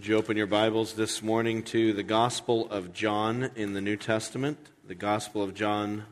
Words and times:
Would 0.00 0.08
you 0.08 0.16
open 0.16 0.38
your 0.38 0.46
Bibles 0.46 0.94
this 0.94 1.22
morning 1.22 1.62
to 1.64 1.92
the 1.92 2.02
Gospel 2.02 2.66
of 2.70 2.94
John 2.94 3.50
in 3.54 3.74
the 3.74 3.82
New 3.82 3.98
Testament? 3.98 4.70
The 4.88 4.94
Gospel 4.94 5.42
of 5.42 5.52
John, 5.52 6.06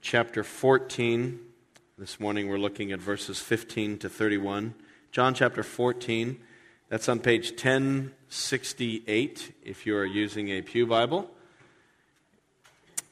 chapter 0.00 0.42
14. 0.42 1.38
This 1.96 2.18
morning 2.18 2.48
we're 2.48 2.58
looking 2.58 2.90
at 2.90 2.98
verses 2.98 3.38
15 3.38 3.98
to 3.98 4.08
31. 4.08 4.74
John 5.12 5.34
chapter 5.34 5.62
14. 5.62 6.40
That's 6.88 7.08
on 7.08 7.20
page 7.20 7.50
1068 7.50 9.54
if 9.62 9.86
you 9.86 9.96
are 9.96 10.04
using 10.04 10.48
a 10.48 10.60
Pew 10.60 10.84
Bible. 10.84 11.30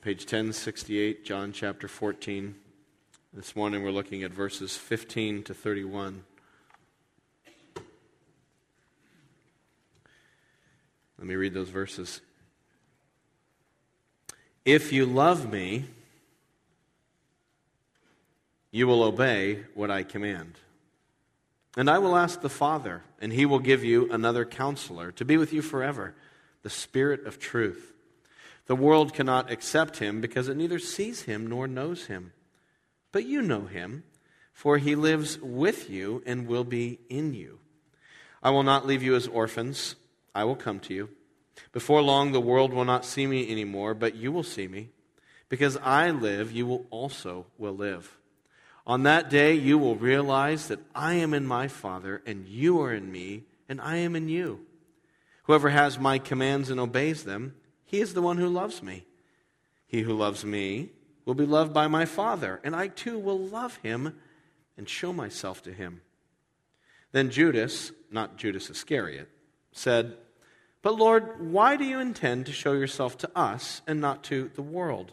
Page 0.03 0.23
1068, 0.23 1.25
John 1.25 1.53
chapter 1.53 1.87
14. 1.87 2.57
This 3.33 3.55
morning 3.55 3.85
we're 3.85 3.93
looking 3.93 4.25
at 4.25 4.33
verses 4.33 4.77
15 4.77 5.45
to 5.45 5.55
31. 5.55 6.25
Let 11.19 11.27
me 11.27 11.35
read 11.35 11.55
those 11.55 11.69
verses. 11.69 12.21
If 14.65 14.93
you 14.93 15.07
love 15.07 15.51
me, 15.51 15.87
you 18.71 18.87
will 18.87 19.03
obey 19.03 19.65
what 19.75 19.91
I 19.91 20.03
command. 20.03 20.55
And 21.77 21.89
I 21.89 21.99
will 21.99 22.17
ask 22.17 22.41
the 22.41 22.49
Father, 22.49 23.03
and 23.21 23.33
he 23.33 23.47
will 23.47 23.59
give 23.59 23.85
you 23.85 24.11
another 24.11 24.45
counselor 24.45 25.13
to 25.13 25.25
be 25.25 25.37
with 25.37 25.53
you 25.53 25.63
forever, 25.63 26.15
the 26.63 26.71
Spirit 26.71 27.27
of 27.27 27.39
truth. 27.39 27.93
The 28.67 28.77
world 28.77 29.15
cannot 29.15 29.51
accept 29.51 29.99
him 29.99 30.21
because 30.21 30.49
it 30.49 30.57
neither 30.57 30.79
sees 30.79 31.23
him 31.23 31.47
nor 31.47 31.67
knows 31.67 32.07
him. 32.07 32.33
But 33.13 33.25
you 33.25 33.41
know 33.43 33.63
him, 33.63 34.05
for 34.53 34.77
he 34.77 34.95
lives 34.95 35.39
with 35.41 35.89
you 35.89 36.23
and 36.27 36.47
will 36.47 36.65
be 36.65 36.99
in 37.09 37.33
you. 37.33 37.59
I 38.43 38.51
will 38.51 38.65
not 38.65 38.87
leave 38.87 39.03
you 39.03 39.15
as 39.15 39.27
orphans. 39.27 39.95
I 40.39 40.45
will 40.45 40.55
come 40.55 40.79
to 40.81 40.95
you. 40.95 41.09
Before 41.73 42.01
long, 42.01 42.31
the 42.31 42.41
world 42.41 42.73
will 42.73 42.85
not 42.85 43.05
see 43.05 43.27
me 43.27 43.51
anymore, 43.51 43.93
but 43.93 44.15
you 44.15 44.31
will 44.31 44.45
see 44.45 44.69
me. 44.69 44.91
Because 45.49 45.77
I 45.79 46.13
live, 46.13 46.53
you 46.53 46.65
will 46.65 46.87
also 46.91 47.47
will 47.59 47.75
live. 47.75 48.17
On 48.87 49.03
that 49.03 49.31
day, 49.31 49.55
you 49.55 49.79
will 49.79 49.97
realize 49.97 50.69
that 50.69 50.79
I 50.95 51.15
am 51.15 51.35
in 51.35 51.45
my 51.45 51.67
Father, 51.67 52.23
and 52.25 52.47
you 52.47 52.81
are 52.83 52.95
in 52.95 53.11
me, 53.11 53.47
and 53.69 53.81
I 53.81 53.97
am 53.97 54.15
in 54.15 54.29
you. 54.29 54.61
Whoever 55.43 55.71
has 55.71 55.99
my 55.99 56.21
commands 56.21 56.71
and 56.71 56.79
obeys 56.79 57.25
them, 57.25 57.57
he 57.85 58.01
is 58.01 58.15
the 58.15 58.23
one 58.23 58.37
who 58.37 58.49
loves 58.49 58.81
me. 58.81 59.07
He 59.89 60.03
who 60.03 60.15
loves 60.15 60.45
me 60.45 60.91
will 61.25 61.35
be 61.35 61.47
loved 61.47 61.75
by 61.75 61.89
my 61.89 62.05
Father, 62.05 62.61
and 62.63 62.77
I 62.77 62.87
too 62.87 63.19
will 63.19 63.41
love 63.41 63.79
him 63.79 64.15
and 64.77 64.89
show 64.89 65.13
myself 65.13 65.65
to 65.65 65.73
him. 65.73 66.01
Then 67.11 67.29
Judas, 67.29 67.91
not 68.09 68.37
Judas 68.37 68.71
Iscariot, 68.71 69.29
said, 69.73 70.17
But 70.83 70.97
Lord, 70.97 71.51
why 71.53 71.77
do 71.77 71.85
you 71.85 71.99
intend 71.99 72.47
to 72.47 72.53
show 72.53 72.73
yourself 72.73 73.19
to 73.19 73.31
us 73.37 73.83
and 73.87 74.01
not 74.01 74.23
to 74.25 74.51
the 74.55 74.63
world? 74.63 75.13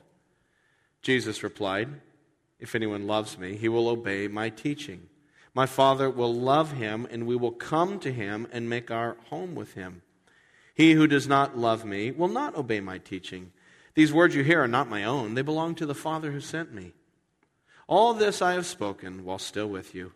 Jesus 1.02 1.44
replied, 1.44 1.90
If 2.60 2.76
anyone 2.76 3.08
loves 3.08 3.38
me, 3.38 3.56
he 3.56 3.70
will 3.70 3.88
obey 3.88 4.28
my 4.28 4.50
teaching. 4.50 5.10
My 5.54 5.66
Father 5.66 6.10
will 6.10 6.34
love 6.34 6.74
him, 6.74 7.08
and 7.10 7.26
we 7.26 7.36
will 7.36 7.52
come 7.52 8.00
to 8.00 8.12
him 8.12 8.48
and 8.52 8.70
make 8.70 8.92
our 8.92 9.18
home 9.30 9.56
with 9.56 9.74
him. 9.74 10.02
He 10.74 10.92
who 10.92 11.08
does 11.08 11.28
not 11.28 11.58
love 11.58 11.86
me 11.86 12.12
will 12.12 12.28
not 12.28 12.56
obey 12.56 12.82
my 12.82 12.98
teaching. 12.98 13.52
These 13.94 14.12
words 14.12 14.36
you 14.36 14.44
hear 14.44 14.62
are 14.62 14.68
not 14.68 14.90
my 14.90 15.06
own, 15.06 15.34
they 15.34 15.42
belong 15.42 15.76
to 15.76 15.86
the 15.86 15.96
Father 15.96 16.32
who 16.32 16.42
sent 16.42 16.74
me. 16.74 16.92
All 17.88 18.14
this 18.14 18.42
I 18.42 18.54
have 18.54 18.66
spoken 18.66 19.24
while 19.24 19.40
still 19.40 19.68
with 19.70 19.96
you. 19.96 20.12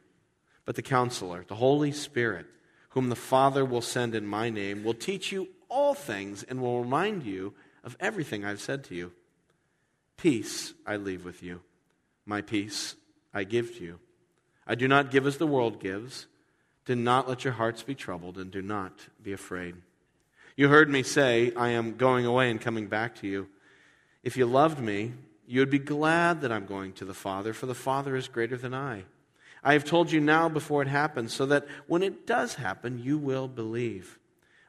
But 0.65 0.75
the 0.75 0.81
counselor, 0.81 1.45
the 1.47 1.55
Holy 1.55 1.91
Spirit, 1.91 2.45
whom 2.89 3.09
the 3.09 3.15
Father 3.15 3.63
will 3.63 3.81
send 3.81 4.15
in 4.15 4.25
my 4.25 4.49
name, 4.49 4.83
will 4.83 4.93
teach 4.93 5.31
you 5.31 5.49
all 5.69 5.93
things 5.93 6.43
and 6.43 6.61
will 6.61 6.81
remind 6.81 7.23
you 7.23 7.53
of 7.83 7.95
everything 7.99 8.43
I've 8.43 8.61
said 8.61 8.83
to 8.85 8.95
you. 8.95 9.11
Peace 10.17 10.73
I 10.85 10.97
leave 10.97 11.23
with 11.23 11.41
you, 11.43 11.61
my 12.25 12.41
peace 12.41 12.95
I 13.33 13.43
give 13.43 13.77
to 13.77 13.83
you. 13.83 13.99
I 14.67 14.75
do 14.75 14.87
not 14.87 15.11
give 15.11 15.25
as 15.25 15.37
the 15.37 15.47
world 15.47 15.79
gives. 15.79 16.27
Do 16.85 16.95
not 16.95 17.29
let 17.29 17.43
your 17.43 17.53
hearts 17.53 17.83
be 17.83 17.95
troubled, 17.95 18.37
and 18.37 18.51
do 18.51 18.61
not 18.61 18.93
be 19.21 19.31
afraid. 19.31 19.75
You 20.55 20.67
heard 20.67 20.89
me 20.89 21.03
say, 21.03 21.53
I 21.55 21.69
am 21.69 21.95
going 21.95 22.25
away 22.25 22.51
and 22.51 22.59
coming 22.59 22.87
back 22.87 23.15
to 23.17 23.27
you. 23.27 23.47
If 24.23 24.35
you 24.35 24.45
loved 24.45 24.79
me, 24.79 25.13
you 25.47 25.61
would 25.61 25.69
be 25.69 25.79
glad 25.79 26.41
that 26.41 26.51
I'm 26.51 26.65
going 26.65 26.93
to 26.93 27.05
the 27.05 27.13
Father, 27.13 27.53
for 27.53 27.65
the 27.65 27.75
Father 27.75 28.15
is 28.15 28.27
greater 28.27 28.57
than 28.57 28.73
I. 28.73 29.05
I 29.63 29.73
have 29.73 29.83
told 29.83 30.11
you 30.11 30.19
now 30.19 30.49
before 30.49 30.81
it 30.81 30.87
happens, 30.87 31.33
so 31.33 31.45
that 31.47 31.67
when 31.87 32.03
it 32.03 32.25
does 32.25 32.55
happen, 32.55 32.99
you 33.03 33.17
will 33.17 33.47
believe. 33.47 34.17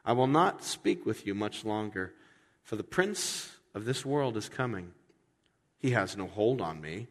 I 0.03 0.13
will 0.13 0.27
not 0.27 0.63
speak 0.63 1.05
with 1.05 1.25
you 1.25 1.33
much 1.33 1.63
longer, 1.63 2.13
for 2.63 2.75
the 2.75 2.83
prince 2.83 3.51
of 3.73 3.85
this 3.85 4.05
world 4.05 4.35
is 4.37 4.49
coming. 4.49 4.91
He 5.79 5.91
has 5.91 6.17
no 6.17 6.27
hold 6.27 6.61
on 6.61 6.81
me, 6.81 7.07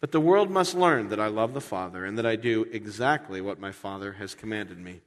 but 0.00 0.12
the 0.12 0.20
world 0.20 0.50
must 0.50 0.74
learn 0.74 1.08
that 1.08 1.20
I 1.20 1.28
love 1.28 1.54
the 1.54 1.60
Father 1.60 2.04
and 2.04 2.18
that 2.18 2.26
I 2.26 2.36
do 2.36 2.66
exactly 2.72 3.40
what 3.40 3.60
my 3.60 3.70
Father 3.70 4.12
has 4.14 4.34
commanded 4.34 4.78
me. 4.78 5.00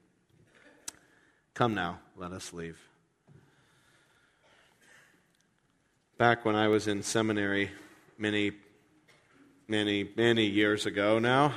Come 1.53 1.73
now, 1.73 1.99
let 2.15 2.31
us 2.31 2.53
leave. 2.53 2.79
Back 6.17 6.45
when 6.45 6.55
I 6.55 6.69
was 6.69 6.87
in 6.87 7.03
seminary 7.03 7.71
many, 8.17 8.53
many, 9.67 10.09
many 10.15 10.45
years 10.45 10.85
ago 10.85 11.19
now, 11.19 11.53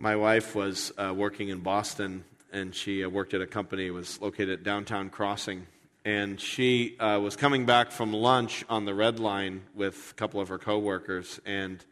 my 0.00 0.16
wife 0.16 0.54
was 0.54 0.94
uh, 0.96 1.12
working 1.14 1.50
in 1.50 1.58
Boston, 1.58 2.24
and 2.50 2.74
she 2.74 3.04
uh, 3.04 3.08
worked 3.10 3.34
at 3.34 3.42
a 3.42 3.46
company 3.46 3.90
was 3.90 4.18
located 4.22 4.48
at 4.48 4.62
downtown 4.62 5.10
Crossing. 5.10 5.66
And 6.06 6.40
she 6.40 6.98
uh, 6.98 7.20
was 7.22 7.36
coming 7.36 7.66
back 7.66 7.92
from 7.92 8.14
lunch 8.14 8.64
on 8.70 8.86
the 8.86 8.94
Red 8.94 9.20
Line 9.20 9.60
with 9.74 10.12
a 10.12 10.14
couple 10.14 10.40
of 10.40 10.48
her 10.48 10.56
coworkers. 10.56 11.38
And 11.44 11.84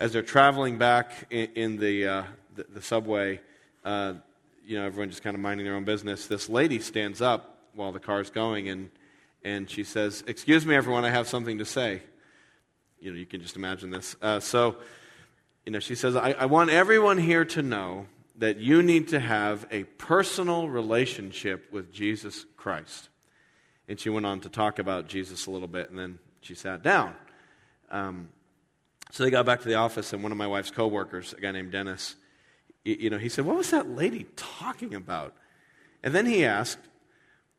as 0.00 0.12
they're 0.12 0.22
traveling 0.22 0.78
back 0.78 1.12
in, 1.30 1.48
in 1.54 1.76
the, 1.76 2.06
uh, 2.08 2.22
the, 2.56 2.66
the, 2.74 2.82
subway, 2.82 3.40
uh, 3.84 4.14
you 4.66 4.76
know, 4.76 4.84
everyone 4.84 5.08
just 5.10 5.22
kind 5.22 5.36
of 5.36 5.40
minding 5.40 5.64
their 5.64 5.76
own 5.76 5.84
business. 5.84 6.26
This 6.26 6.48
lady 6.48 6.80
stands 6.80 7.22
up 7.22 7.56
while 7.74 7.92
the 7.92 8.00
car's 8.00 8.30
going, 8.30 8.68
and 8.68 8.90
and 9.44 9.70
she 9.70 9.84
says, 9.84 10.24
"Excuse 10.26 10.66
me, 10.66 10.74
everyone, 10.74 11.04
I 11.04 11.10
have 11.10 11.28
something 11.28 11.58
to 11.58 11.64
say." 11.64 12.02
You 12.98 13.12
know, 13.12 13.18
you 13.18 13.26
can 13.26 13.42
just 13.42 13.56
imagine 13.56 13.90
this. 13.90 14.16
Uh, 14.22 14.40
so 14.40 14.76
you 15.66 15.72
know, 15.72 15.80
she 15.80 15.94
says, 15.94 16.14
I, 16.16 16.32
I 16.32 16.46
want 16.46 16.70
everyone 16.70 17.18
here 17.18 17.44
to 17.46 17.62
know 17.62 18.06
that 18.36 18.58
you 18.58 18.82
need 18.82 19.08
to 19.08 19.20
have 19.20 19.66
a 19.70 19.84
personal 19.84 20.68
relationship 20.68 21.72
with 21.72 21.92
Jesus 21.92 22.44
Christ. 22.56 23.08
And 23.88 23.98
she 23.98 24.10
went 24.10 24.26
on 24.26 24.40
to 24.40 24.48
talk 24.48 24.78
about 24.78 25.08
Jesus 25.08 25.46
a 25.46 25.50
little 25.50 25.68
bit, 25.68 25.90
and 25.90 25.98
then 25.98 26.18
she 26.40 26.54
sat 26.54 26.82
down. 26.82 27.14
Um, 27.90 28.28
so 29.10 29.24
they 29.24 29.30
got 29.30 29.46
back 29.46 29.62
to 29.62 29.68
the 29.68 29.74
office, 29.74 30.12
and 30.12 30.22
one 30.22 30.32
of 30.32 30.38
my 30.38 30.46
wife's 30.46 30.70
coworkers, 30.70 31.32
a 31.32 31.40
guy 31.40 31.52
named 31.52 31.72
Dennis, 31.72 32.16
you 32.84 33.08
know, 33.08 33.18
he 33.18 33.28
said, 33.28 33.46
What 33.46 33.56
was 33.56 33.70
that 33.70 33.88
lady 33.88 34.26
talking 34.36 34.94
about? 34.94 35.34
And 36.02 36.14
then 36.14 36.26
he 36.26 36.44
asked, 36.44 36.78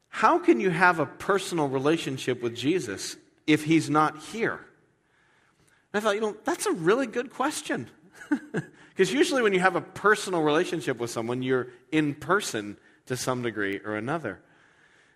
How 0.09 0.37
can 0.37 0.59
you 0.59 0.69
have 0.69 0.99
a 0.99 1.05
personal 1.05 1.67
relationship 1.67 2.43
with 2.43 2.55
Jesus 2.55 3.17
if 3.47 3.63
he's 3.63 3.89
not 3.89 4.21
here? 4.21 4.59
I 5.97 6.01
thought, 6.01 6.15
you 6.15 6.21
know, 6.21 6.35
that's 6.43 6.65
a 6.65 6.71
really 6.71 7.07
good 7.07 7.31
question. 7.31 7.89
Because 8.95 9.11
usually 9.11 9.41
when 9.41 9.51
you 9.51 9.59
have 9.59 9.75
a 9.75 9.81
personal 9.81 10.41
relationship 10.41 10.99
with 10.99 11.09
someone, 11.09 11.43
you're 11.43 11.67
in 11.91 12.15
person 12.15 12.77
to 13.07 13.17
some 13.17 13.41
degree 13.41 13.81
or 13.83 13.97
another. 13.97 14.39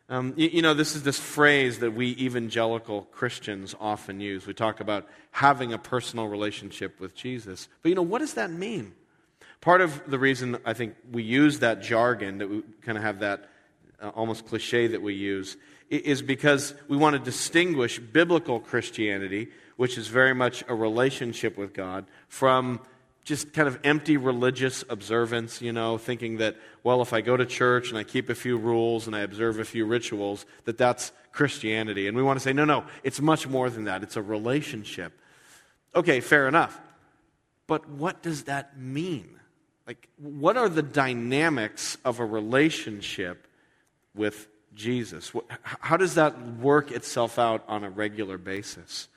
Um, 0.09 0.33
you, 0.35 0.49
you, 0.49 0.61
know, 0.61 0.73
this 0.73 0.97
is 0.97 1.03
this 1.03 1.17
phrase 1.17 1.79
that 1.79 1.91
we 1.91 2.09
evangelical 2.17 3.03
Christians 3.03 3.75
often 3.79 4.19
use. 4.19 4.45
We 4.45 4.53
talk 4.53 4.81
about 4.81 5.07
having 5.31 5.71
a 5.71 5.77
personal 5.77 6.27
relationship 6.27 6.99
with 6.99 7.15
Jesus. 7.15 7.69
But, 7.81 7.89
you 7.89 7.95
know, 7.95 8.01
what 8.01 8.19
does 8.19 8.33
that 8.33 8.51
mean? 8.51 8.93
Part 9.61 9.79
of 9.79 10.01
the 10.09 10.19
reason 10.19 10.57
I 10.65 10.73
think 10.73 10.95
we 11.09 11.23
use 11.23 11.59
that 11.59 11.81
jargon, 11.81 12.39
that 12.39 12.49
we 12.49 12.63
kind 12.81 12.97
of 12.97 13.03
have 13.05 13.19
that 13.19 13.49
uh, 14.01 14.09
almost 14.09 14.45
cliche 14.45 14.87
that 14.87 15.01
we 15.01 15.13
use, 15.13 15.55
is 15.89 16.21
because 16.21 16.73
we 16.89 16.97
want 16.97 17.13
to 17.13 17.19
distinguish 17.19 17.97
biblical 17.97 18.59
Christianity 18.59 19.49
which 19.79 19.97
is 19.97 20.09
very 20.09 20.35
much 20.35 20.61
a 20.67 20.75
relationship 20.75 21.57
with 21.57 21.73
God, 21.73 22.03
from 22.27 22.81
just 23.23 23.53
kind 23.53 23.65
of 23.65 23.79
empty 23.85 24.17
religious 24.17 24.83
observance, 24.89 25.61
you 25.61 25.71
know, 25.71 25.97
thinking 25.97 26.35
that, 26.39 26.57
well, 26.83 27.01
if 27.01 27.13
I 27.13 27.21
go 27.21 27.37
to 27.37 27.45
church 27.45 27.87
and 27.87 27.97
I 27.97 28.03
keep 28.03 28.27
a 28.27 28.35
few 28.35 28.57
rules 28.57 29.07
and 29.07 29.15
I 29.15 29.21
observe 29.21 29.57
a 29.57 29.63
few 29.63 29.85
rituals, 29.85 30.45
that 30.65 30.77
that's 30.77 31.13
Christianity. 31.31 32.09
And 32.09 32.17
we 32.17 32.21
want 32.21 32.37
to 32.37 32.43
say, 32.43 32.51
no, 32.51 32.65
no, 32.65 32.83
it's 33.03 33.21
much 33.21 33.47
more 33.47 33.69
than 33.69 33.85
that. 33.85 34.03
It's 34.03 34.17
a 34.17 34.21
relationship. 34.21 35.13
Okay, 35.95 36.19
fair 36.19 36.49
enough. 36.49 36.77
But 37.65 37.87
what 37.87 38.21
does 38.21 38.43
that 38.43 38.77
mean? 38.77 39.39
Like, 39.87 40.09
what 40.17 40.57
are 40.57 40.67
the 40.67 40.83
dynamics 40.83 41.97
of 42.03 42.19
a 42.19 42.25
relationship 42.25 43.47
with 44.13 44.49
Jesus? 44.75 45.31
How 45.61 45.95
does 45.95 46.15
that 46.15 46.57
work 46.57 46.91
itself 46.91 47.39
out 47.39 47.63
on 47.69 47.85
a 47.85 47.89
regular 47.89 48.37
basis? 48.37 49.07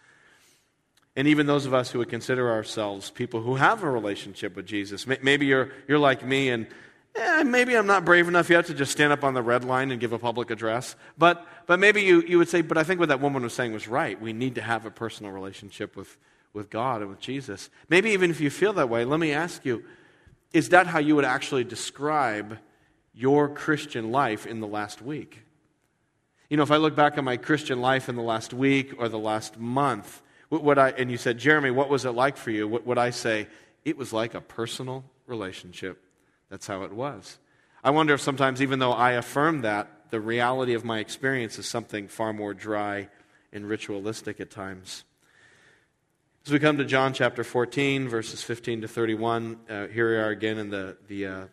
And 1.15 1.29
even 1.29 1.47
those 1.47 1.67
of 1.67 1.75
us 1.75 1.91
who 1.91 1.99
would 1.99 2.09
consider 2.09 2.51
ourselves 2.51 3.11
people 3.11 3.43
who 3.43 3.57
have 3.57 3.83
a 3.83 3.91
relationship 3.91 4.57
with 4.57 4.67
Jesus. 4.67 5.07
Maybe 5.07 5.47
you're, 5.47 5.71
you're 5.87 5.99
like 5.99 6.25
me 6.25 6.49
and, 6.49 6.67
eh, 7.15 7.43
maybe 7.43 7.77
I'm 7.77 7.87
not 7.87 8.05
brave 8.05 8.29
enough 8.29 8.49
yet 8.49 8.67
to 8.67 8.75
just 8.75 8.93
stand 8.93 9.13
up 9.13 9.23
on 9.23 9.35
the 9.35 9.43
red 9.43 9.65
line 9.65 9.91
and 9.91 10.01
give 10.01 10.13
a 10.13 10.19
public 10.19 10.51
address. 10.51 10.97
But, 11.19 11.47
but 11.67 11.79
maybe 11.79 12.03
you, 12.03 12.23
you 12.23 12.39
would 12.39 12.49
say, 12.49 12.63
but 12.63 12.79
I 12.79 12.85
think 12.85 12.99
what 12.99 13.11
that 13.11 13.21
woman 13.21 13.43
was 13.43 13.53
saying 13.53 13.73
was 13.73 13.87
right. 13.87 14.19
We 14.21 14.33
need 14.33 14.55
to 14.55 14.63
have 14.63 14.87
a 14.87 14.91
personal 14.91 15.33
relationship 15.33 15.97
with, 15.97 16.17
with 16.55 16.71
God 16.71 17.03
and 17.03 17.11
with 17.11 17.21
Jesus. 17.21 17.69
Maybe 17.91 18.11
even 18.11 18.31
if 18.31 18.41
you 18.41 18.49
feel 18.49 18.73
that 18.75 18.89
way, 18.89 19.05
let 19.05 19.21
me 19.21 19.33
ask 19.33 19.65
you 19.65 19.85
is 20.53 20.69
that 20.69 20.87
how 20.87 20.99
you 20.99 21.17
would 21.17 21.25
actually 21.25 21.65
describe 21.65 22.59
your 23.15 23.49
Christian 23.49 24.13
life 24.13 24.47
in 24.47 24.61
the 24.61 24.67
last 24.67 25.01
week? 25.01 25.43
You 26.51 26.59
know, 26.59 26.63
if 26.63 26.71
I 26.71 26.77
look 26.77 26.95
back 26.95 27.17
on 27.17 27.25
my 27.25 27.39
Christian 27.39 27.81
life 27.81 28.11
in 28.11 28.17
the 28.17 28.23
last 28.23 28.53
week 28.53 28.95
or 28.99 29.09
the 29.09 29.19
last 29.19 29.59
month, 29.59 30.21
what 30.61 30.79
I, 30.79 30.91
and 30.91 31.11
you 31.11 31.17
said, 31.17 31.39
Jeramie, 31.39 31.71
what 31.71 31.89
was 31.89 32.05
it 32.05 32.11
like 32.11 32.37
for 32.37 32.51
you? 32.51 32.69
What 32.69 32.87
would 32.87 32.99
I 32.99 33.11
say? 33.11 33.47
It 33.85 33.97
was 33.97 34.13
like 34.13 34.35
a 34.35 34.41
personal 34.41 35.05
relationship. 35.27 36.03
That's 36.51 36.67
how 36.67 36.83
it 36.83 36.93
was. 36.93 37.39
I 37.83 37.91
wonder 37.91 38.13
if 38.15 38.21
sometimes, 38.21 38.61
even 38.61 38.79
though 38.79 38.93
I 38.93 39.13
affirm 39.13 39.63
that, 39.63 39.89
the 40.11 40.21
reality 40.21 40.75
of 40.75 40.85
my 40.85 40.99
experience 40.99 41.59
is 41.59 41.67
something 41.67 42.07
far 42.07 42.33
more 42.33 42.53
dry 42.53 43.09
and 43.53 43.67
ritualistic 43.67 44.41
at 44.41 44.51
times. 44.51 45.05
As 46.45 46.53
we 46.53 46.59
come 46.59 46.77
to 46.79 46.85
John 46.85 47.15
chapter 47.15 47.45
14, 47.45 48.09
verses 48.09 48.43
15 48.43 48.83
to 48.83 48.89
31, 48.89 49.57
uh, 49.71 49.87
here 49.87 50.11
we 50.11 50.17
are 50.17 50.31
again 50.31 50.59
in 50.59 50.71
the, 50.71 50.97
the 51.09 51.27
uh, 51.27 51.45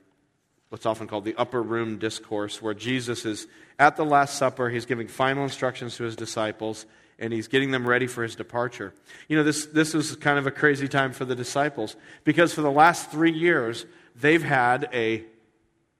what's 0.69 0.85
often 0.85 1.07
called 1.07 1.25
the 1.25 1.35
upper 1.35 1.61
room 1.61 1.99
discourse, 1.99 2.61
where 2.61 2.73
Jesus 2.73 3.25
is 3.25 3.47
at 3.77 3.95
the 3.95 4.05
Last 4.05 4.37
Supper. 4.37 4.69
He's 4.69 4.85
giving 4.85 5.07
final 5.07 5.43
instructions 5.43 5.95
to 5.97 6.03
his 6.03 6.15
disciples, 6.15 6.85
and 7.19 7.33
he's 7.33 7.47
getting 7.47 7.71
them 7.71 7.87
ready 7.87 8.07
for 8.07 8.23
his 8.23 8.35
departure. 8.35 8.93
You 9.27 9.37
know, 9.37 9.43
this, 9.43 9.65
this 9.67 9.93
was 9.93 10.15
kind 10.15 10.39
of 10.39 10.47
a 10.47 10.51
crazy 10.51 10.87
time 10.87 11.11
for 11.11 11.25
the 11.25 11.35
disciples 11.35 11.95
because 12.23 12.53
for 12.53 12.61
the 12.61 12.71
last 12.71 13.11
three 13.11 13.31
years, 13.31 13.85
they've 14.15 14.43
had 14.43 14.89
a 14.93 15.23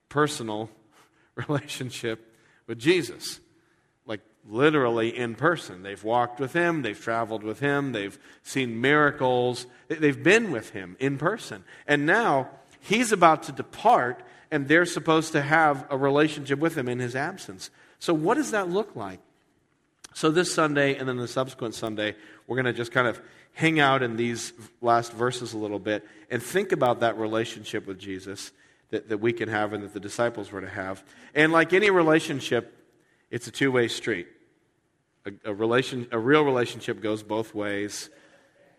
personal 0.07 0.69
relationship 1.36 2.36
with 2.68 2.80
Jesus. 2.80 3.39
Like 4.06 4.21
literally 4.48 5.16
in 5.16 5.36
person. 5.36 5.83
They've 5.83 6.04
walked 6.04 6.39
with 6.39 6.54
him, 6.54 6.81
they've 6.81 7.00
traveled 7.00 7.44
with 7.44 7.60
him, 7.60 7.92
they've 7.92 8.18
seen 8.42 8.80
miracles, 8.80 9.65
they've 9.88 10.24
been 10.24 10.51
with 10.51 10.72
him 10.72 10.95
in 11.00 11.18
person. 11.18 11.63
And 11.86 12.06
now 12.06 12.50
he's 12.80 13.12
about 13.12 13.44
to 13.44 13.51
depart, 13.51 14.24
and 14.51 14.68
they're 14.68 14.86
supposed 14.86 15.33
to 15.33 15.42
have 15.42 15.86
a 15.89 15.98
relationship 15.98 16.60
with 16.60 16.77
him 16.77 16.88
in 16.88 17.00
his 17.00 17.15
absence. 17.15 17.69
So, 18.00 18.13
what 18.13 18.36
does 18.36 18.51
that 18.51 18.69
look 18.69 18.95
like? 18.95 19.19
So, 20.13 20.31
this 20.31 20.53
Sunday 20.53 20.95
and 20.95 21.07
then 21.07 21.17
the 21.17 21.27
subsequent 21.27 21.75
Sunday, 21.75 22.15
we're 22.47 22.56
going 22.56 22.65
to 22.65 22.73
just 22.73 22.91
kind 22.91 23.07
of 23.07 23.21
hang 23.53 23.79
out 23.79 24.03
in 24.03 24.15
these 24.15 24.53
last 24.81 25.13
verses 25.13 25.53
a 25.53 25.57
little 25.57 25.79
bit 25.79 26.06
and 26.29 26.41
think 26.41 26.71
about 26.71 27.01
that 27.01 27.17
relationship 27.17 27.85
with 27.85 28.00
Jesus 28.00 28.51
that, 28.89 29.09
that 29.09 29.19
we 29.19 29.33
can 29.33 29.50
have 29.50 29.73
and 29.73 29.83
that 29.83 29.94
the 29.94 30.00
disciples 30.00 30.51
were 30.51 30.61
to 30.61 30.69
have. 30.69 31.03
And 31.35 31.51
like 31.51 31.73
any 31.73 31.89
relationship, 31.89 32.75
it's 33.29 33.47
a 33.47 33.51
two 33.51 33.71
way 33.71 33.88
street. 33.88 34.27
A, 35.25 35.31
a, 35.45 35.53
relation, 35.53 36.07
a 36.12 36.17
real 36.17 36.44
relationship 36.44 37.01
goes 37.01 37.21
both 37.21 37.53
ways. 37.53 38.09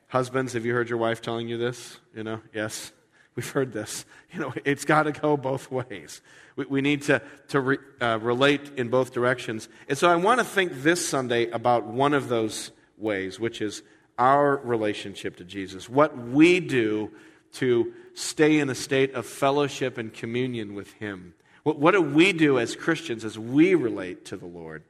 Husbands, 0.09 0.55
have 0.55 0.65
you 0.65 0.73
heard 0.73 0.89
your 0.89 0.99
wife 0.99 1.23
telling 1.23 1.49
you 1.49 1.59
this? 1.59 1.99
You 2.15 2.25
know, 2.25 2.41
yes. 2.53 2.93
We've 3.41 3.51
heard 3.51 3.73
this. 3.73 4.05
You 4.35 4.39
know, 4.39 4.53
it's 4.67 4.85
got 4.85 5.05
to 5.05 5.13
go 5.13 5.39
both 5.39 5.71
ways. 5.71 6.21
We, 6.57 6.67
we 6.67 6.81
need 6.83 7.01
to, 7.05 7.23
to 7.49 7.61
re, 7.61 7.79
uh, 7.99 8.19
relate 8.21 8.73
in 8.77 8.91
both 8.91 9.15
directions. 9.15 9.67
And 9.89 9.97
so 9.97 10.11
I 10.11 10.17
want 10.17 10.41
to 10.41 10.45
think 10.45 10.83
this 10.83 11.09
Sunday 11.09 11.49
about 11.49 11.87
one 11.87 12.13
of 12.13 12.29
those 12.29 12.71
ways, 12.99 13.41
which 13.41 13.63
is 13.63 13.83
our 14.19 14.59
relationship 14.59 15.37
to 15.37 15.45
Jesus. 15.45 15.89
What 15.89 16.19
we 16.19 16.61
do 16.61 17.13
to 17.55 17.95
stay 18.13 18.59
in 18.59 18.69
a 18.69 18.75
state 18.75 19.15
of 19.15 19.25
fellowship 19.25 19.97
and 19.97 20.13
communion 20.13 20.75
with 20.75 20.93
Him. 20.93 21.33
What, 21.63 21.79
what 21.79 21.93
do 21.93 22.03
we 22.03 22.35
do 22.35 22.59
as 22.59 22.77
Christians 22.77 23.25
as 23.25 23.39
we 23.39 23.75
relate 23.75 24.27
to 24.27 24.37
the 24.37 24.45
Lord? 24.45 24.85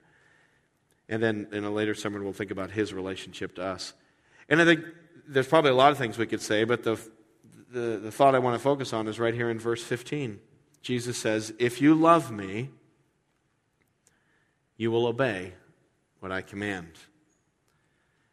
And 1.08 1.22
then 1.22 1.46
in 1.52 1.62
a 1.62 1.70
later 1.70 1.94
sermon, 1.94 2.24
we'll 2.24 2.32
think 2.32 2.50
about 2.50 2.72
His 2.72 2.92
relationship 2.92 3.54
to 3.54 3.62
us. 3.62 3.94
And 4.48 4.60
I 4.60 4.64
think 4.64 4.84
there's 5.28 5.46
probably 5.46 5.70
a 5.70 5.76
lot 5.76 5.92
of 5.92 5.98
things 5.98 6.18
we 6.18 6.26
could 6.26 6.42
say, 6.42 6.64
but 6.64 6.82
the 6.82 6.98
the, 7.70 8.00
the 8.02 8.10
thought 8.10 8.34
I 8.34 8.38
want 8.40 8.56
to 8.56 8.62
focus 8.62 8.92
on 8.92 9.06
is 9.08 9.20
right 9.20 9.34
here 9.34 9.48
in 9.48 9.58
verse 9.58 9.82
15. 9.82 10.40
Jesus 10.82 11.16
says, 11.16 11.52
If 11.58 11.80
you 11.80 11.94
love 11.94 12.30
me, 12.30 12.70
you 14.76 14.90
will 14.90 15.06
obey 15.06 15.54
what 16.20 16.32
I 16.32 16.42
command. 16.42 16.92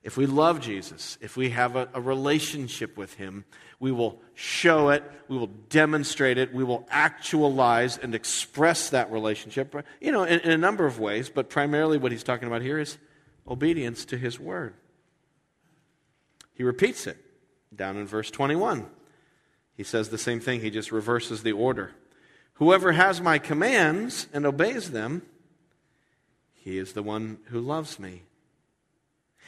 If 0.04 0.16
we 0.16 0.26
love 0.26 0.62
Jesus, 0.62 1.18
if 1.20 1.36
we 1.36 1.50
have 1.50 1.76
a, 1.76 1.90
a, 1.94 2.00
relationship 2.00 2.96
with 2.96 3.16
Him, 3.16 3.44
we 3.80 3.92
will 3.92 4.22
show 4.36 4.90
it, 4.90 5.04
we 5.28 5.38
will 5.38 5.52
demonstrate 5.70 6.38
it, 6.38 6.54
we 6.54 6.64
will 6.64 6.88
actualize 6.90 7.98
and 7.98 8.16
express 8.16 8.90
that 8.92 9.12
relationship, 9.12 9.76
uh, 9.76 9.82
you 10.00 10.14
know, 10.14 10.24
in, 10.24 10.40
in 10.40 10.52
a 10.52 10.58
number 10.58 10.86
of 10.86 10.98
ways, 10.98 11.30
but 11.30 11.50
primarily 11.50 11.98
what 11.98 12.14
He's 12.14 12.24
talking 12.24 12.48
about 12.48 12.62
here 12.62 12.80
is 12.80 12.98
obedience 13.48 14.06
to 14.06 14.18
His 14.18 14.40
Word. 14.40 14.76
He 16.54 16.64
repeats 16.64 17.06
it 17.06 17.18
down 17.76 17.98
in 17.98 18.08
verse 18.08 18.32
21. 18.32 18.88
He 19.78 19.84
says 19.84 20.10
the 20.10 20.18
same 20.18 20.40
thing, 20.40 20.60
he 20.62 20.72
just 20.72 20.92
reverses 20.92 21.44
the 21.44 21.52
order. 21.52 21.92
Whoever 22.56 22.94
has 22.94 23.22
my 23.22 23.38
commands 23.38 24.28
and 24.34 24.44
obeys 24.44 24.90
them, 24.90 25.22
he 26.56 26.80
is 26.80 26.94
the 26.94 27.04
one 27.04 27.38
who 27.46 27.62
loves 27.62 28.00
me. 28.00 28.24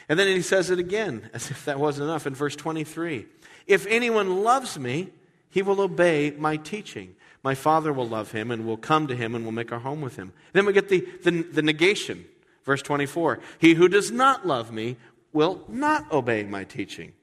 And 0.08 0.18
then 0.20 0.28
he 0.28 0.44
says 0.44 0.70
it 0.70 0.78
again, 0.78 1.30
as 1.34 1.50
if 1.50 1.66
that 1.66 1.80
wasn't 1.80 2.10
enough, 2.10 2.28
in 2.28 2.36
verse 2.36 2.56
23. 2.56 3.26
If 3.66 3.88
anyone 3.88 4.44
loves 4.44 4.78
me, 4.78 5.10
he 5.50 5.64
will 5.64 5.82
obey 5.82 6.32
my 6.32 6.58
teaching. 6.58 7.16
My 7.44 7.56
Father 7.56 7.92
will 7.92 8.08
love 8.08 8.32
him 8.32 8.52
and 8.52 8.66
will 8.66 8.78
come 8.78 9.08
to 9.08 9.16
him 9.16 9.34
and 9.34 9.44
will 9.44 9.52
make 9.52 9.72
our 9.72 9.80
home 9.80 10.02
with 10.02 10.16
him. 10.16 10.34
Then 10.54 10.68
we 10.68 10.74
get 10.74 10.90
the, 10.90 11.08
the, 11.24 11.42
the 11.42 11.62
negation, 11.64 12.26
verse 12.66 12.84
24. 12.84 13.40
He 13.58 13.74
who 13.74 13.88
does 13.88 14.12
not 14.12 14.46
love 14.46 14.72
me 14.72 14.98
will 15.34 15.64
not 15.68 16.12
obey 16.12 16.44
my 16.44 16.64
teaching. 16.64 17.14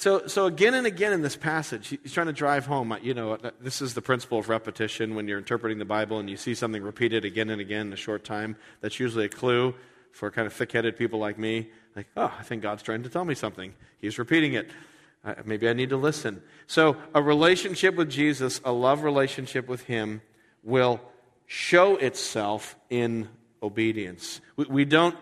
So, 0.00 0.26
so 0.28 0.46
again 0.46 0.72
and 0.72 0.86
again 0.86 1.12
in 1.12 1.20
this 1.20 1.36
passage, 1.36 1.88
he's 1.88 2.14
trying 2.14 2.28
to 2.28 2.32
drive 2.32 2.64
home. 2.64 2.96
You 3.02 3.12
know, 3.12 3.36
this 3.60 3.82
is 3.82 3.92
the 3.92 4.00
principle 4.00 4.38
of 4.38 4.48
repetition. 4.48 5.14
When 5.14 5.28
you're 5.28 5.36
interpreting 5.36 5.76
the 5.76 5.84
Bible 5.84 6.18
and 6.18 6.30
you 6.30 6.38
see 6.38 6.54
something 6.54 6.82
repeated 6.82 7.26
again 7.26 7.50
and 7.50 7.60
again 7.60 7.88
in 7.88 7.92
a 7.92 7.96
short 7.96 8.24
time, 8.24 8.56
that's 8.80 8.98
usually 8.98 9.26
a 9.26 9.28
clue 9.28 9.74
for 10.12 10.30
kind 10.30 10.46
of 10.46 10.54
thick-headed 10.54 10.96
people 10.96 11.18
like 11.18 11.38
me. 11.38 11.68
Like, 11.94 12.06
oh, 12.16 12.32
I 12.38 12.42
think 12.44 12.62
God's 12.62 12.82
trying 12.82 13.02
to 13.02 13.10
tell 13.10 13.26
me 13.26 13.34
something. 13.34 13.74
He's 13.98 14.18
repeating 14.18 14.54
it. 14.54 14.70
Uh, 15.22 15.34
maybe 15.44 15.68
I 15.68 15.74
need 15.74 15.90
to 15.90 15.98
listen. 15.98 16.42
So, 16.66 16.96
a 17.14 17.20
relationship 17.20 17.94
with 17.94 18.08
Jesus, 18.08 18.58
a 18.64 18.72
love 18.72 19.02
relationship 19.02 19.68
with 19.68 19.82
Him, 19.82 20.22
will 20.62 20.98
show 21.44 21.96
itself 21.96 22.74
in 22.88 23.28
obedience. 23.62 24.40
We, 24.56 24.64
we 24.64 24.84
don't 24.86 25.14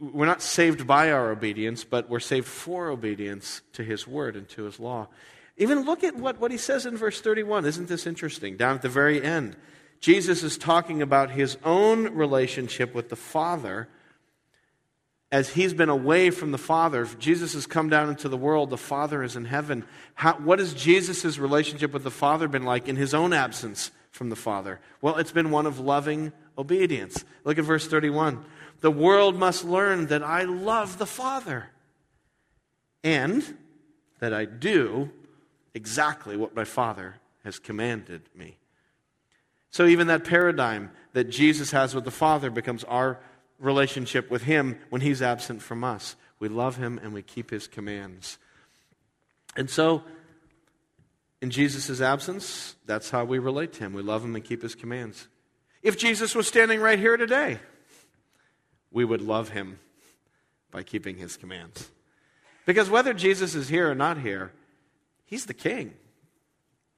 we're 0.00 0.26
not 0.26 0.42
saved 0.42 0.86
by 0.86 1.10
our 1.12 1.30
obedience, 1.30 1.84
but 1.84 2.08
we're 2.08 2.20
saved 2.20 2.46
for 2.46 2.88
obedience 2.88 3.62
to 3.74 3.82
his 3.82 4.06
word 4.06 4.36
and 4.36 4.48
to 4.50 4.64
his 4.64 4.80
law. 4.80 5.08
Even 5.56 5.84
look 5.84 6.02
at 6.02 6.16
what, 6.16 6.40
what 6.40 6.50
he 6.50 6.56
says 6.56 6.86
in 6.86 6.96
verse 6.96 7.20
31. 7.20 7.64
Isn't 7.64 7.88
this 7.88 8.06
interesting? 8.06 8.56
Down 8.56 8.74
at 8.74 8.82
the 8.82 8.88
very 8.88 9.22
end, 9.22 9.56
Jesus 10.00 10.42
is 10.42 10.58
talking 10.58 11.02
about 11.02 11.30
his 11.30 11.56
own 11.64 12.14
relationship 12.14 12.94
with 12.94 13.08
the 13.08 13.16
Father 13.16 13.88
as 15.30 15.50
he's 15.50 15.74
been 15.74 15.88
away 15.88 16.30
from 16.30 16.52
the 16.52 16.58
Father. 16.58 17.06
Jesus 17.18 17.54
has 17.54 17.66
come 17.66 17.88
down 17.88 18.08
into 18.08 18.28
the 18.28 18.36
world, 18.36 18.70
the 18.70 18.76
Father 18.76 19.22
is 19.22 19.36
in 19.36 19.44
heaven. 19.44 19.84
How, 20.14 20.34
what 20.34 20.58
has 20.58 20.74
Jesus' 20.74 21.38
relationship 21.38 21.92
with 21.92 22.04
the 22.04 22.10
Father 22.10 22.48
been 22.48 22.64
like 22.64 22.88
in 22.88 22.96
his 22.96 23.14
own 23.14 23.32
absence 23.32 23.90
from 24.10 24.30
the 24.30 24.36
Father? 24.36 24.80
Well, 25.00 25.16
it's 25.16 25.32
been 25.32 25.50
one 25.50 25.66
of 25.66 25.80
loving 25.80 26.32
obedience. 26.56 27.24
Look 27.44 27.58
at 27.58 27.64
verse 27.64 27.86
31. 27.86 28.44
The 28.84 28.90
world 28.90 29.38
must 29.38 29.64
learn 29.64 30.08
that 30.08 30.22
I 30.22 30.42
love 30.42 30.98
the 30.98 31.06
Father 31.06 31.70
and 33.02 33.56
that 34.18 34.34
I 34.34 34.44
do 34.44 35.10
exactly 35.72 36.36
what 36.36 36.54
my 36.54 36.64
Father 36.64 37.14
has 37.44 37.58
commanded 37.58 38.28
me. 38.34 38.58
So, 39.70 39.86
even 39.86 40.08
that 40.08 40.24
paradigm 40.24 40.90
that 41.14 41.30
Jesus 41.30 41.70
has 41.70 41.94
with 41.94 42.04
the 42.04 42.10
Father 42.10 42.50
becomes 42.50 42.84
our 42.84 43.20
relationship 43.58 44.30
with 44.30 44.42
Him 44.42 44.78
when 44.90 45.00
He's 45.00 45.22
absent 45.22 45.62
from 45.62 45.82
us. 45.82 46.14
We 46.38 46.50
love 46.50 46.76
Him 46.76 47.00
and 47.02 47.14
we 47.14 47.22
keep 47.22 47.48
His 47.48 47.66
commands. 47.66 48.36
And 49.56 49.70
so, 49.70 50.02
in 51.40 51.48
Jesus' 51.48 52.02
absence, 52.02 52.76
that's 52.84 53.08
how 53.08 53.24
we 53.24 53.38
relate 53.38 53.72
to 53.72 53.80
Him. 53.80 53.94
We 53.94 54.02
love 54.02 54.22
Him 54.22 54.34
and 54.34 54.44
keep 54.44 54.60
His 54.60 54.74
commands. 54.74 55.26
If 55.82 55.96
Jesus 55.96 56.34
was 56.34 56.46
standing 56.46 56.82
right 56.82 56.98
here 56.98 57.16
today, 57.16 57.60
we 58.94 59.04
would 59.04 59.20
love 59.20 59.50
him 59.50 59.78
by 60.70 60.82
keeping 60.82 61.18
his 61.18 61.36
commands. 61.36 61.90
Because 62.64 62.88
whether 62.88 63.12
Jesus 63.12 63.54
is 63.54 63.68
here 63.68 63.90
or 63.90 63.94
not 63.94 64.16
here, 64.18 64.52
he's 65.26 65.44
the 65.44 65.52
king. 65.52 65.92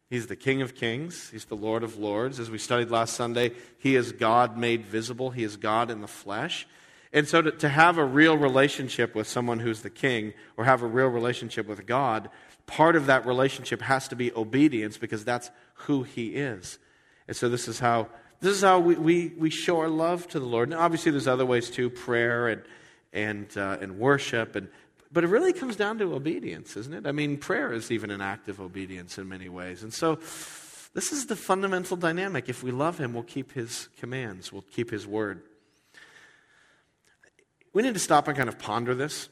He's 0.09 0.29
the 0.29 0.37
King 0.37 0.63
of 0.63 0.77
Kings. 0.77 1.31
He's 1.31 1.47
the 1.47 1.57
Lord 1.57 1.83
of 1.83 1.99
Lords. 1.99 2.39
As 2.39 2.49
we 2.49 2.59
studied 2.59 2.93
last 2.93 3.15
Sunday, 3.15 3.51
He 3.77 3.97
is 3.97 4.13
God 4.13 4.57
made 4.57 4.87
visible. 4.87 5.31
He 5.31 5.43
is 5.43 5.57
God 5.57 5.91
in 5.91 6.01
the 6.01 6.07
flesh. 6.07 6.69
And 7.13 7.27
so 7.27 7.43
to, 7.43 7.51
to 7.51 7.69
have 7.69 7.99
a 7.99 8.05
real 8.05 8.39
relationship 8.39 9.17
with 9.17 9.27
someone 9.27 9.59
who's 9.59 9.83
the 9.83 9.91
King 9.91 10.33
or 10.57 10.65
have 10.65 10.83
a 10.83 10.87
real 10.87 11.09
relationship 11.09 11.67
with 11.67 11.87
God 11.87 12.31
part 12.67 12.97
of 12.97 13.07
that 13.07 13.25
relationship 13.27 13.81
has 13.83 14.09
to 14.09 14.17
be 14.17 14.33
obedience 14.35 14.99
because 14.99 15.25
that's 15.25 15.51
who 15.75 16.03
He 16.03 16.35
is. 16.35 16.79
And 17.27 17.37
so 17.37 17.49
this 17.49 17.69
is 17.69 17.79
how 17.79 18.09
this 18.41 18.57
is 18.57 18.63
how 18.63 18.81
we, 18.81 18.95
we, 18.97 19.33
we 19.37 19.51
show 19.51 19.81
our 19.81 19.89
love 19.89 20.29
to 20.29 20.41
the 20.41 20.47
Lord. 20.47 20.69
And 20.71 20.79
obviously, 20.79 21.11
there's 21.11 21.29
other 21.29 21.47
ways 21.47 21.71
too 21.71 21.91
prayer 21.91 22.49
and, 22.49 22.63
and, 23.13 23.57
uh, 23.57 23.79
and 23.81 23.99
worship. 23.99 24.57
And, 24.57 24.69
but 25.13 25.25
it 25.25 25.29
really 25.29 25.53
comes 25.53 25.77
down 25.77 25.99
to 25.99 26.15
obedience, 26.15 26.77
isn't 26.77 26.93
it? 26.93 27.07
I 27.07 27.13
mean, 27.13 27.39
prayer 27.39 27.73
is 27.73 27.91
even 27.91 28.11
an 28.11 28.21
act 28.21 28.49
of 28.49 28.61
obedience 28.61 29.19
in 29.19 29.29
many 29.29 29.49
ways. 29.49 29.83
And 29.83 29.93
so, 29.93 30.19
this 30.95 31.13
is 31.13 31.27
the 31.27 31.37
fundamental 31.37 31.97
dynamic. 31.97 32.49
If 32.49 32.63
we 32.63 32.71
love 32.71 32.99
Him, 32.99 33.13
we'll 33.13 33.23
keep 33.23 33.53
His 33.53 33.89
commands, 33.99 34.53
we'll 34.53 34.63
keep 34.63 34.91
His 34.91 35.07
word. 35.07 35.43
We 37.73 37.83
need 37.83 37.93
to 37.93 38.01
stop 38.01 38.27
and 38.29 38.37
kind 38.37 38.49
of 38.49 38.59
ponder 38.59 38.95
this 38.95 39.29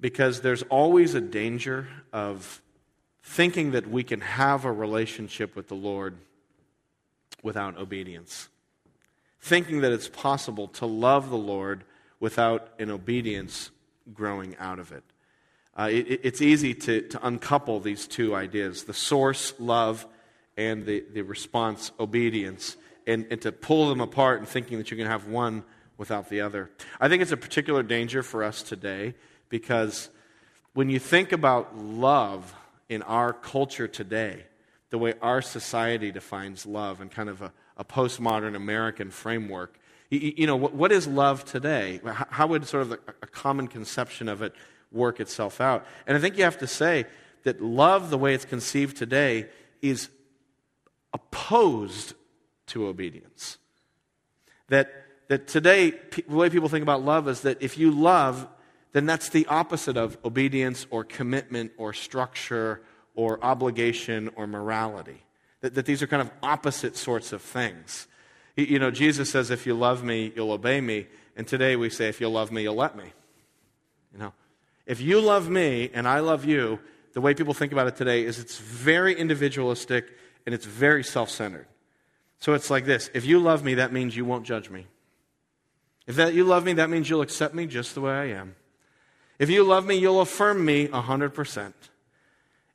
because 0.00 0.40
there's 0.40 0.62
always 0.64 1.14
a 1.14 1.20
danger 1.20 1.86
of 2.12 2.60
thinking 3.22 3.70
that 3.70 3.88
we 3.88 4.02
can 4.02 4.20
have 4.20 4.64
a 4.64 4.72
relationship 4.72 5.54
with 5.54 5.68
the 5.68 5.76
Lord 5.76 6.18
without 7.42 7.76
obedience. 7.76 8.48
Thinking 9.40 9.80
that 9.80 9.92
it's 9.92 10.08
possible 10.08 10.68
to 10.68 10.86
love 10.86 11.30
the 11.30 11.36
Lord 11.36 11.84
without 12.20 12.68
an 12.78 12.90
obedience 12.90 13.70
growing 14.14 14.56
out 14.58 14.78
of 14.78 14.92
it. 14.92 15.02
Uh, 15.76 15.88
it 15.90 16.20
it's 16.22 16.42
easy 16.42 16.74
to, 16.74 17.02
to 17.08 17.26
uncouple 17.26 17.80
these 17.80 18.06
two 18.06 18.34
ideas 18.34 18.84
the 18.84 18.94
source, 18.94 19.54
love, 19.58 20.06
and 20.56 20.84
the, 20.86 21.04
the 21.12 21.22
response, 21.22 21.92
obedience, 21.98 22.76
and, 23.06 23.26
and 23.30 23.40
to 23.42 23.50
pull 23.50 23.88
them 23.88 24.00
apart 24.00 24.38
and 24.38 24.48
thinking 24.48 24.78
that 24.78 24.90
you 24.90 24.96
can 24.96 25.06
have 25.06 25.26
one 25.26 25.64
without 25.96 26.28
the 26.28 26.40
other. 26.40 26.70
I 27.00 27.08
think 27.08 27.22
it's 27.22 27.32
a 27.32 27.36
particular 27.36 27.82
danger 27.82 28.22
for 28.22 28.44
us 28.44 28.62
today 28.62 29.14
because 29.48 30.10
when 30.74 30.90
you 30.90 30.98
think 30.98 31.32
about 31.32 31.76
love 31.76 32.54
in 32.88 33.02
our 33.02 33.32
culture 33.32 33.88
today, 33.88 34.44
the 34.92 34.98
way 34.98 35.14
our 35.22 35.40
society 35.40 36.12
defines 36.12 36.66
love 36.66 37.00
and 37.00 37.10
kind 37.10 37.30
of 37.30 37.40
a, 37.40 37.50
a 37.78 37.84
postmodern 37.84 38.54
American 38.54 39.10
framework, 39.10 39.78
you, 40.10 40.34
you 40.36 40.46
know, 40.46 40.54
what, 40.54 40.74
what 40.74 40.92
is 40.92 41.06
love 41.06 41.46
today? 41.46 41.98
How, 42.04 42.46
would 42.46 42.66
sort 42.66 42.82
of 42.82 42.92
a 43.22 43.26
common 43.26 43.68
conception 43.68 44.28
of 44.28 44.42
it 44.42 44.54
work 44.92 45.18
itself 45.18 45.62
out? 45.62 45.86
And 46.06 46.14
I 46.14 46.20
think 46.20 46.36
you 46.36 46.44
have 46.44 46.58
to 46.58 46.66
say 46.66 47.06
that 47.44 47.62
love, 47.62 48.10
the 48.10 48.18
way 48.18 48.34
it's 48.34 48.44
conceived 48.44 48.98
today, 48.98 49.48
is 49.80 50.10
opposed 51.14 52.12
to 52.66 52.86
obedience. 52.86 53.56
That, 54.68 54.92
that 55.28 55.46
today, 55.46 55.94
the 56.28 56.36
way 56.36 56.50
people 56.50 56.68
think 56.68 56.82
about 56.82 57.02
love 57.02 57.28
is 57.28 57.40
that 57.40 57.62
if 57.62 57.78
you 57.78 57.90
love, 57.90 58.46
then 58.92 59.06
that's 59.06 59.30
the 59.30 59.46
opposite 59.46 59.96
of 59.96 60.18
obedience 60.22 60.86
or 60.90 61.02
commitment 61.02 61.72
or 61.78 61.94
structure 61.94 62.82
or 63.14 63.42
obligation 63.44 64.30
or 64.36 64.46
morality. 64.46 65.22
That, 65.60 65.74
that 65.74 65.86
these 65.86 66.02
are 66.02 66.06
kind 66.06 66.22
of 66.22 66.30
opposite 66.42 66.96
sorts 66.96 67.32
of 67.32 67.42
things. 67.42 68.06
You 68.56 68.78
know, 68.78 68.90
Jesus 68.90 69.30
says, 69.30 69.50
if 69.50 69.66
you 69.66 69.74
love 69.74 70.02
me, 70.02 70.32
you'll 70.34 70.52
obey 70.52 70.80
me. 70.80 71.06
And 71.36 71.46
today 71.46 71.76
we 71.76 71.88
say, 71.88 72.08
if 72.08 72.20
you 72.20 72.28
love 72.28 72.52
me, 72.52 72.62
you'll 72.62 72.74
let 72.74 72.96
me. 72.96 73.12
You 74.12 74.18
know, 74.18 74.32
if 74.86 75.00
you 75.00 75.20
love 75.20 75.48
me 75.48 75.90
and 75.94 76.06
I 76.06 76.20
love 76.20 76.44
you, 76.44 76.78
the 77.14 77.20
way 77.20 77.34
people 77.34 77.54
think 77.54 77.72
about 77.72 77.86
it 77.86 77.96
today 77.96 78.24
is 78.24 78.38
it's 78.38 78.58
very 78.58 79.14
individualistic 79.14 80.06
and 80.44 80.54
it's 80.54 80.66
very 80.66 81.04
self 81.04 81.30
centered. 81.30 81.66
So 82.38 82.54
it's 82.54 82.70
like 82.70 82.84
this 82.84 83.10
if 83.14 83.24
you 83.24 83.38
love 83.38 83.64
me, 83.64 83.74
that 83.74 83.92
means 83.92 84.16
you 84.16 84.24
won't 84.24 84.44
judge 84.44 84.68
me. 84.68 84.86
If 86.06 86.16
that 86.16 86.34
you 86.34 86.44
love 86.44 86.64
me, 86.64 86.74
that 86.74 86.90
means 86.90 87.08
you'll 87.08 87.22
accept 87.22 87.54
me 87.54 87.66
just 87.66 87.94
the 87.94 88.00
way 88.00 88.12
I 88.12 88.24
am. 88.26 88.56
If 89.38 89.50
you 89.50 89.64
love 89.64 89.86
me, 89.86 89.96
you'll 89.96 90.20
affirm 90.20 90.64
me 90.64 90.88
100%. 90.88 91.72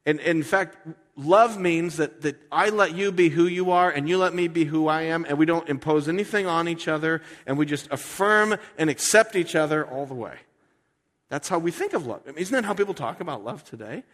And, 0.08 0.22
in 0.22 0.42
fact, 0.42 0.78
love 1.18 1.60
means 1.60 1.98
that, 1.98 2.22
that 2.22 2.38
I 2.50 2.70
let 2.70 2.96
you 2.96 3.12
be 3.12 3.28
who 3.28 3.46
you 3.46 3.72
are 3.72 3.92
and 3.92 4.08
you 4.08 4.18
let 4.18 4.34
me 4.34 4.48
be 4.48 4.64
who 4.64 4.88
I 4.88 5.02
am, 5.02 5.26
and 5.28 5.38
we 5.38 5.46
don't 5.46 5.68
impose 5.68 6.08
anything 6.08 6.48
on 6.48 6.70
each 6.70 6.88
other, 6.88 7.22
and 7.46 7.58
we 7.58 7.66
just 7.66 7.92
affirm 7.92 8.56
and 8.78 8.90
accept 8.90 9.36
each 9.36 9.54
other 9.54 9.86
all 9.86 10.06
the 10.06 10.14
way. 10.14 10.36
That's 11.28 11.50
how 11.50 11.60
we 11.60 11.72
think 11.72 11.92
of 11.92 12.08
love. 12.08 12.22
I 12.26 12.30
mean, 12.30 12.38
isn't 12.38 12.56
that 12.56 12.64
how 12.64 12.74
people 12.74 12.94
talk 12.94 13.20
about 13.20 13.44
love 13.44 13.66
today? 13.66 14.06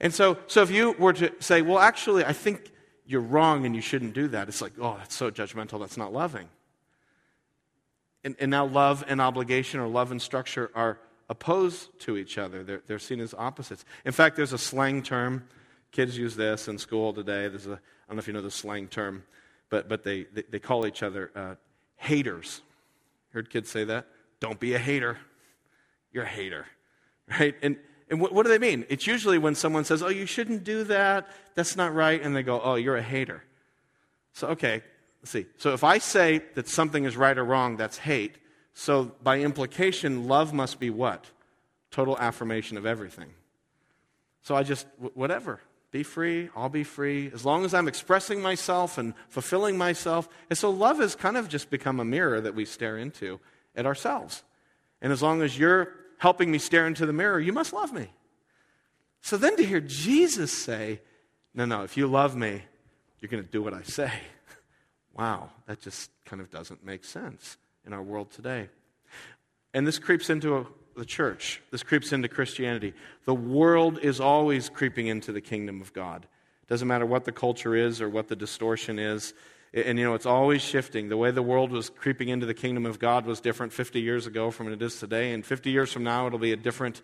And 0.00 0.14
so, 0.14 0.38
so 0.46 0.62
if 0.62 0.70
you 0.70 0.92
were 0.92 1.12
to 1.12 1.30
say, 1.38 1.60
well, 1.60 1.78
actually, 1.78 2.24
I 2.24 2.32
think 2.32 2.72
you're 3.04 3.20
wrong 3.20 3.66
and 3.66 3.76
you 3.76 3.82
shouldn't 3.82 4.14
do 4.14 4.28
that, 4.28 4.48
it's 4.48 4.62
like, 4.62 4.72
oh, 4.80 4.96
that's 4.98 5.14
so 5.14 5.30
judgmental, 5.30 5.78
that's 5.80 5.98
not 5.98 6.14
loving. 6.14 6.48
And, 8.24 8.36
and 8.40 8.50
now 8.50 8.64
love 8.64 9.04
and 9.06 9.20
obligation 9.20 9.80
or 9.80 9.86
love 9.86 10.10
and 10.10 10.20
structure 10.20 10.70
are 10.74 10.98
opposed 11.28 11.98
to 12.00 12.16
each 12.16 12.38
other. 12.38 12.62
They're, 12.62 12.82
they're 12.86 12.98
seen 12.98 13.20
as 13.20 13.34
opposites. 13.34 13.84
In 14.04 14.12
fact, 14.12 14.36
there's 14.36 14.52
a 14.52 14.58
slang 14.58 15.02
term. 15.02 15.48
Kids 15.92 16.16
use 16.16 16.36
this 16.36 16.68
in 16.68 16.78
school 16.78 17.12
today. 17.12 17.48
There's 17.48 17.66
a, 17.66 17.72
I 17.72 18.08
don't 18.08 18.16
know 18.16 18.18
if 18.18 18.26
you 18.26 18.32
know 18.32 18.42
the 18.42 18.50
slang 18.50 18.88
term, 18.88 19.24
but, 19.70 19.88
but 19.88 20.04
they, 20.04 20.24
they, 20.32 20.42
they 20.50 20.58
call 20.58 20.86
each 20.86 21.02
other 21.02 21.30
uh, 21.34 21.54
haters. 21.96 22.60
Heard 23.32 23.50
kids 23.50 23.70
say 23.70 23.84
that? 23.84 24.06
Don't 24.40 24.60
be 24.60 24.74
a 24.74 24.78
hater. 24.78 25.18
You're 26.12 26.24
a 26.24 26.28
hater. 26.28 26.66
Right? 27.28 27.56
And 27.60 27.76
and 28.08 28.20
what, 28.20 28.32
what, 28.32 28.44
do 28.44 28.50
they 28.50 28.58
mean? 28.58 28.84
It's 28.88 29.06
usually 29.06 29.38
when 29.38 29.54
someone 29.54 29.84
says, 29.84 30.02
Oh, 30.02 30.08
you 30.08 30.26
shouldn't 30.26 30.62
do 30.62 30.84
that. 30.84 31.28
That's 31.54 31.76
not 31.76 31.92
right. 31.94 32.22
And 32.22 32.36
they 32.36 32.42
go, 32.42 32.60
Oh, 32.60 32.76
you're 32.76 32.96
a 32.96 33.02
hater. 33.02 33.42
So, 34.32 34.48
okay, 34.48 34.82
let's 35.22 35.30
see. 35.30 35.46
So 35.56 35.72
if 35.72 35.82
I 35.82 35.98
say 35.98 36.42
that 36.54 36.68
something 36.68 37.04
is 37.04 37.16
right 37.16 37.36
or 37.36 37.44
wrong, 37.44 37.76
that's 37.76 37.98
hate. 37.98 38.36
So 38.78 39.10
by 39.22 39.40
implication, 39.40 40.28
love 40.28 40.52
must 40.52 40.78
be 40.78 40.90
what? 40.90 41.24
Total 41.90 42.16
affirmation 42.18 42.76
of 42.76 42.84
everything. 42.84 43.30
So 44.42 44.54
I 44.54 44.64
just, 44.64 44.86
whatever. 45.14 45.60
Be 45.92 46.02
free. 46.02 46.50
I'll 46.54 46.68
be 46.68 46.84
free. 46.84 47.30
As 47.32 47.42
long 47.42 47.64
as 47.64 47.72
I'm 47.72 47.88
expressing 47.88 48.42
myself 48.42 48.98
and 48.98 49.14
fulfilling 49.30 49.78
myself. 49.78 50.28
And 50.50 50.58
so 50.58 50.68
love 50.68 50.98
has 50.98 51.16
kind 51.16 51.38
of 51.38 51.48
just 51.48 51.70
become 51.70 52.00
a 52.00 52.04
mirror 52.04 52.38
that 52.38 52.54
we 52.54 52.66
stare 52.66 52.98
into 52.98 53.40
at 53.74 53.86
ourselves. 53.86 54.42
And 55.00 55.10
as 55.10 55.22
long 55.22 55.40
as 55.40 55.58
you're 55.58 55.94
helping 56.18 56.50
me 56.50 56.58
stare 56.58 56.86
into 56.86 57.06
the 57.06 57.14
mirror, 57.14 57.40
you 57.40 57.54
must 57.54 57.72
love 57.72 57.94
me. 57.94 58.12
So 59.22 59.38
then 59.38 59.56
to 59.56 59.64
hear 59.64 59.80
Jesus 59.80 60.52
say, 60.52 61.00
no, 61.54 61.64
no, 61.64 61.82
if 61.82 61.96
you 61.96 62.08
love 62.08 62.36
me, 62.36 62.60
you're 63.20 63.30
going 63.30 63.42
to 63.42 63.50
do 63.50 63.62
what 63.62 63.72
I 63.72 63.82
say. 63.84 64.12
wow, 65.14 65.48
that 65.64 65.80
just 65.80 66.10
kind 66.26 66.42
of 66.42 66.50
doesn't 66.50 66.84
make 66.84 67.06
sense 67.06 67.56
in 67.86 67.92
our 67.92 68.02
world 68.02 68.30
today. 68.30 68.68
And 69.72 69.86
this 69.86 69.98
creeps 69.98 70.28
into 70.28 70.56
a, 70.56 70.66
the 70.96 71.04
church, 71.04 71.62
this 71.70 71.82
creeps 71.82 72.12
into 72.12 72.28
Christianity. 72.28 72.94
The 73.24 73.34
world 73.34 73.98
is 74.00 74.20
always 74.20 74.68
creeping 74.68 75.06
into 75.06 75.32
the 75.32 75.40
kingdom 75.40 75.80
of 75.80 75.92
God. 75.92 76.26
Doesn't 76.68 76.88
matter 76.88 77.06
what 77.06 77.24
the 77.24 77.32
culture 77.32 77.74
is 77.76 78.00
or 78.00 78.08
what 78.08 78.28
the 78.28 78.36
distortion 78.36 78.98
is. 78.98 79.34
And, 79.72 79.98
you 79.98 80.04
know, 80.04 80.14
it's 80.14 80.26
always 80.26 80.62
shifting. 80.62 81.08
The 81.08 81.16
way 81.16 81.30
the 81.30 81.42
world 81.42 81.70
was 81.70 81.90
creeping 81.90 82.28
into 82.28 82.46
the 82.46 82.54
kingdom 82.54 82.86
of 82.86 82.98
God 82.98 83.26
was 83.26 83.40
different 83.40 83.72
50 83.72 84.00
years 84.00 84.26
ago 84.26 84.50
from 84.50 84.72
it 84.72 84.80
is 84.80 84.98
today. 84.98 85.32
And 85.32 85.44
50 85.44 85.70
years 85.70 85.92
from 85.92 86.02
now, 86.02 86.26
it'll 86.26 86.38
be 86.38 86.52
a 86.52 86.56
different 86.56 87.02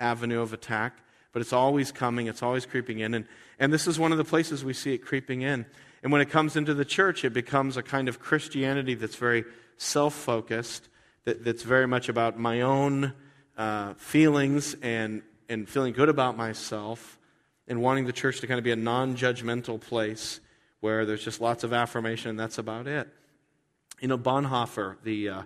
avenue 0.00 0.40
of 0.40 0.52
attack. 0.52 0.98
But 1.32 1.42
it's 1.42 1.52
always 1.52 1.92
coming, 1.92 2.28
it's 2.28 2.42
always 2.42 2.64
creeping 2.64 3.00
in. 3.00 3.12
And, 3.12 3.26
and 3.58 3.72
this 3.72 3.86
is 3.86 3.98
one 3.98 4.12
of 4.12 4.18
the 4.18 4.24
places 4.24 4.64
we 4.64 4.72
see 4.72 4.94
it 4.94 4.98
creeping 4.98 5.42
in. 5.42 5.66
And 6.02 6.12
when 6.12 6.20
it 6.20 6.30
comes 6.30 6.56
into 6.56 6.74
the 6.74 6.84
church, 6.84 7.24
it 7.24 7.32
becomes 7.32 7.76
a 7.76 7.82
kind 7.82 8.08
of 8.08 8.20
Christianity 8.20 8.94
that's 8.94 9.16
very 9.16 9.44
self 9.76 10.14
focused, 10.14 10.88
that, 11.24 11.44
that's 11.44 11.62
very 11.62 11.86
much 11.86 12.08
about 12.08 12.38
my 12.38 12.62
own 12.62 13.12
uh, 13.56 13.94
feelings 13.94 14.76
and, 14.82 15.22
and 15.48 15.68
feeling 15.68 15.92
good 15.92 16.08
about 16.08 16.36
myself, 16.36 17.18
and 17.66 17.80
wanting 17.80 18.06
the 18.06 18.12
church 18.12 18.40
to 18.40 18.46
kind 18.46 18.58
of 18.58 18.64
be 18.64 18.72
a 18.72 18.76
non 18.76 19.16
judgmental 19.16 19.80
place 19.80 20.40
where 20.80 21.06
there's 21.06 21.24
just 21.24 21.40
lots 21.40 21.64
of 21.64 21.72
affirmation 21.72 22.28
and 22.30 22.38
that's 22.38 22.58
about 22.58 22.86
it. 22.86 23.08
You 24.00 24.08
know, 24.08 24.18
Bonhoeffer, 24.18 24.96
the, 25.02 25.28
uh, 25.30 25.42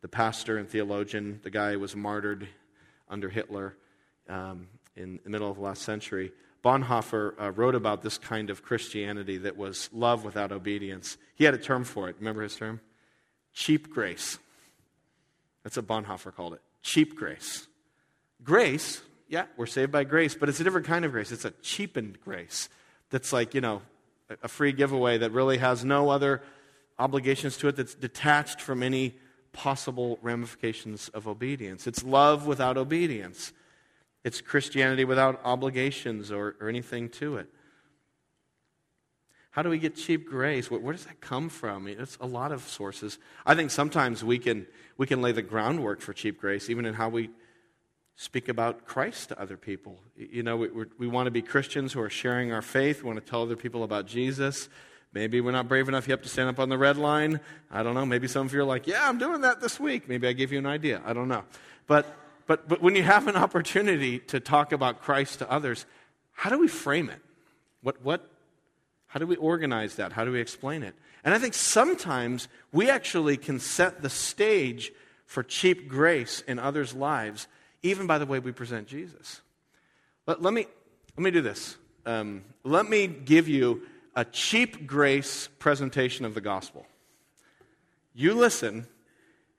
the 0.00 0.08
pastor 0.08 0.58
and 0.58 0.68
theologian, 0.68 1.40
the 1.42 1.50
guy 1.50 1.72
who 1.72 1.80
was 1.80 1.96
martyred 1.96 2.46
under 3.08 3.28
Hitler 3.28 3.76
um, 4.28 4.68
in 4.94 5.18
the 5.24 5.30
middle 5.30 5.50
of 5.50 5.56
the 5.56 5.62
last 5.62 5.82
century, 5.82 6.30
Bonhoeffer 6.64 7.40
uh, 7.40 7.50
wrote 7.50 7.74
about 7.74 8.02
this 8.02 8.16
kind 8.18 8.48
of 8.48 8.62
Christianity 8.62 9.38
that 9.38 9.56
was 9.56 9.90
love 9.92 10.24
without 10.24 10.52
obedience. 10.52 11.16
He 11.34 11.44
had 11.44 11.54
a 11.54 11.58
term 11.58 11.82
for 11.82 12.08
it. 12.08 12.16
Remember 12.18 12.42
his 12.42 12.54
term? 12.54 12.80
Cheap 13.56 13.90
grace. 13.90 14.38
That's 15.64 15.76
what 15.76 15.86
Bonhoeffer 15.86 16.32
called 16.32 16.52
it. 16.52 16.60
Cheap 16.82 17.16
grace. 17.16 17.66
Grace, 18.44 19.00
yeah, 19.28 19.46
we're 19.56 19.64
saved 19.64 19.90
by 19.90 20.04
grace, 20.04 20.34
but 20.34 20.50
it's 20.50 20.60
a 20.60 20.64
different 20.64 20.86
kind 20.86 21.06
of 21.06 21.10
grace. 21.10 21.32
It's 21.32 21.46
a 21.46 21.52
cheapened 21.62 22.20
grace 22.20 22.68
that's 23.10 23.32
like, 23.32 23.54
you 23.54 23.62
know, 23.62 23.80
a 24.42 24.48
free 24.48 24.72
giveaway 24.72 25.16
that 25.18 25.32
really 25.32 25.56
has 25.56 25.86
no 25.86 26.10
other 26.10 26.42
obligations 26.98 27.56
to 27.56 27.68
it, 27.68 27.76
that's 27.76 27.94
detached 27.94 28.60
from 28.60 28.82
any 28.82 29.14
possible 29.54 30.18
ramifications 30.20 31.08
of 31.08 31.26
obedience. 31.26 31.86
It's 31.86 32.04
love 32.04 32.46
without 32.46 32.76
obedience, 32.76 33.54
it's 34.22 34.42
Christianity 34.42 35.06
without 35.06 35.40
obligations 35.44 36.30
or, 36.30 36.56
or 36.60 36.68
anything 36.68 37.08
to 37.10 37.38
it. 37.38 37.48
How 39.56 39.62
do 39.62 39.70
we 39.70 39.78
get 39.78 39.96
cheap 39.96 40.28
grace? 40.28 40.70
Where, 40.70 40.78
where 40.78 40.92
does 40.92 41.06
that 41.06 41.22
come 41.22 41.48
from? 41.48 41.88
It's 41.88 42.18
a 42.20 42.26
lot 42.26 42.52
of 42.52 42.68
sources. 42.68 43.18
I 43.46 43.54
think 43.54 43.70
sometimes 43.70 44.22
we 44.22 44.38
can, 44.38 44.66
we 44.98 45.06
can 45.06 45.22
lay 45.22 45.32
the 45.32 45.40
groundwork 45.40 46.02
for 46.02 46.12
cheap 46.12 46.38
grace, 46.38 46.68
even 46.68 46.84
in 46.84 46.92
how 46.92 47.08
we 47.08 47.30
speak 48.16 48.50
about 48.50 48.84
Christ 48.84 49.30
to 49.30 49.40
other 49.40 49.56
people. 49.56 49.98
You 50.14 50.42
know, 50.42 50.58
we, 50.58 50.68
we 50.98 51.06
want 51.06 51.24
to 51.26 51.30
be 51.30 51.40
Christians 51.40 51.94
who 51.94 52.02
are 52.02 52.10
sharing 52.10 52.52
our 52.52 52.60
faith. 52.60 53.02
We 53.02 53.06
want 53.06 53.24
to 53.24 53.30
tell 53.30 53.40
other 53.40 53.56
people 53.56 53.82
about 53.82 54.06
Jesus. 54.06 54.68
Maybe 55.14 55.40
we're 55.40 55.52
not 55.52 55.68
brave 55.68 55.88
enough 55.88 56.06
yet 56.06 56.22
to 56.24 56.28
stand 56.28 56.50
up 56.50 56.60
on 56.60 56.68
the 56.68 56.76
red 56.76 56.98
line. 56.98 57.40
I 57.70 57.82
don't 57.82 57.94
know. 57.94 58.04
Maybe 58.04 58.28
some 58.28 58.44
of 58.44 58.52
you 58.52 58.60
are 58.60 58.64
like, 58.64 58.86
yeah, 58.86 59.08
I'm 59.08 59.16
doing 59.16 59.40
that 59.40 59.62
this 59.62 59.80
week. 59.80 60.06
Maybe 60.06 60.28
I 60.28 60.34
gave 60.34 60.52
you 60.52 60.58
an 60.58 60.66
idea. 60.66 61.00
I 61.06 61.14
don't 61.14 61.28
know. 61.28 61.44
But, 61.86 62.04
but, 62.46 62.68
but 62.68 62.82
when 62.82 62.94
you 62.94 63.04
have 63.04 63.26
an 63.26 63.36
opportunity 63.36 64.18
to 64.18 64.38
talk 64.38 64.72
about 64.72 65.00
Christ 65.00 65.38
to 65.38 65.50
others, 65.50 65.86
how 66.32 66.50
do 66.50 66.58
we 66.58 66.68
frame 66.68 67.08
it? 67.08 67.22
What, 67.80 68.02
what, 68.04 68.35
how 69.06 69.20
do 69.20 69.26
we 69.26 69.36
organize 69.36 69.96
that? 69.96 70.12
How 70.12 70.24
do 70.24 70.32
we 70.32 70.40
explain 70.40 70.82
it? 70.82 70.94
And 71.24 71.34
I 71.34 71.38
think 71.38 71.54
sometimes 71.54 72.48
we 72.72 72.90
actually 72.90 73.36
can 73.36 73.60
set 73.60 74.02
the 74.02 74.10
stage 74.10 74.92
for 75.24 75.42
cheap 75.42 75.88
grace 75.88 76.42
in 76.46 76.58
others' 76.58 76.94
lives 76.94 77.48
even 77.82 78.06
by 78.06 78.18
the 78.18 78.26
way 78.26 78.38
we 78.38 78.52
present 78.52 78.88
Jesus. 78.88 79.40
Let, 80.26 80.42
let 80.42 80.52
me, 80.52 80.66
let 81.16 81.22
me 81.22 81.30
do 81.30 81.40
this. 81.40 81.76
Um, 82.04 82.44
let 82.64 82.88
me 82.88 83.06
give 83.06 83.48
you 83.48 83.82
a 84.14 84.24
cheap 84.24 84.86
grace 84.86 85.48
presentation 85.58 86.24
of 86.24 86.34
the 86.34 86.40
gospel. 86.40 86.86
You 88.14 88.34
listen, 88.34 88.86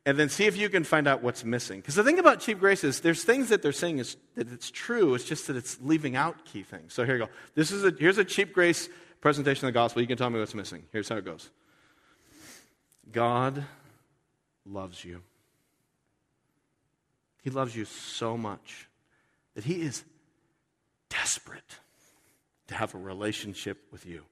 and 0.05 0.17
then 0.17 0.29
see 0.29 0.45
if 0.45 0.57
you 0.57 0.69
can 0.69 0.83
find 0.83 1.07
out 1.07 1.21
what's 1.21 1.43
missing. 1.43 1.79
Because 1.79 1.95
the 1.95 2.03
thing 2.03 2.17
about 2.17 2.39
cheap 2.39 2.59
grace 2.59 2.83
is 2.83 3.01
there's 3.01 3.23
things 3.23 3.49
that 3.49 3.61
they're 3.61 3.71
saying 3.71 3.99
is 3.99 4.17
that 4.35 4.51
it's 4.51 4.71
true, 4.71 5.13
it's 5.15 5.25
just 5.25 5.47
that 5.47 5.55
it's 5.55 5.77
leaving 5.81 6.15
out 6.15 6.45
key 6.45 6.63
things. 6.63 6.93
So 6.93 7.05
here 7.05 7.17
you 7.17 7.25
go. 7.25 7.31
This 7.55 7.71
is 7.71 7.83
a, 7.83 7.93
here's 7.97 8.17
a 8.17 8.25
cheap 8.25 8.53
grace 8.53 8.89
presentation 9.21 9.67
of 9.67 9.73
the 9.73 9.79
gospel. 9.79 10.01
You 10.01 10.07
can 10.07 10.17
tell 10.17 10.29
me 10.29 10.39
what's 10.39 10.53
missing. 10.53 10.83
Here's 10.91 11.09
how 11.09 11.17
it 11.17 11.25
goes 11.25 11.49
God 13.11 13.63
loves 14.65 15.03
you. 15.03 15.21
He 17.41 17.49
loves 17.49 17.75
you 17.75 17.85
so 17.85 18.37
much 18.37 18.87
that 19.55 19.63
He 19.63 19.81
is 19.81 20.03
desperate 21.09 21.79
to 22.67 22.75
have 22.75 22.93
a 22.93 22.97
relationship 22.97 23.77
with 23.91 24.05
you. 24.05 24.23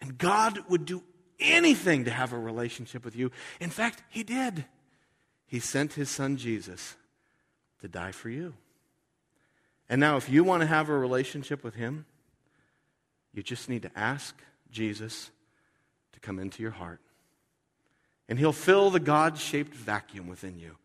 And 0.00 0.16
God 0.16 0.58
would 0.68 0.86
do 0.86 1.02
anything 1.38 2.04
to 2.06 2.10
have 2.10 2.32
a 2.32 2.38
relationship 2.38 3.04
with 3.04 3.16
you. 3.16 3.30
In 3.60 3.70
fact, 3.70 4.02
He 4.08 4.22
did. 4.22 4.64
He 5.46 5.60
sent 5.60 5.92
His 5.94 6.08
Son 6.08 6.36
Jesus 6.36 6.96
to 7.80 7.88
die 7.88 8.12
for 8.12 8.30
you. 8.30 8.54
And 9.88 10.00
now, 10.00 10.16
if 10.16 10.28
you 10.28 10.44
want 10.44 10.62
to 10.62 10.66
have 10.66 10.88
a 10.88 10.96
relationship 10.96 11.62
with 11.62 11.74
Him, 11.74 12.06
you 13.38 13.42
just 13.42 13.68
need 13.68 13.82
to 13.82 13.90
ask 13.96 14.36
Jesus 14.70 15.30
to 16.12 16.20
come 16.20 16.38
into 16.38 16.62
your 16.62 16.72
heart. 16.72 17.00
And 18.28 18.38
He'll 18.38 18.52
fill 18.52 18.90
the 18.90 19.00
God 19.00 19.38
shaped 19.38 19.74
vacuum 19.74 20.26
within 20.26 20.58
you 20.58 20.76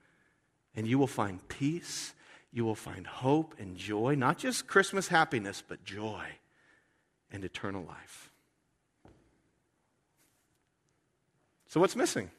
and 0.76 0.88
you 0.88 0.98
will 0.98 1.08
find 1.08 1.46
peace, 1.48 2.14
you 2.52 2.66
will 2.66 2.76
find 2.76 3.06
hope 3.06 3.56
and 3.60 3.76
joy, 3.78 4.16
not 4.16 4.38
just 4.38 4.68
Christmas 4.68 5.08
happiness, 5.08 5.64
but 5.68 5.84
joy 5.84 6.26
and 7.32 7.44
eternal 7.44 7.84
life. 7.84 8.30
So, 11.68 11.80
what's 11.80 11.96
missing? 11.96 12.30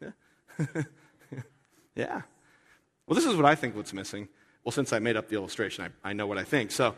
Yeah. 0.00 0.10
yeah. 1.94 2.22
Well, 3.06 3.14
this 3.14 3.24
is 3.24 3.36
what 3.36 3.44
I 3.44 3.54
think 3.54 3.76
what's 3.76 3.92
missing. 3.92 4.28
Well, 4.64 4.72
since 4.72 4.92
I 4.92 4.98
made 4.98 5.16
up 5.16 5.28
the 5.28 5.36
illustration, 5.36 5.92
I, 6.04 6.10
I 6.10 6.12
know 6.12 6.26
what 6.26 6.38
I 6.38 6.44
think. 6.44 6.70
So, 6.72 6.94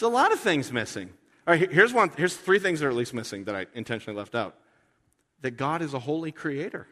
there's 0.00 0.10
a 0.10 0.14
lot 0.14 0.32
of 0.32 0.40
things 0.40 0.72
missing. 0.72 1.10
All 1.46 1.52
right, 1.52 1.70
here's 1.70 1.92
one. 1.92 2.10
Here's 2.16 2.34
three 2.34 2.58
things 2.58 2.80
that 2.80 2.86
are 2.86 2.90
at 2.90 2.96
least 2.96 3.12
missing 3.12 3.44
that 3.44 3.54
I 3.54 3.66
intentionally 3.74 4.16
left 4.16 4.34
out. 4.34 4.56
That 5.42 5.52
God 5.52 5.82
is 5.82 5.92
a 5.92 5.98
holy 5.98 6.32
creator. 6.32 6.86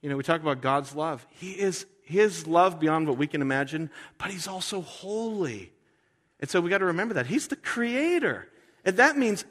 You 0.00 0.08
know, 0.08 0.16
we 0.16 0.22
talk 0.22 0.40
about 0.40 0.60
God's 0.60 0.94
love. 0.94 1.26
He 1.30 1.52
is 1.52 1.86
His 2.02 2.46
love 2.46 2.78
beyond 2.78 3.08
what 3.08 3.18
we 3.18 3.26
can 3.26 3.42
imagine, 3.42 3.90
but 4.16 4.30
He's 4.30 4.46
also 4.46 4.80
holy. 4.80 5.72
And 6.38 6.48
so 6.48 6.60
we 6.60 6.70
got 6.70 6.78
to 6.78 6.84
remember 6.84 7.14
that. 7.14 7.26
He's 7.26 7.48
the 7.48 7.56
creator. 7.56 8.46
And 8.84 8.98
that 8.98 9.18
means 9.18 9.44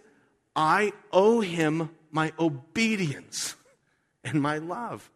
I 0.55 0.93
owe 1.11 1.41
Him 1.41 1.89
my 2.11 2.31
obedience 2.39 3.57
and 4.23 4.41
my 4.41 4.59
love. 4.59 5.11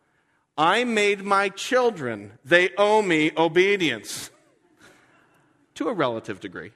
I 0.58 0.84
made 0.84 1.22
my 1.24 1.48
children, 1.48 2.34
they 2.44 2.72
owe 2.78 3.02
me 3.02 3.32
obedience 3.38 4.32
to 5.76 5.88
a 5.88 5.94
relative 5.94 6.42
degree. 6.42 6.74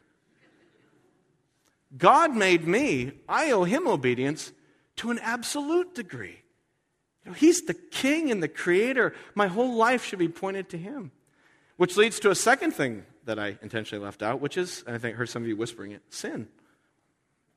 God 1.97 2.35
made 2.35 2.67
me, 2.67 3.13
I 3.27 3.51
owe 3.51 3.63
Him 3.63 3.87
obedience 3.87 4.51
to 4.97 5.11
an 5.11 5.19
absolute 5.19 5.93
degree. 5.95 6.39
You 7.25 7.31
know, 7.31 7.33
he's 7.33 7.63
the 7.63 7.73
king 7.73 8.31
and 8.31 8.41
the 8.41 8.47
creator. 8.47 9.13
My 9.33 9.47
whole 9.47 9.75
life 9.75 10.05
should 10.05 10.19
be 10.19 10.29
pointed 10.29 10.69
to 10.69 10.77
him. 10.77 11.11
Which 11.77 11.97
leads 11.97 12.19
to 12.21 12.29
a 12.29 12.35
second 12.35 12.71
thing 12.71 13.03
that 13.25 13.39
I 13.39 13.57
intentionally 13.61 14.03
left 14.03 14.21
out, 14.21 14.39
which 14.39 14.57
is, 14.57 14.83
I 14.87 14.97
think 14.97 15.15
I 15.15 15.17
heard 15.17 15.29
some 15.29 15.41
of 15.41 15.47
you 15.47 15.57
whispering 15.57 15.91
it, 15.91 16.01
sin. 16.09 16.47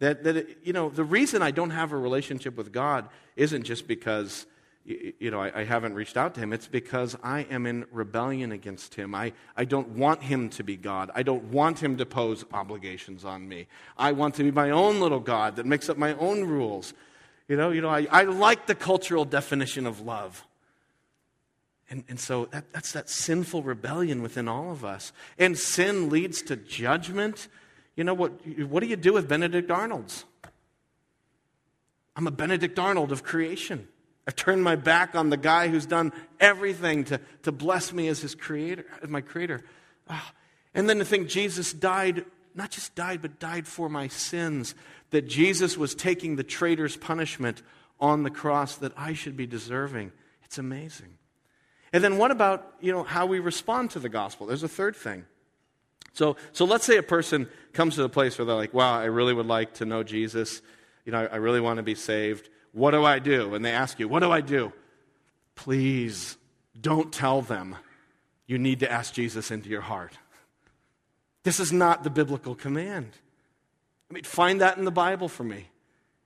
That, 0.00 0.24
that 0.24 0.36
it, 0.36 0.58
you 0.64 0.72
know, 0.72 0.88
the 0.88 1.04
reason 1.04 1.42
I 1.42 1.50
don't 1.50 1.70
have 1.70 1.92
a 1.92 1.96
relationship 1.96 2.56
with 2.56 2.72
God 2.72 3.08
isn't 3.36 3.64
just 3.64 3.86
because, 3.86 4.46
you 4.88 5.30
know, 5.30 5.42
I, 5.42 5.60
I, 5.60 5.64
haven't 5.64 5.94
reached 5.94 6.16
out 6.16 6.34
to 6.34 6.40
Him. 6.40 6.52
It's 6.52 6.66
because 6.66 7.16
I 7.22 7.40
am 7.50 7.66
in 7.66 7.84
rebellion 7.92 8.52
against 8.52 8.94
Him. 8.94 9.14
I, 9.14 9.32
I 9.56 9.64
don't 9.64 9.90
want 9.90 10.22
Him 10.22 10.48
to 10.50 10.64
be 10.64 10.76
God. 10.76 11.10
I 11.14 11.22
don't 11.22 11.44
want 11.44 11.78
Him 11.78 11.98
to 11.98 12.06
pose 12.06 12.44
obligations 12.52 13.24
on 13.24 13.46
me. 13.46 13.66
I 13.98 14.12
want 14.12 14.36
to 14.36 14.44
be 14.44 14.50
my 14.50 14.70
own 14.70 15.00
little 15.00 15.20
God 15.20 15.56
that 15.56 15.66
makes 15.66 15.90
up 15.90 15.98
my 15.98 16.14
own 16.14 16.44
rules. 16.44 16.94
You 17.48 17.56
know, 17.56 17.70
you 17.70 17.82
know 17.82 17.90
I, 17.90 18.06
I 18.10 18.22
like 18.22 18.66
the 18.66 18.74
cultural 18.74 19.26
definition 19.26 19.86
of 19.86 20.00
love. 20.00 20.46
And, 21.90 22.04
and 22.08 22.18
so 22.18 22.46
that, 22.46 22.72
that's 22.72 22.92
that 22.92 23.10
sinful 23.10 23.62
rebellion 23.62 24.22
within 24.22 24.48
all 24.48 24.70
of 24.70 24.84
us. 24.84 25.12
And 25.38 25.58
sin 25.58 26.08
leads 26.08 26.40
to 26.42 26.56
judgment. 26.56 27.48
You 27.94 28.04
know, 28.04 28.14
what, 28.14 28.46
what 28.46 28.82
do 28.82 28.86
you 28.86 28.96
do 28.96 29.12
with 29.12 29.28
Benedict 29.28 29.70
Arnolds? 29.70 30.24
I'm 32.16 32.26
a 32.26 32.30
Benedict 32.30 32.78
Arnold 32.78 33.12
of 33.12 33.22
creation. 33.22 33.88
I've 34.28 34.36
turned 34.36 34.62
my 34.62 34.76
back 34.76 35.14
on 35.14 35.30
the 35.30 35.38
guy 35.38 35.68
who's 35.68 35.86
done 35.86 36.12
everything 36.38 37.04
to, 37.04 37.18
to 37.44 37.50
bless 37.50 37.94
me 37.94 38.08
as 38.08 38.20
his 38.20 38.34
creator, 38.34 38.84
as 39.02 39.08
my 39.08 39.22
creator. 39.22 39.64
Oh. 40.10 40.30
And 40.74 40.86
then 40.86 40.98
to 40.98 41.04
think 41.06 41.30
Jesus 41.30 41.72
died, 41.72 42.26
not 42.54 42.70
just 42.70 42.94
died, 42.94 43.22
but 43.22 43.38
died 43.38 43.66
for 43.66 43.88
my 43.88 44.08
sins 44.08 44.74
that 45.12 45.26
Jesus 45.26 45.78
was 45.78 45.94
taking 45.94 46.36
the 46.36 46.44
traitor's 46.44 46.94
punishment 46.94 47.62
on 48.00 48.22
the 48.22 48.28
cross 48.30 48.76
that 48.76 48.92
I 48.98 49.14
should 49.14 49.34
be 49.34 49.46
deserving. 49.46 50.12
It's 50.44 50.58
amazing. 50.58 51.16
And 51.94 52.04
then 52.04 52.18
what 52.18 52.30
about, 52.30 52.74
you 52.82 52.92
know, 52.92 53.04
how 53.04 53.24
we 53.24 53.38
respond 53.38 53.92
to 53.92 53.98
the 53.98 54.10
gospel? 54.10 54.46
There's 54.46 54.62
a 54.62 54.68
third 54.68 54.94
thing. 54.94 55.24
So, 56.12 56.36
so 56.52 56.66
let's 56.66 56.84
say 56.84 56.98
a 56.98 57.02
person 57.02 57.48
comes 57.72 57.94
to 57.94 58.02
the 58.02 58.10
place 58.10 58.36
where 58.36 58.44
they're 58.44 58.54
like, 58.54 58.74
wow, 58.74 59.00
I 59.00 59.04
really 59.04 59.32
would 59.32 59.46
like 59.46 59.72
to 59.74 59.86
know 59.86 60.02
Jesus. 60.02 60.60
You 61.06 61.12
know, 61.12 61.20
I, 61.20 61.24
I 61.24 61.36
really 61.36 61.62
want 61.62 61.78
to 61.78 61.82
be 61.82 61.94
saved. 61.94 62.50
What 62.78 62.92
do 62.92 63.04
I 63.04 63.18
do? 63.18 63.54
And 63.54 63.64
they 63.64 63.72
ask 63.72 63.98
you, 63.98 64.06
what 64.06 64.20
do 64.20 64.30
I 64.30 64.40
do? 64.40 64.72
Please 65.56 66.36
don't 66.80 67.12
tell 67.12 67.42
them 67.42 67.74
you 68.46 68.56
need 68.56 68.80
to 68.80 68.90
ask 68.90 69.12
Jesus 69.12 69.50
into 69.50 69.68
your 69.68 69.80
heart. 69.80 70.16
This 71.42 71.58
is 71.58 71.72
not 71.72 72.04
the 72.04 72.10
biblical 72.10 72.54
command. 72.54 73.10
I 74.08 74.14
mean, 74.14 74.22
find 74.22 74.60
that 74.60 74.78
in 74.78 74.84
the 74.84 74.92
Bible 74.92 75.28
for 75.28 75.42
me. 75.42 75.68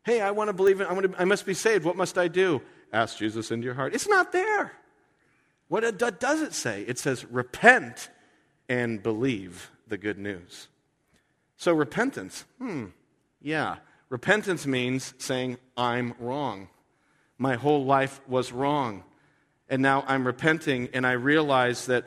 Hey, 0.04 0.20
I 0.20 0.32
want 0.32 0.48
to 0.48 0.52
believe 0.52 0.82
in, 0.82 0.86
I, 0.86 0.92
want 0.92 1.10
to, 1.10 1.20
I 1.20 1.24
must 1.24 1.46
be 1.46 1.54
saved. 1.54 1.86
What 1.86 1.96
must 1.96 2.18
I 2.18 2.28
do? 2.28 2.60
Ask 2.92 3.16
Jesus 3.16 3.50
into 3.50 3.64
your 3.64 3.74
heart. 3.74 3.94
It's 3.94 4.08
not 4.08 4.32
there. 4.32 4.72
What 5.68 5.98
does 5.98 6.42
it 6.42 6.52
say? 6.52 6.82
It 6.82 6.98
says, 6.98 7.24
repent 7.24 8.10
and 8.68 9.02
believe 9.02 9.70
the 9.88 9.96
good 9.96 10.18
news. 10.18 10.68
So, 11.56 11.72
repentance, 11.72 12.44
hmm, 12.58 12.86
yeah. 13.40 13.76
Repentance 14.12 14.66
means 14.66 15.14
saying, 15.16 15.56
I'm 15.74 16.12
wrong. 16.18 16.68
My 17.38 17.54
whole 17.54 17.86
life 17.86 18.20
was 18.28 18.52
wrong. 18.52 19.04
And 19.70 19.80
now 19.80 20.04
I'm 20.06 20.26
repenting 20.26 20.90
and 20.92 21.06
I 21.06 21.12
realize 21.12 21.86
that 21.86 22.04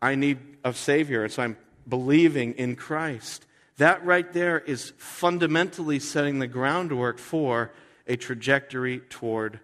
I 0.00 0.14
need 0.14 0.38
a 0.62 0.72
Savior. 0.72 1.24
And 1.24 1.32
so 1.32 1.42
I'm 1.42 1.56
believing 1.88 2.52
in 2.52 2.76
Christ. 2.76 3.44
That 3.78 4.06
right 4.06 4.32
there 4.32 4.60
is 4.60 4.92
fundamentally 4.98 5.98
setting 5.98 6.38
the 6.38 6.46
groundwork 6.46 7.18
for 7.18 7.72
a 8.06 8.14
trajectory 8.14 9.00
toward 9.00 9.58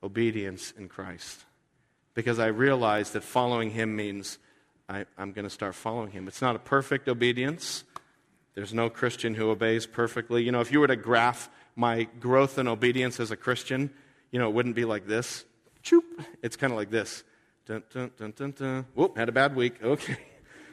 obedience 0.00 0.72
in 0.78 0.88
Christ. 0.88 1.44
Because 2.14 2.38
I 2.38 2.46
realize 2.46 3.10
that 3.10 3.24
following 3.24 3.70
Him 3.70 3.96
means 3.96 4.38
I, 4.88 5.06
am 5.18 5.32
going 5.32 5.42
to 5.42 5.50
start 5.50 5.74
following 5.74 6.12
Him. 6.12 6.28
It's 6.28 6.40
not 6.40 6.54
a 6.54 6.60
perfect 6.60 7.08
obedience. 7.08 7.82
There's 8.54 8.74
no 8.74 8.90
Christian 8.90 9.34
who 9.34 9.50
obeys 9.50 9.86
perfectly. 9.86 10.42
You 10.44 10.52
know, 10.52 10.60
if 10.60 10.70
you 10.70 10.80
were 10.80 10.86
to 10.86 10.96
graph 10.96 11.48
my 11.74 12.04
growth 12.20 12.58
in 12.58 12.68
obedience 12.68 13.18
as 13.18 13.30
a 13.30 13.36
Christian, 13.36 13.90
you 14.30 14.38
know, 14.38 14.48
it 14.48 14.54
wouldn't 14.54 14.74
be 14.74 14.84
like 14.84 15.06
this. 15.06 15.44
Choop. 15.82 16.02
It's 16.42 16.56
kind 16.56 16.72
of 16.72 16.78
like 16.78 16.90
this. 16.90 17.24
Dun, 17.66 17.82
dun, 17.92 18.10
dun, 18.18 18.32
dun, 18.36 18.50
dun. 18.56 18.86
Whoop, 18.94 19.16
had 19.16 19.28
a 19.28 19.32
bad 19.32 19.56
week. 19.56 19.82
Okay. 19.82 20.16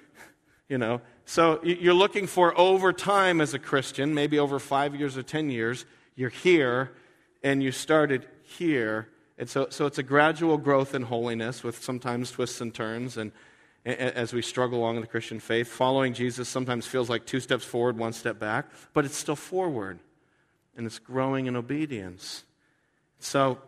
you 0.69 0.77
know, 0.77 1.01
so 1.25 1.59
you're 1.63 1.93
looking 1.93 2.27
for 2.27 2.57
over 2.59 2.91
time 2.91 3.39
as 3.39 3.53
a 3.53 3.59
Christian, 3.59 4.13
maybe 4.13 4.39
over 4.39 4.59
five 4.59 4.95
years 4.95 5.17
or 5.17 5.23
10 5.23 5.49
years, 5.49 5.85
you're 6.15 6.29
here 6.29 6.91
and 7.43 7.63
you 7.63 7.71
started 7.71 8.27
here 8.43 9.07
And 9.39 9.49
so, 9.49 9.67
so 9.69 9.85
it's 9.85 9.97
a 9.97 10.03
gradual 10.03 10.57
growth 10.57 10.93
in 10.93 11.03
holiness 11.03 11.63
with 11.63 11.81
sometimes 11.81 12.29
twists 12.29 12.59
and 12.59 12.73
turns. 12.73 13.15
And 13.15 13.31
as 13.89 14.33
we 14.33 14.41
struggle 14.41 14.79
along 14.79 14.95
in 14.95 15.01
the 15.01 15.07
Christian 15.07 15.39
faith, 15.39 15.67
following 15.67 16.13
Jesus 16.13 16.47
sometimes 16.47 16.85
feels 16.85 17.09
like 17.09 17.25
two 17.25 17.39
steps 17.39 17.63
forward, 17.63 17.97
one 17.97 18.13
step 18.13 18.39
back, 18.39 18.69
but 18.93 19.05
it's 19.05 19.17
still 19.17 19.35
forward. 19.35 19.99
And 20.77 20.85
it's 20.85 20.99
growing 20.99 21.47
in 21.47 21.55
obedience. 21.55 22.43
So 23.19 23.59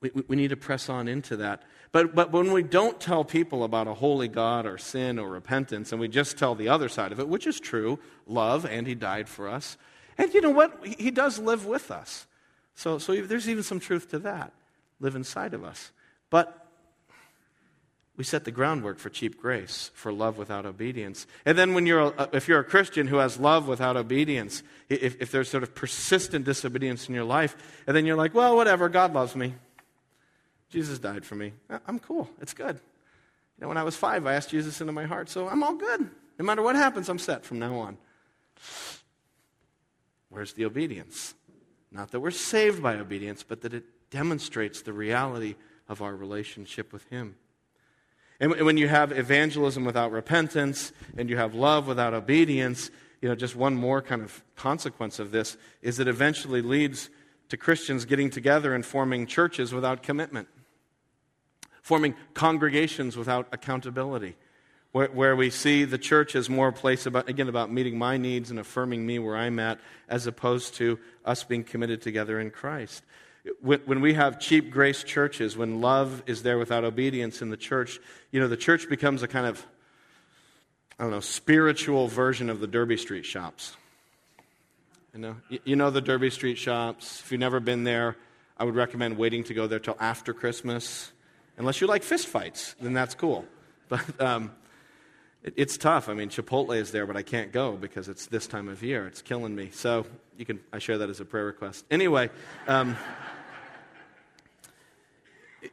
we, 0.00 0.10
we 0.26 0.36
need 0.36 0.48
to 0.50 0.56
press 0.56 0.88
on 0.88 1.08
into 1.08 1.36
that. 1.36 1.62
But, 1.92 2.14
but 2.14 2.32
when 2.32 2.52
we 2.52 2.62
don't 2.62 3.00
tell 3.00 3.24
people 3.24 3.62
about 3.62 3.86
a 3.86 3.94
holy 3.94 4.28
God 4.28 4.66
or 4.66 4.78
sin 4.78 5.18
or 5.18 5.28
repentance, 5.28 5.92
and 5.92 6.00
we 6.00 6.08
just 6.08 6.36
tell 6.36 6.54
the 6.54 6.68
other 6.68 6.88
side 6.88 7.12
of 7.12 7.20
it, 7.20 7.28
which 7.28 7.46
is 7.46 7.60
true 7.60 7.98
love, 8.26 8.64
and 8.66 8.86
He 8.86 8.94
died 8.94 9.28
for 9.28 9.48
us. 9.48 9.76
And 10.18 10.32
you 10.34 10.40
know 10.40 10.50
what? 10.50 10.84
He 10.84 11.10
does 11.10 11.38
live 11.38 11.66
with 11.66 11.90
us. 11.90 12.26
So, 12.74 12.98
so 12.98 13.14
there's 13.22 13.48
even 13.48 13.62
some 13.62 13.80
truth 13.80 14.10
to 14.10 14.18
that 14.20 14.52
live 15.00 15.16
inside 15.16 15.54
of 15.54 15.64
us. 15.64 15.92
But 16.30 16.63
we 18.16 18.22
set 18.22 18.44
the 18.44 18.52
groundwork 18.52 18.98
for 18.98 19.10
cheap 19.10 19.40
grace, 19.40 19.90
for 19.94 20.12
love 20.12 20.38
without 20.38 20.64
obedience. 20.64 21.26
And 21.44 21.58
then 21.58 21.74
when 21.74 21.84
you're 21.84 22.12
a, 22.16 22.28
if 22.32 22.46
you're 22.46 22.60
a 22.60 22.64
Christian 22.64 23.08
who 23.08 23.16
has 23.16 23.40
love 23.40 23.66
without 23.66 23.96
obedience, 23.96 24.62
if, 24.88 25.20
if 25.20 25.32
there's 25.32 25.48
sort 25.48 25.64
of 25.64 25.74
persistent 25.74 26.44
disobedience 26.44 27.08
in 27.08 27.14
your 27.14 27.24
life, 27.24 27.56
and 27.86 27.96
then 27.96 28.06
you're 28.06 28.16
like, 28.16 28.32
well, 28.32 28.54
whatever, 28.54 28.88
God 28.88 29.12
loves 29.12 29.34
me. 29.34 29.54
Jesus 30.70 30.98
died 30.98 31.24
for 31.24 31.34
me. 31.34 31.52
I'm 31.86 31.98
cool. 31.98 32.28
It's 32.40 32.54
good. 32.54 32.76
You 32.76 33.62
know, 33.62 33.68
when 33.68 33.76
I 33.76 33.82
was 33.82 33.96
five, 33.96 34.26
I 34.26 34.34
asked 34.34 34.50
Jesus 34.50 34.80
into 34.80 34.92
my 34.92 35.04
heart, 35.04 35.28
so 35.28 35.48
I'm 35.48 35.62
all 35.62 35.74
good. 35.74 36.08
No 36.38 36.44
matter 36.44 36.62
what 36.62 36.76
happens, 36.76 37.08
I'm 37.08 37.18
set 37.18 37.44
from 37.44 37.58
now 37.58 37.76
on. 37.76 37.96
Where's 40.28 40.52
the 40.52 40.64
obedience? 40.64 41.34
Not 41.90 42.10
that 42.10 42.20
we're 42.20 42.32
saved 42.32 42.82
by 42.82 42.96
obedience, 42.96 43.44
but 43.44 43.60
that 43.62 43.74
it 43.74 43.84
demonstrates 44.10 44.82
the 44.82 44.92
reality 44.92 45.54
of 45.88 46.02
our 46.02 46.14
relationship 46.14 46.92
with 46.92 47.08
Him. 47.08 47.36
And 48.40 48.52
when 48.60 48.76
you 48.76 48.88
have 48.88 49.12
evangelism 49.12 49.84
without 49.84 50.10
repentance 50.10 50.92
and 51.16 51.30
you 51.30 51.36
have 51.36 51.54
love 51.54 51.86
without 51.86 52.14
obedience, 52.14 52.90
you 53.22 53.28
know, 53.28 53.34
just 53.34 53.56
one 53.56 53.74
more 53.74 54.02
kind 54.02 54.22
of 54.22 54.42
consequence 54.56 55.18
of 55.18 55.30
this 55.30 55.56
is 55.82 55.98
it 55.98 56.08
eventually 56.08 56.60
leads 56.60 57.10
to 57.48 57.56
Christians 57.56 58.04
getting 58.04 58.30
together 58.30 58.74
and 58.74 58.84
forming 58.84 59.26
churches 59.26 59.72
without 59.72 60.02
commitment, 60.02 60.48
forming 61.82 62.14
congregations 62.34 63.16
without 63.16 63.46
accountability, 63.52 64.36
where, 64.92 65.08
where 65.08 65.36
we 65.36 65.50
see 65.50 65.84
the 65.84 65.98
church 65.98 66.34
as 66.34 66.50
more 66.50 66.68
a 66.68 66.72
place 66.72 67.06
about, 67.06 67.28
again, 67.28 67.48
about 67.48 67.70
meeting 67.70 67.96
my 67.96 68.16
needs 68.16 68.50
and 68.50 68.58
affirming 68.58 69.06
me 69.06 69.18
where 69.18 69.36
I'm 69.36 69.58
at, 69.58 69.78
as 70.08 70.26
opposed 70.26 70.74
to 70.74 70.98
us 71.24 71.44
being 71.44 71.64
committed 71.64 72.02
together 72.02 72.40
in 72.40 72.50
Christ. 72.50 73.04
When 73.60 74.00
we 74.00 74.14
have 74.14 74.40
cheap 74.40 74.70
grace 74.70 75.02
churches, 75.04 75.56
when 75.56 75.82
love 75.82 76.22
is 76.26 76.42
there 76.42 76.56
without 76.56 76.82
obedience 76.82 77.42
in 77.42 77.50
the 77.50 77.58
church, 77.58 78.00
you 78.30 78.40
know, 78.40 78.48
the 78.48 78.56
church 78.56 78.88
becomes 78.88 79.22
a 79.22 79.28
kind 79.28 79.46
of, 79.46 79.64
I 80.98 81.02
don't 81.02 81.12
know, 81.12 81.20
spiritual 81.20 82.08
version 82.08 82.48
of 82.48 82.60
the 82.60 82.66
Derby 82.66 82.96
Street 82.96 83.26
shops. 83.26 83.76
You 85.12 85.20
know, 85.20 85.36
you 85.64 85.76
know 85.76 85.90
the 85.90 86.00
Derby 86.00 86.30
Street 86.30 86.56
shops. 86.56 87.20
If 87.20 87.30
you've 87.30 87.40
never 87.40 87.60
been 87.60 87.84
there, 87.84 88.16
I 88.56 88.64
would 88.64 88.74
recommend 88.74 89.18
waiting 89.18 89.44
to 89.44 89.54
go 89.54 89.66
there 89.66 89.78
till 89.78 89.96
after 90.00 90.32
Christmas. 90.32 91.12
Unless 91.58 91.80
you 91.82 91.86
like 91.86 92.02
fistfights, 92.02 92.74
then 92.80 92.94
that's 92.94 93.14
cool. 93.14 93.44
But 93.86 94.18
um, 94.18 94.50
it, 95.42 95.52
it's 95.58 95.76
tough. 95.76 96.08
I 96.08 96.14
mean, 96.14 96.30
Chipotle 96.30 96.74
is 96.74 96.90
there, 96.90 97.06
but 97.06 97.18
I 97.18 97.22
can't 97.22 97.52
go 97.52 97.72
because 97.72 98.08
it's 98.08 98.26
this 98.26 98.46
time 98.46 98.70
of 98.70 98.82
year. 98.82 99.06
It's 99.06 99.20
killing 99.20 99.54
me. 99.54 99.68
So 99.72 100.06
you 100.38 100.46
can. 100.46 100.58
I 100.72 100.78
share 100.78 100.96
that 100.96 101.10
as 101.10 101.20
a 101.20 101.26
prayer 101.26 101.44
request. 101.44 101.84
Anyway. 101.90 102.30
Um, 102.66 102.96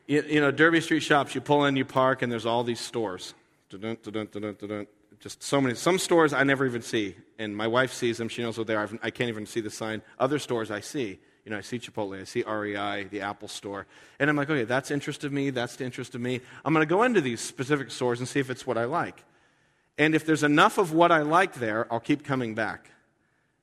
you, 0.07 0.23
you, 0.27 0.41
know, 0.41 0.51
Derby 0.51 0.81
Street 0.81 1.01
shops, 1.01 1.35
you 1.35 1.41
pull 1.41 1.65
in, 1.65 1.75
you 1.75 1.85
park, 1.85 2.21
and 2.21 2.31
there's 2.31 2.45
all 2.45 2.63
these 2.63 2.79
stores. 2.79 3.33
Just 5.19 5.43
so 5.43 5.61
many. 5.61 5.75
Some 5.75 5.99
stores 5.99 6.33
I 6.33 6.43
never 6.43 6.65
even 6.65 6.81
see, 6.81 7.15
and 7.37 7.55
my 7.55 7.67
wife 7.67 7.93
sees 7.93 8.17
them. 8.17 8.27
She 8.27 8.41
knows 8.41 8.57
what 8.57 8.67
they 8.67 8.75
are. 8.75 8.89
I 9.03 9.11
can't 9.11 9.29
even 9.29 9.45
see 9.45 9.61
the 9.61 9.69
sign. 9.69 10.01
Other 10.19 10.39
stores 10.39 10.71
I 10.71 10.79
see. 10.79 11.19
You 11.45 11.51
know, 11.51 11.57
I 11.57 11.61
see 11.61 11.79
Chipotle, 11.79 12.21
I 12.21 12.25
see 12.25 12.43
REI, 12.43 13.05
the 13.05 13.21
Apple 13.21 13.47
store, 13.47 13.87
and 14.19 14.29
I'm 14.29 14.35
like, 14.35 14.49
okay, 14.49 14.63
that's 14.63 14.91
interest 14.91 15.23
of 15.23 15.31
me. 15.31 15.49
That's 15.49 15.75
the 15.75 15.85
interest 15.85 16.13
of 16.13 16.21
me. 16.21 16.39
I'm 16.63 16.73
going 16.73 16.85
to 16.85 16.89
go 16.89 17.01
into 17.01 17.19
these 17.19 17.41
specific 17.41 17.89
stores 17.89 18.19
and 18.19 18.27
see 18.27 18.39
if 18.39 18.51
it's 18.51 18.67
what 18.67 18.77
I 18.77 18.85
like. 18.85 19.23
And 19.97 20.13
if 20.13 20.25
there's 20.25 20.43
enough 20.43 20.77
of 20.77 20.93
what 20.93 21.11
I 21.11 21.21
like 21.21 21.55
there, 21.55 21.91
I'll 21.91 21.99
keep 21.99 22.23
coming 22.23 22.53
back. 22.53 22.91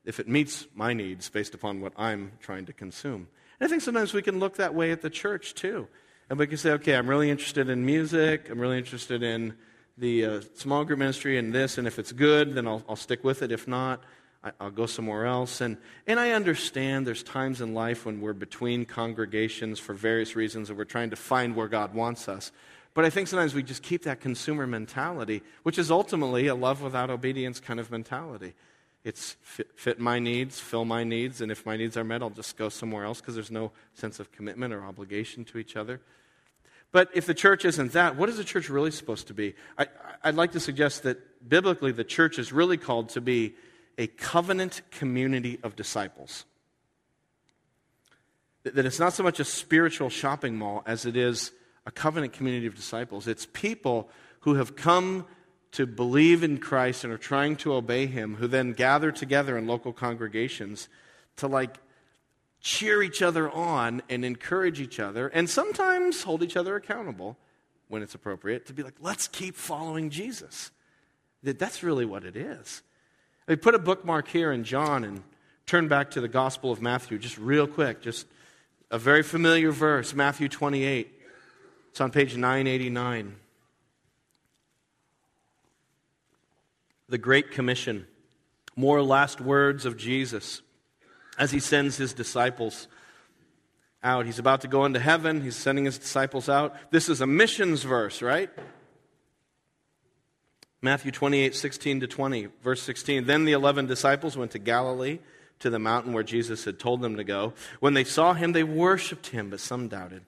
If 0.04 0.18
it 0.18 0.28
meets 0.28 0.66
my 0.74 0.92
needs 0.92 1.28
based 1.28 1.54
upon 1.54 1.80
what 1.80 1.92
I'm 1.96 2.32
trying 2.40 2.66
to 2.66 2.72
consume. 2.72 3.28
And 3.60 3.66
I 3.66 3.68
think 3.68 3.82
sometimes 3.82 4.12
we 4.12 4.22
can 4.22 4.38
look 4.38 4.56
that 4.56 4.74
way 4.74 4.90
at 4.90 5.02
the 5.02 5.10
church 5.10 5.54
too. 5.54 5.88
And 6.30 6.38
we 6.38 6.46
can 6.46 6.58
say, 6.58 6.72
okay, 6.72 6.94
I'm 6.94 7.08
really 7.08 7.30
interested 7.30 7.70
in 7.70 7.86
music. 7.86 8.50
I'm 8.50 8.60
really 8.60 8.78
interested 8.78 9.22
in 9.22 9.54
the 9.96 10.24
uh, 10.24 10.40
small 10.54 10.84
group 10.84 10.98
ministry 10.98 11.38
and 11.38 11.54
this. 11.54 11.78
And 11.78 11.86
if 11.86 11.98
it's 11.98 12.12
good, 12.12 12.54
then 12.54 12.68
I'll, 12.68 12.82
I'll 12.88 12.96
stick 12.96 13.24
with 13.24 13.42
it. 13.42 13.50
If 13.50 13.66
not, 13.66 14.02
I, 14.44 14.52
will 14.60 14.70
go 14.70 14.86
somewhere 14.86 15.24
else. 15.24 15.60
And, 15.60 15.78
and 16.06 16.20
I 16.20 16.32
understand 16.32 17.06
there's 17.06 17.22
times 17.22 17.60
in 17.60 17.72
life 17.72 18.04
when 18.04 18.20
we're 18.20 18.34
between 18.34 18.84
congregations 18.84 19.78
for 19.78 19.94
various 19.94 20.36
reasons 20.36 20.68
and 20.68 20.78
we're 20.78 20.84
trying 20.84 21.10
to 21.10 21.16
find 21.16 21.56
where 21.56 21.68
God 21.68 21.94
wants 21.94 22.28
us. 22.28 22.52
But 22.92 23.04
I 23.04 23.10
think 23.10 23.28
sometimes 23.28 23.54
we 23.54 23.62
just 23.62 23.82
keep 23.82 24.02
that 24.02 24.20
consumer 24.20 24.66
mentality, 24.66 25.42
which 25.62 25.78
is 25.78 25.90
ultimately 25.90 26.46
a 26.48 26.54
love 26.54 26.82
without 26.82 27.10
obedience 27.10 27.58
kind 27.58 27.80
of 27.80 27.90
mentality. 27.90 28.54
It's 29.04 29.36
fit, 29.42 29.68
fit 29.76 30.00
my 30.00 30.18
needs, 30.18 30.58
fill 30.58 30.84
my 30.84 31.04
needs, 31.04 31.40
and 31.40 31.52
if 31.52 31.64
my 31.64 31.76
needs 31.76 31.96
are 31.96 32.04
met, 32.04 32.22
I'll 32.22 32.30
just 32.30 32.56
go 32.56 32.68
somewhere 32.68 33.04
else 33.04 33.20
because 33.20 33.34
there's 33.34 33.50
no 33.50 33.70
sense 33.94 34.20
of 34.20 34.32
commitment 34.32 34.74
or 34.74 34.84
obligation 34.84 35.44
to 35.46 35.58
each 35.58 35.76
other. 35.76 36.00
But 36.90 37.10
if 37.14 37.26
the 37.26 37.34
church 37.34 37.64
isn't 37.64 37.92
that, 37.92 38.16
what 38.16 38.28
is 38.28 38.38
the 38.38 38.44
church 38.44 38.68
really 38.68 38.90
supposed 38.90 39.28
to 39.28 39.34
be? 39.34 39.54
I, 39.76 39.86
would 40.24 40.36
like 40.36 40.52
to 40.52 40.60
suggest 40.60 41.02
that 41.02 41.48
biblically 41.48 41.92
the 41.92 42.04
church 42.04 42.38
is 42.38 42.52
really 42.52 42.76
called 42.76 43.10
to 43.10 43.20
be 43.20 43.54
a 43.98 44.06
covenant 44.06 44.80
community 44.90 45.58
of 45.62 45.76
disciples. 45.76 46.44
That 48.62 48.86
it's 48.86 48.98
not 48.98 49.12
so 49.12 49.22
much 49.22 49.38
a 49.38 49.44
spiritual 49.44 50.08
shopping 50.08 50.56
mall 50.56 50.82
as 50.86 51.04
it 51.04 51.16
is 51.16 51.52
a 51.84 51.90
covenant 51.90 52.32
community 52.32 52.66
of 52.66 52.74
disciples. 52.74 53.26
It's 53.26 53.46
people 53.52 54.08
who 54.40 54.54
have 54.54 54.76
come 54.76 55.26
to 55.72 55.86
believe 55.86 56.42
in 56.42 56.58
Christ 56.58 57.04
and 57.04 57.12
are 57.12 57.18
trying 57.18 57.56
to 57.56 57.74
obey 57.74 58.06
Him, 58.06 58.36
who 58.36 58.46
then 58.46 58.72
gather 58.72 59.12
together 59.12 59.56
in 59.56 59.66
local 59.66 59.92
congregations 59.92 60.88
to 61.36 61.46
like 61.46 61.78
cheer 62.60 63.02
each 63.02 63.22
other 63.22 63.50
on 63.50 64.02
and 64.08 64.24
encourage 64.24 64.80
each 64.80 64.98
other, 64.98 65.28
and 65.28 65.48
sometimes 65.48 66.22
hold 66.22 66.42
each 66.42 66.56
other 66.56 66.76
accountable 66.76 67.36
when 67.88 68.02
it's 68.02 68.14
appropriate 68.14 68.66
to 68.66 68.72
be 68.72 68.82
like, 68.82 68.96
let's 69.00 69.28
keep 69.28 69.54
following 69.54 70.10
Jesus. 70.10 70.70
That 71.42 71.58
that's 71.58 71.82
really 71.82 72.04
what 72.04 72.24
it 72.24 72.36
is. 72.36 72.82
I 73.46 73.54
put 73.54 73.74
a 73.74 73.78
bookmark 73.78 74.28
here 74.28 74.52
in 74.52 74.64
John 74.64 75.04
and 75.04 75.22
turn 75.66 75.88
back 75.88 76.10
to 76.12 76.20
the 76.20 76.28
Gospel 76.28 76.72
of 76.72 76.82
Matthew 76.82 77.18
just 77.18 77.38
real 77.38 77.66
quick, 77.66 78.02
just 78.02 78.26
a 78.90 78.98
very 78.98 79.22
familiar 79.22 79.70
verse, 79.70 80.14
Matthew 80.14 80.48
28. 80.48 81.12
It's 81.90 82.00
on 82.00 82.10
page 82.10 82.36
989. 82.36 83.36
The 87.08 87.18
Great 87.18 87.50
Commission. 87.50 88.06
More 88.76 89.02
last 89.02 89.40
words 89.40 89.86
of 89.86 89.96
Jesus 89.96 90.62
as 91.38 91.50
he 91.50 91.60
sends 91.60 91.96
his 91.96 92.12
disciples 92.12 92.88
out. 94.02 94.26
He's 94.26 94.38
about 94.38 94.60
to 94.62 94.68
go 94.68 94.84
into 94.84 95.00
heaven, 95.00 95.40
he's 95.40 95.56
sending 95.56 95.84
his 95.84 95.98
disciples 95.98 96.48
out. 96.48 96.76
This 96.90 97.08
is 97.08 97.20
a 97.20 97.26
missions 97.26 97.82
verse, 97.82 98.22
right? 98.22 98.50
Matthew 100.80 101.10
28, 101.10 101.54
16 101.54 102.00
to 102.00 102.06
20, 102.06 102.48
verse 102.62 102.82
16. 102.82 103.24
Then 103.24 103.44
the 103.44 103.52
eleven 103.52 103.86
disciples 103.86 104.36
went 104.36 104.52
to 104.52 104.58
Galilee, 104.58 105.18
to 105.58 105.70
the 105.70 105.78
mountain 105.80 106.12
where 106.12 106.22
Jesus 106.22 106.64
had 106.64 106.78
told 106.78 107.00
them 107.02 107.16
to 107.16 107.24
go. 107.24 107.52
When 107.80 107.94
they 107.94 108.04
saw 108.04 108.32
him, 108.32 108.52
they 108.52 108.62
worshiped 108.62 109.28
him, 109.28 109.50
but 109.50 109.58
some 109.58 109.88
doubted. 109.88 110.22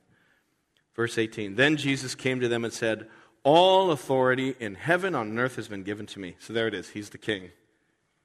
Verse 0.96 1.18
18. 1.18 1.54
Then 1.54 1.76
Jesus 1.76 2.16
came 2.16 2.40
to 2.40 2.48
them 2.48 2.64
and 2.64 2.72
said, 2.72 3.06
All 3.42 3.90
authority 3.90 4.54
in 4.60 4.74
heaven 4.74 5.14
on 5.14 5.38
earth 5.38 5.56
has 5.56 5.68
been 5.68 5.82
given 5.82 6.06
to 6.06 6.20
me. 6.20 6.36
So 6.38 6.52
there 6.52 6.68
it 6.68 6.74
is. 6.74 6.90
He's 6.90 7.10
the 7.10 7.18
king. 7.18 7.50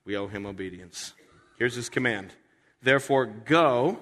We 0.03 0.17
owe 0.17 0.27
him 0.27 0.45
obedience. 0.45 1.13
Here's 1.57 1.75
his 1.75 1.89
command 1.89 2.33
Therefore, 2.81 3.25
go 3.25 3.99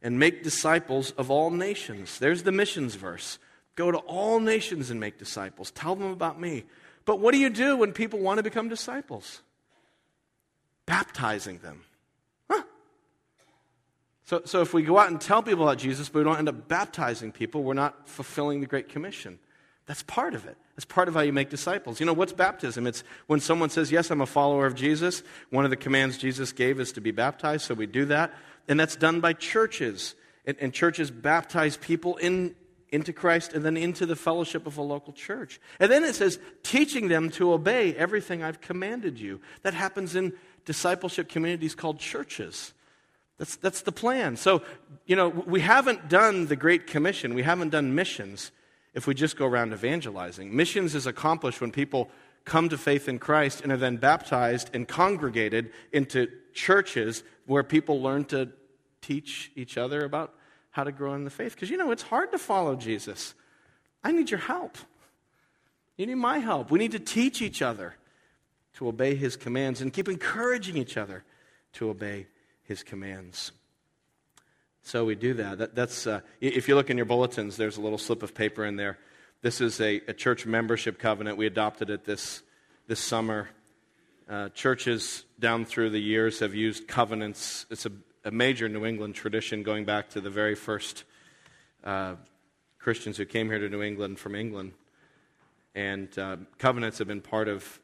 and 0.00 0.18
make 0.18 0.44
disciples 0.44 1.10
of 1.12 1.30
all 1.30 1.50
nations. 1.50 2.18
There's 2.18 2.44
the 2.44 2.52
missions 2.52 2.94
verse. 2.94 3.38
Go 3.74 3.90
to 3.90 3.98
all 3.98 4.38
nations 4.38 4.90
and 4.90 5.00
make 5.00 5.18
disciples. 5.18 5.70
Tell 5.72 5.96
them 5.96 6.10
about 6.12 6.40
me. 6.40 6.64
But 7.04 7.20
what 7.20 7.32
do 7.32 7.38
you 7.38 7.50
do 7.50 7.76
when 7.76 7.92
people 7.92 8.20
want 8.20 8.38
to 8.38 8.42
become 8.42 8.68
disciples? 8.68 9.42
Baptizing 10.86 11.58
them. 11.58 11.82
Huh. 12.48 12.62
So, 14.24 14.42
so 14.44 14.60
if 14.60 14.72
we 14.72 14.82
go 14.82 14.98
out 14.98 15.10
and 15.10 15.20
tell 15.20 15.42
people 15.42 15.64
about 15.64 15.78
Jesus, 15.78 16.08
but 16.08 16.20
we 16.20 16.24
don't 16.24 16.38
end 16.38 16.48
up 16.48 16.68
baptizing 16.68 17.32
people, 17.32 17.64
we're 17.64 17.74
not 17.74 18.08
fulfilling 18.08 18.60
the 18.60 18.66
Great 18.66 18.88
Commission. 18.88 19.38
That's 19.86 20.02
part 20.02 20.34
of 20.34 20.46
it. 20.46 20.56
That's 20.74 20.84
part 20.84 21.08
of 21.08 21.14
how 21.14 21.20
you 21.20 21.32
make 21.32 21.48
disciples. 21.48 22.00
You 22.00 22.06
know, 22.06 22.12
what's 22.12 22.32
baptism? 22.32 22.86
It's 22.86 23.04
when 23.28 23.40
someone 23.40 23.70
says, 23.70 23.92
Yes, 23.92 24.10
I'm 24.10 24.20
a 24.20 24.26
follower 24.26 24.66
of 24.66 24.74
Jesus. 24.74 25.22
One 25.50 25.64
of 25.64 25.70
the 25.70 25.76
commands 25.76 26.18
Jesus 26.18 26.52
gave 26.52 26.80
is 26.80 26.92
to 26.92 27.00
be 27.00 27.12
baptized, 27.12 27.64
so 27.64 27.74
we 27.74 27.86
do 27.86 28.04
that. 28.06 28.34
And 28.68 28.78
that's 28.78 28.96
done 28.96 29.20
by 29.20 29.32
churches. 29.32 30.16
And, 30.44 30.56
and 30.60 30.72
churches 30.72 31.10
baptize 31.10 31.76
people 31.76 32.16
in, 32.16 32.56
into 32.90 33.12
Christ 33.12 33.52
and 33.52 33.64
then 33.64 33.76
into 33.76 34.06
the 34.06 34.16
fellowship 34.16 34.66
of 34.66 34.76
a 34.76 34.82
local 34.82 35.12
church. 35.12 35.60
And 35.78 35.90
then 35.90 36.02
it 36.02 36.16
says, 36.16 36.40
teaching 36.64 37.06
them 37.08 37.30
to 37.30 37.52
obey 37.52 37.94
everything 37.94 38.42
I've 38.42 38.60
commanded 38.60 39.20
you. 39.20 39.40
That 39.62 39.74
happens 39.74 40.16
in 40.16 40.32
discipleship 40.64 41.28
communities 41.28 41.76
called 41.76 42.00
churches. 42.00 42.74
That's, 43.38 43.54
that's 43.56 43.82
the 43.82 43.92
plan. 43.92 44.36
So, 44.36 44.62
you 45.06 45.14
know, 45.14 45.28
we 45.28 45.60
haven't 45.60 46.08
done 46.08 46.46
the 46.46 46.56
Great 46.56 46.88
Commission, 46.88 47.34
we 47.34 47.42
haven't 47.42 47.70
done 47.70 47.94
missions 47.94 48.50
if 48.96 49.06
we 49.06 49.14
just 49.14 49.36
go 49.36 49.46
around 49.46 49.74
evangelizing. 49.74 50.56
Missions 50.56 50.94
is 50.94 51.06
accomplished 51.06 51.60
when 51.60 51.70
people 51.70 52.10
come 52.46 52.70
to 52.70 52.78
faith 52.78 53.08
in 53.08 53.18
Christ 53.18 53.60
and 53.60 53.70
are 53.70 53.76
then 53.76 53.98
baptized 53.98 54.70
and 54.72 54.88
congregated 54.88 55.70
into 55.92 56.28
churches 56.54 57.22
where 57.44 57.62
people 57.62 58.00
learn 58.00 58.24
to 58.26 58.48
teach 59.02 59.52
each 59.54 59.76
other 59.76 60.02
about 60.02 60.34
how 60.70 60.82
to 60.82 60.92
grow 60.92 61.12
in 61.12 61.24
the 61.24 61.30
faith. 61.30 61.54
Because, 61.54 61.68
you 61.68 61.76
know, 61.76 61.90
it's 61.90 62.02
hard 62.02 62.32
to 62.32 62.38
follow 62.38 62.74
Jesus. 62.74 63.34
I 64.02 64.12
need 64.12 64.30
your 64.30 64.40
help. 64.40 64.78
You 65.98 66.06
need 66.06 66.14
my 66.14 66.38
help. 66.38 66.70
We 66.70 66.78
need 66.78 66.92
to 66.92 66.98
teach 66.98 67.42
each 67.42 67.60
other 67.60 67.96
to 68.74 68.88
obey 68.88 69.14
his 69.14 69.36
commands 69.36 69.82
and 69.82 69.92
keep 69.92 70.08
encouraging 70.08 70.78
each 70.78 70.96
other 70.96 71.22
to 71.74 71.90
obey 71.90 72.28
his 72.62 72.82
commands. 72.82 73.52
So 74.86 75.04
we 75.04 75.16
do 75.16 75.34
that. 75.34 75.58
that 75.58 75.74
that's, 75.74 76.06
uh, 76.06 76.20
if 76.40 76.68
you 76.68 76.76
look 76.76 76.90
in 76.90 76.96
your 76.96 77.06
bulletins, 77.06 77.56
there's 77.56 77.76
a 77.76 77.80
little 77.80 77.98
slip 77.98 78.22
of 78.22 78.36
paper 78.36 78.64
in 78.64 78.76
there. 78.76 78.98
This 79.42 79.60
is 79.60 79.80
a, 79.80 80.00
a 80.06 80.12
church 80.12 80.46
membership 80.46 81.00
covenant. 81.00 81.36
We 81.36 81.46
adopted 81.46 81.90
it 81.90 82.04
this, 82.04 82.44
this 82.86 83.00
summer. 83.00 83.48
Uh, 84.30 84.50
churches 84.50 85.24
down 85.40 85.64
through 85.64 85.90
the 85.90 85.98
years 85.98 86.38
have 86.38 86.54
used 86.54 86.86
covenants. 86.86 87.66
It's 87.68 87.84
a, 87.84 87.90
a 88.24 88.30
major 88.30 88.68
New 88.68 88.86
England 88.86 89.16
tradition 89.16 89.64
going 89.64 89.86
back 89.86 90.10
to 90.10 90.20
the 90.20 90.30
very 90.30 90.54
first 90.54 91.02
uh, 91.82 92.14
Christians 92.78 93.16
who 93.16 93.24
came 93.24 93.50
here 93.50 93.58
to 93.58 93.68
New 93.68 93.82
England 93.82 94.20
from 94.20 94.36
England. 94.36 94.70
And 95.74 96.16
uh, 96.16 96.36
covenants 96.58 96.98
have 96.98 97.08
been 97.08 97.22
part 97.22 97.48
of 97.48 97.80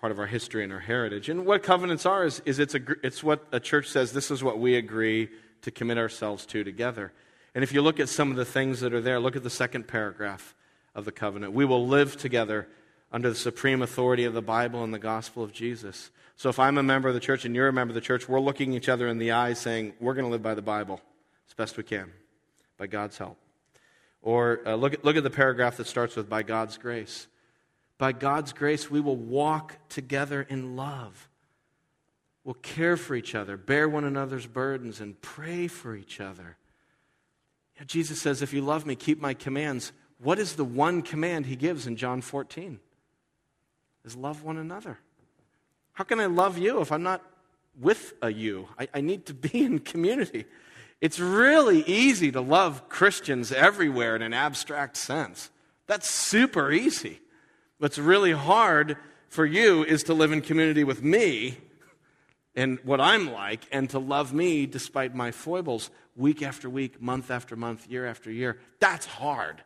part 0.00 0.10
of 0.10 0.18
our 0.18 0.26
history 0.26 0.64
and 0.64 0.72
our 0.72 0.80
heritage. 0.80 1.28
And 1.28 1.44
what 1.44 1.62
covenants 1.62 2.06
are 2.06 2.24
is, 2.24 2.40
is 2.46 2.58
it's, 2.58 2.74
a, 2.74 2.80
it's 3.02 3.22
what 3.22 3.46
a 3.52 3.60
church 3.60 3.88
says 3.88 4.12
this 4.12 4.30
is 4.30 4.42
what 4.42 4.58
we 4.58 4.76
agree 4.76 5.28
to 5.64 5.70
commit 5.70 5.98
ourselves 5.98 6.46
to 6.46 6.62
together. 6.64 7.12
And 7.54 7.64
if 7.64 7.72
you 7.72 7.82
look 7.82 8.00
at 8.00 8.08
some 8.08 8.30
of 8.30 8.36
the 8.36 8.44
things 8.44 8.80
that 8.80 8.94
are 8.94 9.00
there, 9.00 9.18
look 9.18 9.36
at 9.36 9.42
the 9.42 9.50
second 9.50 9.88
paragraph 9.88 10.54
of 10.94 11.04
the 11.04 11.12
covenant. 11.12 11.52
We 11.52 11.64
will 11.64 11.86
live 11.86 12.16
together 12.16 12.68
under 13.10 13.28
the 13.28 13.36
supreme 13.36 13.80
authority 13.80 14.24
of 14.24 14.34
the 14.34 14.42
Bible 14.42 14.84
and 14.84 14.92
the 14.92 14.98
gospel 14.98 15.42
of 15.42 15.52
Jesus. 15.52 16.10
So 16.36 16.48
if 16.48 16.58
I'm 16.58 16.78
a 16.78 16.82
member 16.82 17.08
of 17.08 17.14
the 17.14 17.20
church 17.20 17.44
and 17.44 17.54
you're 17.54 17.68
a 17.68 17.72
member 17.72 17.92
of 17.92 17.94
the 17.94 18.00
church, 18.00 18.28
we're 18.28 18.40
looking 18.40 18.72
each 18.72 18.88
other 18.88 19.08
in 19.08 19.18
the 19.18 19.32
eyes 19.32 19.58
saying, 19.58 19.94
we're 20.00 20.14
going 20.14 20.26
to 20.26 20.30
live 20.30 20.42
by 20.42 20.54
the 20.54 20.62
Bible 20.62 21.00
as 21.48 21.54
best 21.54 21.76
we 21.76 21.82
can, 21.84 22.12
by 22.76 22.86
God's 22.86 23.16
help. 23.16 23.38
Or 24.20 24.60
uh, 24.66 24.74
look, 24.74 24.94
at, 24.94 25.04
look 25.04 25.16
at 25.16 25.22
the 25.22 25.30
paragraph 25.30 25.76
that 25.76 25.86
starts 25.86 26.16
with, 26.16 26.28
by 26.28 26.42
God's 26.42 26.76
grace. 26.76 27.28
By 27.98 28.12
God's 28.12 28.52
grace, 28.52 28.90
we 28.90 29.00
will 29.00 29.16
walk 29.16 29.76
together 29.88 30.42
in 30.42 30.76
love 30.76 31.28
will 32.44 32.54
care 32.54 32.96
for 32.96 33.14
each 33.14 33.34
other, 33.34 33.56
bear 33.56 33.88
one 33.88 34.04
another's 34.04 34.46
burdens, 34.46 35.00
and 35.00 35.20
pray 35.22 35.66
for 35.66 35.96
each 35.96 36.20
other. 36.20 36.56
Jesus 37.86 38.20
says, 38.20 38.42
If 38.42 38.52
you 38.52 38.60
love 38.60 38.86
me, 38.86 38.94
keep 38.94 39.20
my 39.20 39.34
commands. 39.34 39.92
What 40.18 40.38
is 40.38 40.56
the 40.56 40.64
one 40.64 41.02
command 41.02 41.46
he 41.46 41.56
gives 41.56 41.86
in 41.86 41.96
John 41.96 42.20
14? 42.20 42.78
Is 44.04 44.14
love 44.14 44.44
one 44.44 44.58
another. 44.58 44.98
How 45.94 46.04
can 46.04 46.20
I 46.20 46.26
love 46.26 46.58
you 46.58 46.80
if 46.80 46.92
I'm 46.92 47.02
not 47.02 47.22
with 47.80 48.12
a 48.20 48.30
you? 48.30 48.68
I, 48.78 48.88
I 48.94 49.00
need 49.00 49.26
to 49.26 49.34
be 49.34 49.64
in 49.64 49.80
community. 49.80 50.44
It's 51.00 51.18
really 51.18 51.82
easy 51.82 52.30
to 52.32 52.40
love 52.40 52.88
Christians 52.88 53.50
everywhere 53.52 54.14
in 54.14 54.22
an 54.22 54.32
abstract 54.32 54.96
sense. 54.96 55.50
That's 55.86 56.08
super 56.08 56.70
easy. 56.70 57.20
What's 57.78 57.98
really 57.98 58.32
hard 58.32 58.96
for 59.28 59.44
you 59.44 59.84
is 59.84 60.04
to 60.04 60.14
live 60.14 60.32
in 60.32 60.40
community 60.40 60.84
with 60.84 61.02
me 61.02 61.58
and 62.56 62.78
what 62.84 63.00
I'm 63.00 63.32
like 63.32 63.66
and 63.72 63.90
to 63.90 63.98
love 63.98 64.32
me 64.32 64.66
despite 64.66 65.14
my 65.14 65.30
foibles 65.30 65.90
week 66.16 66.42
after 66.42 66.70
week, 66.70 67.00
month 67.02 67.30
after 67.30 67.56
month, 67.56 67.88
year 67.88 68.06
after 68.06 68.30
year. 68.30 68.58
That's 68.80 69.06
hard, 69.06 69.62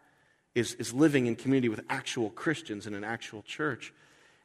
is, 0.55 0.74
is 0.74 0.92
living 0.92 1.27
in 1.27 1.37
community 1.37 1.68
with 1.68 1.81
actual 1.90 2.31
Christians 2.31 2.87
in 2.87 2.94
an 2.94 3.05
actual 3.05 3.42
church. 3.42 3.92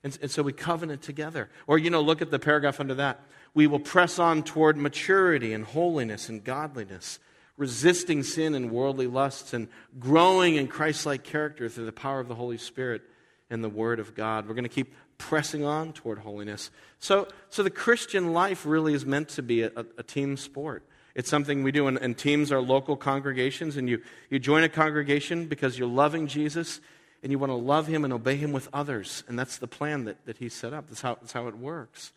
And, 0.03 0.17
and 0.21 0.29
so 0.29 0.43
we 0.43 0.51
covenant 0.51 1.01
together. 1.01 1.49
Or, 1.67 1.77
you 1.77 1.89
know, 1.89 2.01
look 2.01 2.21
at 2.21 2.32
the 2.32 2.39
paragraph 2.39 2.79
under 2.79 2.95
that. 2.95 3.21
We 3.53 3.67
will 3.67 3.79
press 3.79 4.19
on 4.19 4.43
toward 4.43 4.75
maturity 4.75 5.53
and 5.53 5.63
holiness 5.63 6.27
and 6.27 6.43
godliness, 6.43 7.19
resisting 7.56 8.23
sin 8.23 8.56
and 8.56 8.71
worldly 8.71 9.08
lusts, 9.08 9.53
and 9.53 9.69
growing 9.99 10.56
in 10.56 10.67
Christ 10.67 11.06
like 11.06 11.23
character 11.23 11.69
through 11.69 11.86
the 11.86 11.91
power 11.93 12.19
of 12.19 12.27
the 12.27 12.36
Holy 12.36 12.58
Spirit 12.58 13.03
and 13.49 13.63
the 13.63 13.69
Word 13.69 13.99
of 13.99 14.15
God. 14.15 14.47
We're 14.47 14.56
going 14.56 14.63
to 14.63 14.69
keep 14.69 14.93
pressing 15.17 15.63
on 15.63 15.93
toward 15.93 16.19
holiness. 16.19 16.71
So, 16.99 17.28
so 17.49 17.63
the 17.63 17.69
Christian 17.69 18.34
life 18.34 18.65
really 18.65 18.93
is 18.93 19.06
meant 19.06 19.30
to 19.30 19.43
be 19.43 19.63
a, 19.63 19.71
a 19.97 20.04
team 20.04 20.38
sport. 20.38 20.84
It's 21.15 21.30
something 21.30 21.63
we 21.63 21.71
do, 21.71 21.88
and, 21.88 21.97
and, 21.97 22.17
teams 22.17 22.52
are 22.52 22.60
local 22.60 22.97
congregations, 22.97 23.78
and 23.78 23.88
you, 23.88 24.02
you 24.32 24.39
join 24.39 24.63
a 24.63 24.69
congregation 24.69 25.45
because 25.45 25.78
you're 25.78 25.88
loving 25.88 26.26
Jesus 26.26 26.82
and 27.21 27.32
you 27.32 27.39
want 27.39 27.52
to 27.52 27.56
love 27.56 27.88
him 27.88 28.04
and 28.04 28.12
obey 28.12 28.36
him 28.36 28.52
with 28.52 28.67
others. 28.73 29.23
And 29.28 29.39
that's 29.39 29.58
the 29.58 29.67
plan 29.67 30.06
that, 30.06 30.26
that 30.26 30.38
he 30.38 30.49
set 30.49 30.73
up. 30.73 30.88
That's 30.88 31.02
how, 31.02 31.15
that's 31.15 31.32
how 31.32 31.47
it 31.47 31.58
works. 31.58 32.12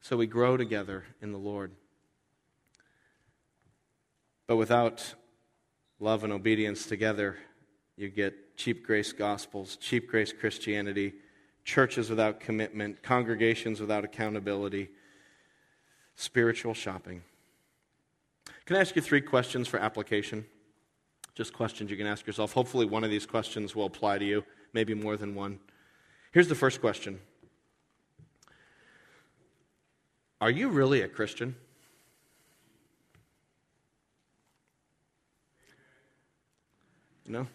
So 0.00 0.16
we 0.16 0.26
grow 0.26 0.56
together 0.56 1.04
in 1.20 1.32
the 1.32 1.38
Lord. 1.38 1.72
But 4.46 4.56
without 4.56 5.14
love 5.98 6.22
and 6.22 6.32
obedience 6.32 6.86
together, 6.86 7.36
you 7.96 8.08
get 8.08 8.56
cheap 8.56 8.84
grace 8.84 9.12
gospels, 9.12 9.76
cheap 9.76 10.08
grace 10.08 10.32
Christianity, 10.32 11.14
churches 11.64 12.10
without 12.10 12.40
commitment, 12.40 13.02
congregations 13.02 13.80
without 13.80 14.04
accountability, 14.04 14.90
spiritual 16.16 16.74
shopping. 16.74 17.22
Can 18.66 18.76
I 18.76 18.80
ask 18.80 18.94
you 18.96 19.02
three 19.02 19.20
questions 19.20 19.68
for 19.68 19.78
application? 19.78 20.44
Just 21.34 21.52
questions 21.52 21.90
you 21.90 21.96
can 21.96 22.06
ask 22.06 22.26
yourself. 22.26 22.52
Hopefully, 22.52 22.86
one 22.86 23.04
of 23.04 23.10
these 23.10 23.26
questions 23.26 23.74
will 23.74 23.86
apply 23.86 24.18
to 24.18 24.24
you, 24.24 24.44
maybe 24.72 24.94
more 24.94 25.16
than 25.16 25.34
one. 25.34 25.58
Here's 26.32 26.48
the 26.48 26.54
first 26.54 26.80
question 26.80 27.20
Are 30.40 30.50
you 30.50 30.68
really 30.68 31.02
a 31.02 31.08
Christian? 31.08 31.56
No? 37.26 37.46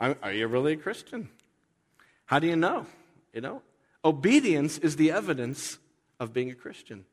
Are 0.00 0.32
you 0.32 0.46
really 0.46 0.72
a 0.72 0.76
Christian? 0.76 1.28
How 2.28 2.38
do 2.38 2.46
you 2.46 2.56
know? 2.56 2.84
You 3.32 3.40
know, 3.40 3.62
obedience 4.04 4.76
is 4.76 4.96
the 4.96 5.12
evidence 5.12 5.78
of 6.20 6.34
being 6.34 6.50
a 6.50 6.54
Christian. 6.54 7.06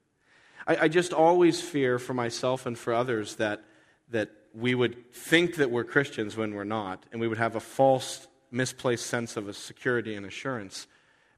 I, 0.67 0.75
I 0.75 0.87
just 0.89 1.13
always 1.13 1.61
fear 1.61 1.99
for 1.99 2.13
myself 2.13 2.65
and 2.65 2.77
for 2.77 2.93
others 2.93 3.37
that, 3.37 3.63
that 4.11 4.29
we 4.53 4.75
would 4.75 5.13
think 5.13 5.55
that 5.55 5.71
we're 5.71 5.85
Christians 5.85 6.35
when 6.35 6.53
we're 6.53 6.65
not, 6.65 7.05
and 7.11 7.21
we 7.21 7.29
would 7.29 7.37
have 7.37 7.55
a 7.55 7.61
false, 7.61 8.27
misplaced 8.51 9.05
sense 9.05 9.37
of 9.37 9.47
a 9.47 9.53
security 9.53 10.15
and 10.15 10.25
assurance 10.25 10.85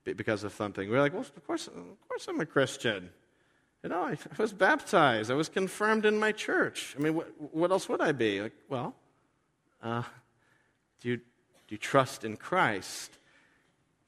because 0.06 0.44
of 0.44 0.54
something. 0.54 0.90
We're 0.90 1.02
like, 1.02 1.13
well, 1.13 1.22
of 1.22 1.46
course, 1.46 1.68
of 1.68 2.08
course 2.08 2.28
I'm 2.28 2.40
a 2.40 2.46
Christian. 2.48 3.12
You 3.84 3.90
know, 3.90 4.06
I 4.06 4.18
was 4.40 4.54
baptized. 4.54 5.30
I 5.30 5.36
was 5.36 5.50
confirmed 5.50 6.06
in 6.06 6.18
my 6.18 6.32
church. 6.32 6.96
I 6.98 7.02
mean, 7.04 7.13
what, 7.13 7.32
what 7.54 7.70
else 7.70 7.88
would 7.90 8.02
I 8.02 8.12
be? 8.12 8.42
Like, 8.42 8.54
well, 8.70 8.96
uh, 9.84 10.02
do, 11.02 11.10
you, 11.10 11.18
do 11.18 11.24
you 11.70 11.78
trust 11.78 12.24
in 12.24 12.38
Christ? 12.38 13.12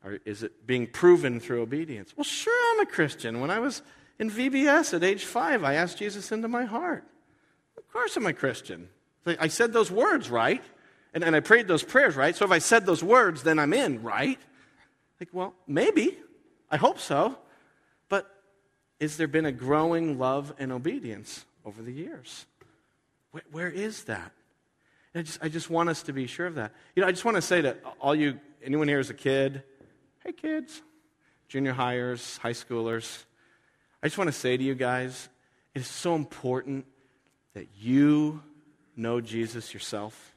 Or 0.04 0.20
is 0.26 0.44
it 0.44 0.66
being 0.66 0.88
proven 0.88 1.40
through 1.40 1.62
obedience? 1.62 2.14
Well, 2.16 2.24
sure, 2.24 2.74
I'm 2.74 2.82
a 2.82 2.86
Christian. 2.86 3.42
When 3.42 3.52
I 3.52 3.60
was 3.60 3.82
in 4.18 4.32
VBS 4.32 4.94
at 4.94 5.04
age 5.04 5.26
five, 5.26 5.64
I 5.64 5.76
asked 5.76 5.98
Jesus 5.98 6.32
into 6.32 6.48
my 6.48 6.66
heart. 6.66 7.04
Of 7.78 7.92
course, 7.92 8.16
I'm 8.16 8.26
a 8.26 8.34
Christian. 8.34 8.90
I 9.26 9.48
said 9.48 9.74
those 9.74 9.92
words, 9.92 10.30
right? 10.30 10.64
And, 11.14 11.24
and 11.24 11.36
I 11.36 11.40
prayed 11.40 11.68
those 11.68 11.84
prayers, 11.84 12.16
right? 12.16 12.36
So 12.36 12.46
if 12.46 12.52
I 12.52 12.60
said 12.60 12.86
those 12.86 13.04
words, 13.04 13.44
then 13.44 13.60
I'm 13.60 13.74
in, 13.74 14.02
right? 14.02 14.40
Like, 15.20 15.30
well, 15.34 15.54
maybe. 15.68 16.18
I 16.72 16.78
hope 16.78 17.00
so. 17.00 17.38
But 18.08 18.30
is 19.00 19.18
there 19.18 19.28
been 19.28 19.46
a 19.46 19.52
growing 19.52 20.18
love 20.18 20.54
and 20.58 20.72
obedience 20.72 21.46
over 21.66 21.82
the 21.82 21.92
years? 21.92 22.46
where, 23.32 23.44
where 23.52 23.70
is 23.70 24.06
that? 24.06 24.32
I 25.16 25.22
just, 25.24 25.44
I 25.44 25.50
just 25.50 25.70
want 25.70 25.90
us 25.90 26.04
to 26.04 26.14
be 26.14 26.28
sure 26.28 26.46
of 26.46 26.56
that. 26.56 26.72
You 26.96 27.02
know, 27.02 27.08
I 27.08 27.12
just 27.12 27.26
want 27.26 27.36
to 27.36 27.42
say 27.42 27.62
to 27.62 27.78
all 28.00 28.14
you, 28.14 28.40
anyone 28.64 28.88
here 28.88 29.00
is 29.00 29.10
a 29.10 29.16
kid, 29.16 29.64
Hey, 30.26 30.34
kids, 30.34 30.82
junior 31.48 31.74
highers, 31.74 32.38
high 32.40 32.52
schoolers. 32.52 33.24
I 34.04 34.08
just 34.08 34.18
want 34.18 34.28
to 34.28 34.34
say 34.34 34.58
to 34.58 34.64
you 34.64 34.76
guys, 34.76 35.30
it 35.74 35.80
is 35.80 35.88
so 35.88 36.14
important 36.14 36.86
that 37.54 37.68
you 37.80 38.44
know 38.98 39.22
Jesus 39.22 39.74
yourself. 39.74 40.36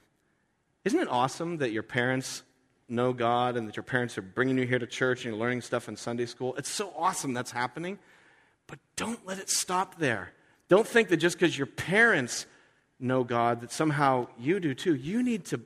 Isn't 0.85 1.01
it 1.01 1.09
awesome 1.09 1.59
that 1.59 1.73
your 1.73 1.83
parents 1.83 2.45
know 2.88 3.12
God 3.12 3.57
and 3.57 3.66
that 3.66 3.75
your 3.77 3.83
parents 3.83 4.16
are 4.16 4.23
bringing 4.23 4.57
you 4.57 4.66
here 4.66 4.79
to 4.79 4.87
church 4.87 5.25
and 5.25 5.35
you're 5.35 5.40
learning 5.40 5.62
stuff 5.62 5.88
in 5.88 5.97
Sunday 5.97 6.27
school? 6.27 6.55
It's 6.57 6.71
so 6.71 6.92
awesome 6.97 7.35
that's 7.35 7.51
happening. 7.51 7.99
But 8.68 8.79
don't 8.95 9.27
let 9.27 9.38
it 9.38 9.51
stop 9.51 9.99
there. 9.99 10.31
Don't 10.68 10.87
think 10.87 11.09
that 11.09 11.16
just 11.16 11.37
because 11.37 11.59
your 11.59 11.66
parents 11.66 12.47
know 13.01 13.25
God, 13.25 13.62
that 13.62 13.73
somehow 13.73 14.29
you 14.38 14.61
do 14.61 14.75
too. 14.75 14.95
You 14.95 15.25
need 15.25 15.45
to 15.47 15.61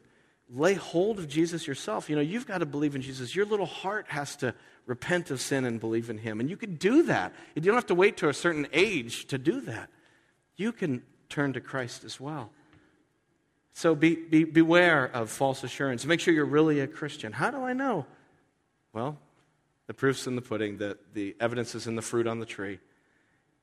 lay 0.53 0.75
hold 0.75 1.19
of 1.19 1.29
Jesus 1.29 1.67
yourself. 1.67 2.09
You 2.09 2.17
know, 2.17 2.23
you've 2.23 2.47
got 2.47 2.59
to 2.59 2.67
believe 2.67 2.95
in 2.95 3.03
Jesus. 3.03 3.35
Your 3.35 3.47
little 3.47 3.67
heart 3.67 4.07
has 4.09 4.37
to 4.37 4.55
repent 4.87 5.31
of 5.31 5.41
sin 5.41 5.65
and 5.65 5.81
believe 5.81 6.11
in 6.11 6.19
Him. 6.19 6.41
And 6.41 6.49
you 6.49 6.57
can 6.57 6.77
do 6.77 7.03
that. 7.05 7.33
You 7.55 7.63
don't 7.63 7.75
have 7.75 7.87
to 7.87 7.95
wait 7.95 8.17
to 8.19 8.29
a 8.29 8.35
certain 8.35 8.67
age 8.73 9.27
to 9.27 9.39
do 9.39 9.61
that. 9.63 9.91
You 10.57 10.73
can 10.73 11.03
turn 11.29 11.53
to 11.55 11.61
Christ 11.61 12.05
as 12.05 12.21
well. 12.21 12.51
So 13.73 13.95
be, 13.95 14.15
be, 14.15 14.45
beware 14.45 15.05
of 15.05 15.29
false 15.29 15.63
assurance. 15.65 16.07
Make 16.07 16.21
sure 16.21 16.33
you're 16.33 16.47
really 16.47 16.81
a 16.81 16.87
Christian. 16.87 17.33
How 17.33 17.51
do 17.51 17.59
I 17.59 17.73
know? 17.73 18.07
Well, 18.93 19.19
the 19.87 19.95
proof's 19.95 20.27
in 20.27 20.35
the 20.35 20.43
pudding, 20.43 20.79
the, 20.79 20.97
the 21.13 21.37
evidence 21.41 21.75
is 21.75 21.87
in 21.87 21.95
the 21.95 22.03
fruit 22.03 22.27
on 22.27 22.41
the 22.41 22.47
tree. 22.47 22.79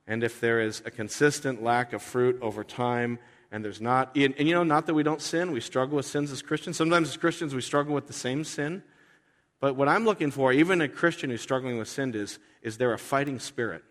And 0.05 0.23
if 0.23 0.39
there 0.39 0.59
is 0.59 0.83
a 0.85 0.91
consistent 0.91 1.63
lack 1.63 1.93
of 1.93 2.01
fruit 2.01 2.37
over 2.41 2.63
time, 2.63 3.19
and 3.53 3.63
there's 3.63 3.79
not, 3.79 4.17
and, 4.17 4.33
and, 4.39 4.47
you 4.47 4.55
know, 4.55 4.63
not 4.63 4.87
that 4.87 4.95
we 4.95 5.03
don't 5.03 5.21
sin, 5.21 5.51
we 5.51 5.61
struggle 5.61 5.95
with 5.95 6.07
sins 6.07 6.31
as 6.31 6.41
Christians. 6.41 6.75
Sometimes 6.75 7.09
as 7.09 7.17
Christians 7.17 7.53
we 7.53 7.61
struggle 7.61 7.93
with 7.93 8.07
the 8.07 8.13
same 8.13 8.43
sin. 8.43 8.81
But 9.59 9.75
what 9.75 9.87
I'm 9.87 10.05
looking 10.05 10.31
for, 10.31 10.51
even 10.51 10.81
a 10.81 10.89
Christian 10.89 11.29
who's 11.29 11.41
struggling 11.41 11.77
with 11.77 11.87
sin, 11.87 12.15
is 12.15 12.39
is 12.63 12.77
there 12.77 12.93
a 12.93 12.97
fighting 12.97 13.39
spirit? 13.39 13.83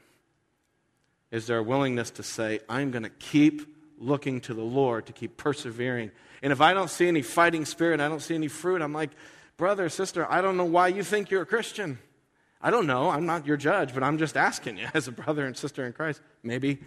Is 1.30 1.46
there 1.46 1.58
a 1.58 1.62
willingness 1.62 2.10
to 2.12 2.24
say, 2.24 2.58
I'm 2.68 2.90
going 2.90 3.04
to 3.04 3.10
keep 3.10 3.62
looking 3.98 4.40
to 4.42 4.54
the 4.54 4.64
Lord, 4.64 5.06
to 5.06 5.12
keep 5.12 5.36
persevering? 5.36 6.10
And 6.42 6.52
if 6.52 6.60
I 6.60 6.74
don't 6.74 6.90
see 6.90 7.06
any 7.06 7.22
fighting 7.22 7.64
spirit, 7.64 8.00
I 8.00 8.08
don't 8.08 8.20
see 8.20 8.34
any 8.34 8.48
fruit, 8.48 8.82
I'm 8.82 8.92
like, 8.92 9.10
brother, 9.56 9.88
sister, 9.88 10.30
I 10.30 10.40
don't 10.40 10.56
know 10.56 10.64
why 10.64 10.88
you 10.88 11.04
think 11.04 11.30
you're 11.30 11.42
a 11.42 11.46
Christian. 11.46 12.00
I 12.60 12.70
don't 12.70 12.88
know. 12.88 13.10
I'm 13.10 13.26
not 13.26 13.46
your 13.46 13.56
judge, 13.56 13.94
but 13.94 14.02
I'm 14.02 14.18
just 14.18 14.36
asking 14.36 14.78
you 14.78 14.88
as 14.94 15.06
a 15.06 15.12
brother 15.12 15.46
and 15.46 15.56
sister 15.56 15.86
in 15.86 15.92
Christ. 15.92 16.20
Maybe, 16.42 16.80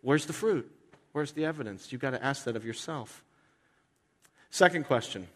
where's 0.00 0.26
the 0.26 0.32
fruit? 0.32 0.68
Where's 1.12 1.32
the 1.32 1.44
evidence? 1.44 1.92
You've 1.92 2.00
got 2.00 2.10
to 2.10 2.24
ask 2.24 2.44
that 2.44 2.56
of 2.56 2.64
yourself. 2.64 3.22
Second 4.50 4.86
question. 4.86 5.28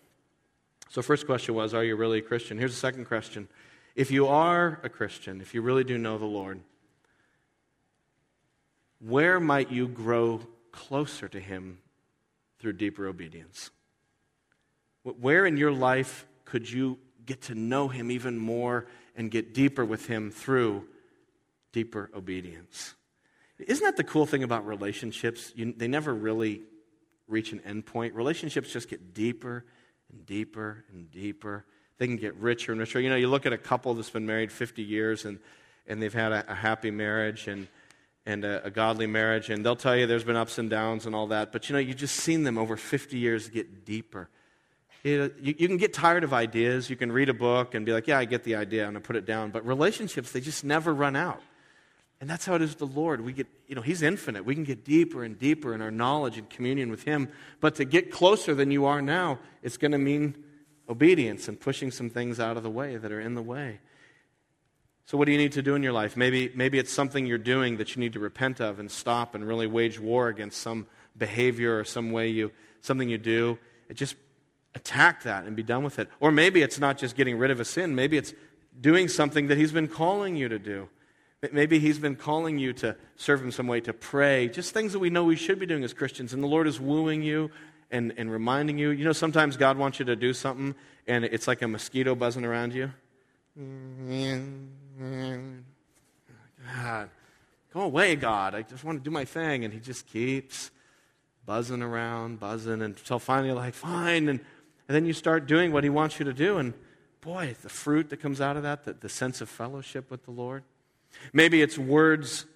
So, 0.88 1.02
first 1.02 1.26
question 1.26 1.54
was, 1.54 1.74
Are 1.74 1.84
you 1.84 1.96
really 1.96 2.18
a 2.18 2.22
Christian? 2.22 2.58
Here's 2.58 2.72
the 2.72 2.80
second 2.80 3.06
question. 3.06 3.48
If 3.94 4.10
you 4.10 4.26
are 4.26 4.80
a 4.82 4.88
Christian, 4.88 5.40
if 5.40 5.54
you 5.54 5.62
really 5.62 5.84
do 5.84 5.98
know 5.98 6.18
the 6.18 6.26
Lord, 6.26 6.60
where 9.00 9.40
might 9.40 9.70
you 9.70 9.88
grow 9.88 10.40
closer 10.72 11.28
to 11.28 11.40
Him 11.40 11.78
through 12.58 12.74
deeper 12.74 13.06
obedience? 13.06 13.70
Where 15.02 15.46
in 15.46 15.56
your 15.56 15.72
life 15.72 16.26
could 16.44 16.70
you 16.70 16.98
get 17.26 17.42
to 17.42 17.54
know 17.54 17.88
Him 17.88 18.10
even 18.10 18.38
more 18.38 18.86
and 19.16 19.30
get 19.30 19.52
deeper 19.52 19.84
with 19.84 20.06
Him 20.06 20.30
through 20.30 20.86
deeper 21.72 22.10
obedience. 22.14 22.94
Isn't 23.58 23.84
that 23.84 23.96
the 23.96 24.04
cool 24.04 24.26
thing 24.26 24.42
about 24.42 24.66
relationships? 24.66 25.52
You, 25.54 25.72
they 25.76 25.88
never 25.88 26.14
really 26.14 26.62
reach 27.28 27.52
an 27.52 27.60
end 27.64 27.86
point. 27.86 28.14
Relationships 28.14 28.72
just 28.72 28.88
get 28.88 29.14
deeper 29.14 29.64
and 30.12 30.26
deeper 30.26 30.84
and 30.92 31.10
deeper. 31.10 31.64
They 31.98 32.06
can 32.06 32.16
get 32.16 32.34
richer 32.36 32.72
and 32.72 32.80
richer. 32.80 33.00
You 33.00 33.08
know, 33.08 33.16
you 33.16 33.28
look 33.28 33.46
at 33.46 33.52
a 33.52 33.58
couple 33.58 33.94
that's 33.94 34.10
been 34.10 34.26
married 34.26 34.52
50 34.52 34.82
years 34.82 35.24
and, 35.24 35.38
and 35.86 36.02
they've 36.02 36.12
had 36.12 36.32
a, 36.32 36.52
a 36.52 36.54
happy 36.54 36.90
marriage 36.90 37.48
and, 37.48 37.66
and 38.26 38.44
a, 38.44 38.66
a, 38.66 38.70
godly 38.70 39.06
marriage, 39.06 39.50
and 39.50 39.64
they'll 39.64 39.76
tell 39.76 39.96
you 39.96 40.06
there's 40.06 40.24
been 40.24 40.36
ups 40.36 40.58
and 40.58 40.68
downs 40.68 41.06
and 41.06 41.14
all 41.14 41.28
that. 41.28 41.52
But 41.52 41.68
you 41.68 41.74
know, 41.74 41.78
you've 41.78 41.96
just 41.96 42.16
seen 42.16 42.42
them 42.42 42.58
over 42.58 42.76
50 42.76 43.16
years 43.16 43.48
get 43.48 43.84
deeper 43.84 44.28
you, 45.06 45.30
you 45.40 45.68
can 45.68 45.76
get 45.76 45.92
tired 45.92 46.24
of 46.24 46.32
ideas. 46.34 46.90
You 46.90 46.96
can 46.96 47.12
read 47.12 47.28
a 47.28 47.34
book 47.34 47.74
and 47.74 47.86
be 47.86 47.92
like, 47.92 48.06
yeah, 48.06 48.18
I 48.18 48.24
get 48.24 48.44
the 48.44 48.56
idea, 48.56 48.84
I'm 48.84 48.92
going 48.92 49.02
to 49.02 49.06
put 49.06 49.16
it 49.16 49.24
down. 49.24 49.50
But 49.50 49.66
relationships, 49.66 50.32
they 50.32 50.40
just 50.40 50.64
never 50.64 50.92
run 50.92 51.16
out. 51.16 51.40
And 52.20 52.30
that's 52.30 52.46
how 52.46 52.54
it 52.54 52.62
is 52.62 52.70
with 52.70 52.78
the 52.78 53.00
Lord. 53.00 53.20
We 53.20 53.32
get, 53.32 53.46
you 53.66 53.74
know, 53.74 53.82
He's 53.82 54.02
infinite. 54.02 54.44
We 54.44 54.54
can 54.54 54.64
get 54.64 54.84
deeper 54.84 55.22
and 55.22 55.38
deeper 55.38 55.74
in 55.74 55.82
our 55.82 55.90
knowledge 55.90 56.38
and 56.38 56.48
communion 56.48 56.90
with 56.90 57.04
Him. 57.04 57.28
But 57.60 57.74
to 57.76 57.84
get 57.84 58.10
closer 58.10 58.54
than 58.54 58.70
you 58.70 58.86
are 58.86 59.02
now, 59.02 59.38
it's 59.62 59.76
going 59.76 59.92
to 59.92 59.98
mean 59.98 60.42
obedience 60.88 61.48
and 61.48 61.60
pushing 61.60 61.90
some 61.90 62.08
things 62.08 62.40
out 62.40 62.56
of 62.56 62.62
the 62.62 62.70
way 62.70 62.96
that 62.96 63.12
are 63.12 63.20
in 63.20 63.34
the 63.34 63.42
way. 63.42 63.80
So, 65.04 65.16
what 65.16 65.26
do 65.26 65.32
you 65.32 65.38
need 65.38 65.52
to 65.52 65.62
do 65.62 65.74
in 65.76 65.82
your 65.82 65.92
life? 65.92 66.16
Maybe, 66.16 66.50
maybe 66.54 66.78
it's 66.78 66.92
something 66.92 67.26
you're 67.26 67.38
doing 67.38 67.76
that 67.76 67.94
you 67.94 68.00
need 68.00 68.14
to 68.14 68.18
repent 68.18 68.60
of 68.60 68.80
and 68.80 68.90
stop 68.90 69.34
and 69.34 69.46
really 69.46 69.66
wage 69.66 70.00
war 70.00 70.28
against 70.28 70.60
some 70.60 70.86
behavior 71.16 71.78
or 71.78 71.84
some 71.84 72.10
way 72.10 72.28
you, 72.28 72.50
something 72.80 73.08
you 73.08 73.18
do. 73.18 73.58
It 73.88 73.94
just 73.94 74.16
attack 74.74 75.22
that 75.22 75.44
and 75.44 75.54
be 75.54 75.62
done 75.62 75.84
with 75.84 75.98
it. 75.98 76.08
Or 76.18 76.32
maybe 76.32 76.60
it's 76.60 76.80
not 76.80 76.98
just 76.98 77.14
getting 77.14 77.38
rid 77.38 77.52
of 77.52 77.60
a 77.60 77.64
sin, 77.64 77.94
maybe 77.94 78.16
it's 78.16 78.34
doing 78.80 79.06
something 79.06 79.46
that 79.46 79.58
He's 79.58 79.70
been 79.70 79.88
calling 79.88 80.34
you 80.34 80.48
to 80.48 80.58
do. 80.58 80.88
Maybe 81.52 81.78
He's 81.78 81.98
been 81.98 82.16
calling 82.16 82.58
you 82.58 82.72
to 82.74 82.96
serve 83.16 83.42
Him 83.42 83.50
some 83.50 83.66
way, 83.66 83.80
to 83.82 83.92
pray, 83.92 84.48
just 84.48 84.72
things 84.72 84.92
that 84.92 84.98
we 84.98 85.10
know 85.10 85.24
we 85.24 85.36
should 85.36 85.58
be 85.58 85.66
doing 85.66 85.84
as 85.84 85.92
Christians. 85.92 86.32
And 86.32 86.42
the 86.42 86.48
Lord 86.48 86.66
is 86.66 86.80
wooing 86.80 87.22
you 87.22 87.50
and, 87.90 88.12
and 88.16 88.30
reminding 88.30 88.78
you. 88.78 88.90
You 88.90 89.04
know, 89.04 89.12
sometimes 89.12 89.56
God 89.56 89.78
wants 89.78 89.98
you 89.98 90.04
to 90.06 90.16
do 90.16 90.32
something 90.32 90.74
and 91.06 91.24
it's 91.24 91.46
like 91.46 91.62
a 91.62 91.68
mosquito 91.68 92.14
buzzing 92.14 92.44
around 92.44 92.74
you. 92.74 92.92
God, 96.74 97.10
go 97.72 97.80
away, 97.82 98.16
God. 98.16 98.54
I 98.54 98.62
just 98.62 98.84
want 98.84 98.98
to 98.98 99.04
do 99.04 99.10
my 99.10 99.24
thing. 99.24 99.64
And 99.64 99.72
He 99.72 99.80
just 99.80 100.06
keeps 100.06 100.70
buzzing 101.44 101.82
around, 101.82 102.40
buzzing 102.40 102.82
until 102.82 103.18
finally, 103.18 103.52
like, 103.52 103.74
fine. 103.74 104.28
And 104.28 104.40
and 104.88 104.94
then 104.94 105.04
you 105.04 105.12
start 105.12 105.46
doing 105.46 105.72
what 105.72 105.84
He 105.84 105.90
wants 105.90 106.18
you 106.18 106.24
to 106.24 106.32
do, 106.32 106.58
and 106.58 106.74
boy, 107.20 107.56
the 107.62 107.68
fruit 107.68 108.10
that 108.10 108.18
comes 108.18 108.40
out 108.40 108.56
of 108.56 108.62
that, 108.62 108.84
the, 108.84 108.92
the 108.92 109.08
sense 109.08 109.40
of 109.40 109.48
fellowship 109.48 110.10
with 110.10 110.24
the 110.24 110.30
Lord. 110.30 110.62
Maybe 111.32 111.62
it's 111.62 111.78
words, 111.78 112.46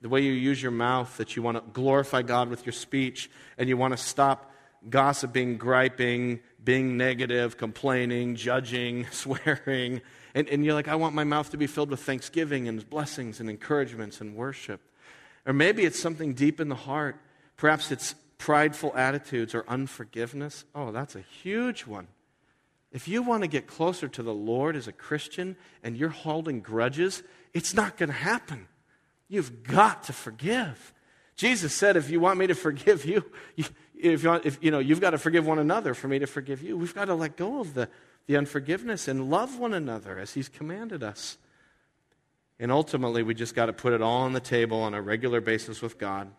the 0.00 0.08
way 0.08 0.22
you 0.22 0.32
use 0.32 0.62
your 0.62 0.72
mouth, 0.72 1.16
that 1.16 1.36
you 1.36 1.42
want 1.42 1.56
to 1.56 1.72
glorify 1.72 2.22
God 2.22 2.48
with 2.48 2.66
your 2.66 2.72
speech, 2.72 3.30
and 3.56 3.68
you 3.68 3.76
want 3.76 3.96
to 3.96 4.02
stop 4.02 4.52
gossiping, 4.88 5.56
griping, 5.56 6.40
being 6.62 6.96
negative, 6.96 7.56
complaining, 7.56 8.36
judging, 8.36 9.06
swearing. 9.10 10.00
And, 10.34 10.48
and 10.48 10.64
you're 10.64 10.74
like, 10.74 10.88
I 10.88 10.94
want 10.94 11.14
my 11.14 11.24
mouth 11.24 11.50
to 11.50 11.56
be 11.56 11.66
filled 11.66 11.90
with 11.90 12.00
thanksgiving 12.00 12.68
and 12.68 12.88
blessings 12.88 13.40
and 13.40 13.50
encouragements 13.50 14.20
and 14.20 14.36
worship. 14.36 14.80
Or 15.46 15.52
maybe 15.52 15.84
it's 15.84 15.98
something 15.98 16.34
deep 16.34 16.60
in 16.60 16.68
the 16.68 16.74
heart. 16.74 17.16
Perhaps 17.56 17.90
it's 17.90 18.14
prideful 18.38 18.96
attitudes 18.96 19.54
or 19.54 19.64
unforgiveness, 19.68 20.64
oh, 20.74 20.92
that's 20.92 21.16
a 21.16 21.20
huge 21.20 21.86
one. 21.86 22.06
If 22.92 23.06
you 23.06 23.22
want 23.22 23.42
to 23.42 23.48
get 23.48 23.66
closer 23.66 24.08
to 24.08 24.22
the 24.22 24.34
Lord 24.34 24.76
as 24.76 24.88
a 24.88 24.92
Christian 24.92 25.56
and 25.82 25.96
you're 25.96 26.08
holding 26.08 26.60
grudges, 26.60 27.22
it's 27.52 27.74
not 27.74 27.96
going 27.96 28.08
to 28.08 28.14
happen. 28.14 28.66
You've 29.28 29.62
got 29.62 30.04
to 30.04 30.12
forgive. 30.12 30.94
Jesus 31.36 31.74
said, 31.74 31.96
if 31.96 32.10
you 32.10 32.18
want 32.18 32.38
me 32.38 32.46
to 32.46 32.54
forgive 32.54 33.04
you, 33.04 33.24
if, 33.94 34.22
you, 34.22 34.28
want, 34.28 34.46
if 34.46 34.58
you 34.62 34.70
know, 34.70 34.78
you've 34.78 35.00
got 35.00 35.10
to 35.10 35.18
forgive 35.18 35.46
one 35.46 35.58
another 35.58 35.94
for 35.94 36.08
me 36.08 36.18
to 36.18 36.26
forgive 36.26 36.62
you. 36.62 36.76
We've 36.76 36.94
got 36.94 37.06
to 37.06 37.14
let 37.14 37.36
go 37.36 37.60
of 37.60 37.74
the, 37.74 37.88
the 38.26 38.36
unforgiveness 38.36 39.06
and 39.06 39.30
love 39.30 39.58
one 39.58 39.74
another 39.74 40.18
as 40.18 40.34
he's 40.34 40.48
commanded 40.48 41.02
us. 41.02 41.36
And 42.58 42.72
ultimately, 42.72 43.22
we 43.22 43.34
just 43.34 43.54
got 43.54 43.66
to 43.66 43.72
put 43.72 43.92
it 43.92 44.02
all 44.02 44.22
on 44.22 44.32
the 44.32 44.40
table 44.40 44.80
on 44.80 44.94
a 44.94 45.02
regular 45.02 45.40
basis 45.40 45.80
with 45.80 45.98
God 45.98 46.30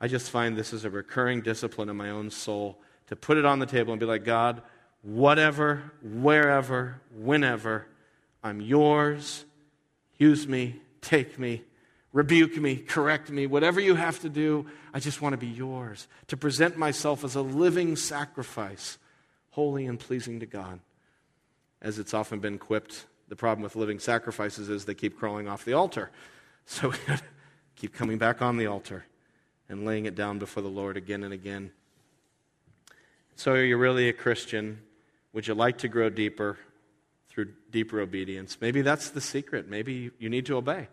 I 0.00 0.08
just 0.08 0.30
find 0.30 0.56
this 0.56 0.72
is 0.72 0.84
a 0.84 0.90
recurring 0.90 1.42
discipline 1.42 1.90
in 1.90 1.96
my 1.96 2.10
own 2.10 2.30
soul 2.30 2.80
to 3.08 3.16
put 3.16 3.36
it 3.36 3.44
on 3.44 3.58
the 3.58 3.66
table 3.66 3.92
and 3.92 4.00
be 4.00 4.06
like, 4.06 4.24
God, 4.24 4.62
whatever, 5.02 5.92
wherever, 6.02 7.00
whenever, 7.14 7.86
I'm 8.42 8.60
yours. 8.60 9.44
Use 10.18 10.46
me, 10.46 10.76
take 11.00 11.38
me, 11.38 11.62
rebuke 12.12 12.56
me, 12.56 12.76
correct 12.76 13.30
me, 13.30 13.46
whatever 13.46 13.80
you 13.80 13.94
have 13.94 14.20
to 14.20 14.28
do, 14.28 14.66
I 14.92 15.00
just 15.00 15.22
want 15.22 15.32
to 15.32 15.38
be 15.38 15.46
yours. 15.46 16.08
To 16.28 16.36
present 16.36 16.76
myself 16.76 17.24
as 17.24 17.34
a 17.34 17.42
living 17.42 17.96
sacrifice, 17.96 18.98
holy 19.50 19.86
and 19.86 19.98
pleasing 19.98 20.40
to 20.40 20.46
God. 20.46 20.80
As 21.82 21.98
it's 21.98 22.12
often 22.12 22.40
been 22.40 22.58
quipped, 22.58 23.06
the 23.28 23.36
problem 23.36 23.62
with 23.62 23.76
living 23.76 23.98
sacrifices 23.98 24.68
is 24.68 24.84
they 24.84 24.94
keep 24.94 25.18
crawling 25.18 25.48
off 25.48 25.64
the 25.64 25.74
altar. 25.74 26.10
So 26.66 26.90
we 26.90 26.96
keep 27.74 27.94
coming 27.94 28.16
back 28.16 28.42
on 28.42 28.56
the 28.56 28.66
altar 28.66 29.04
and 29.68 29.84
laying 29.84 30.04
it 30.04 30.14
down 30.14 30.38
before 30.38 30.62
the 30.62 30.68
Lord 30.68 30.96
again 30.96 31.24
and 31.24 31.34
again. 31.34 31.72
So, 33.34 33.52
are 33.52 33.64
you 33.64 33.76
really 33.76 34.08
a 34.08 34.12
Christian? 34.12 34.80
Would 35.32 35.46
you 35.46 35.54
like 35.54 35.78
to 35.78 35.88
grow 35.88 36.10
deeper 36.10 36.58
through 37.28 37.52
deeper 37.70 38.00
obedience? 38.00 38.58
Maybe 38.60 38.82
that's 38.82 39.10
the 39.10 39.20
secret. 39.20 39.68
Maybe 39.68 40.10
you 40.18 40.28
need 40.28 40.46
to 40.46 40.56
obey 40.56 40.88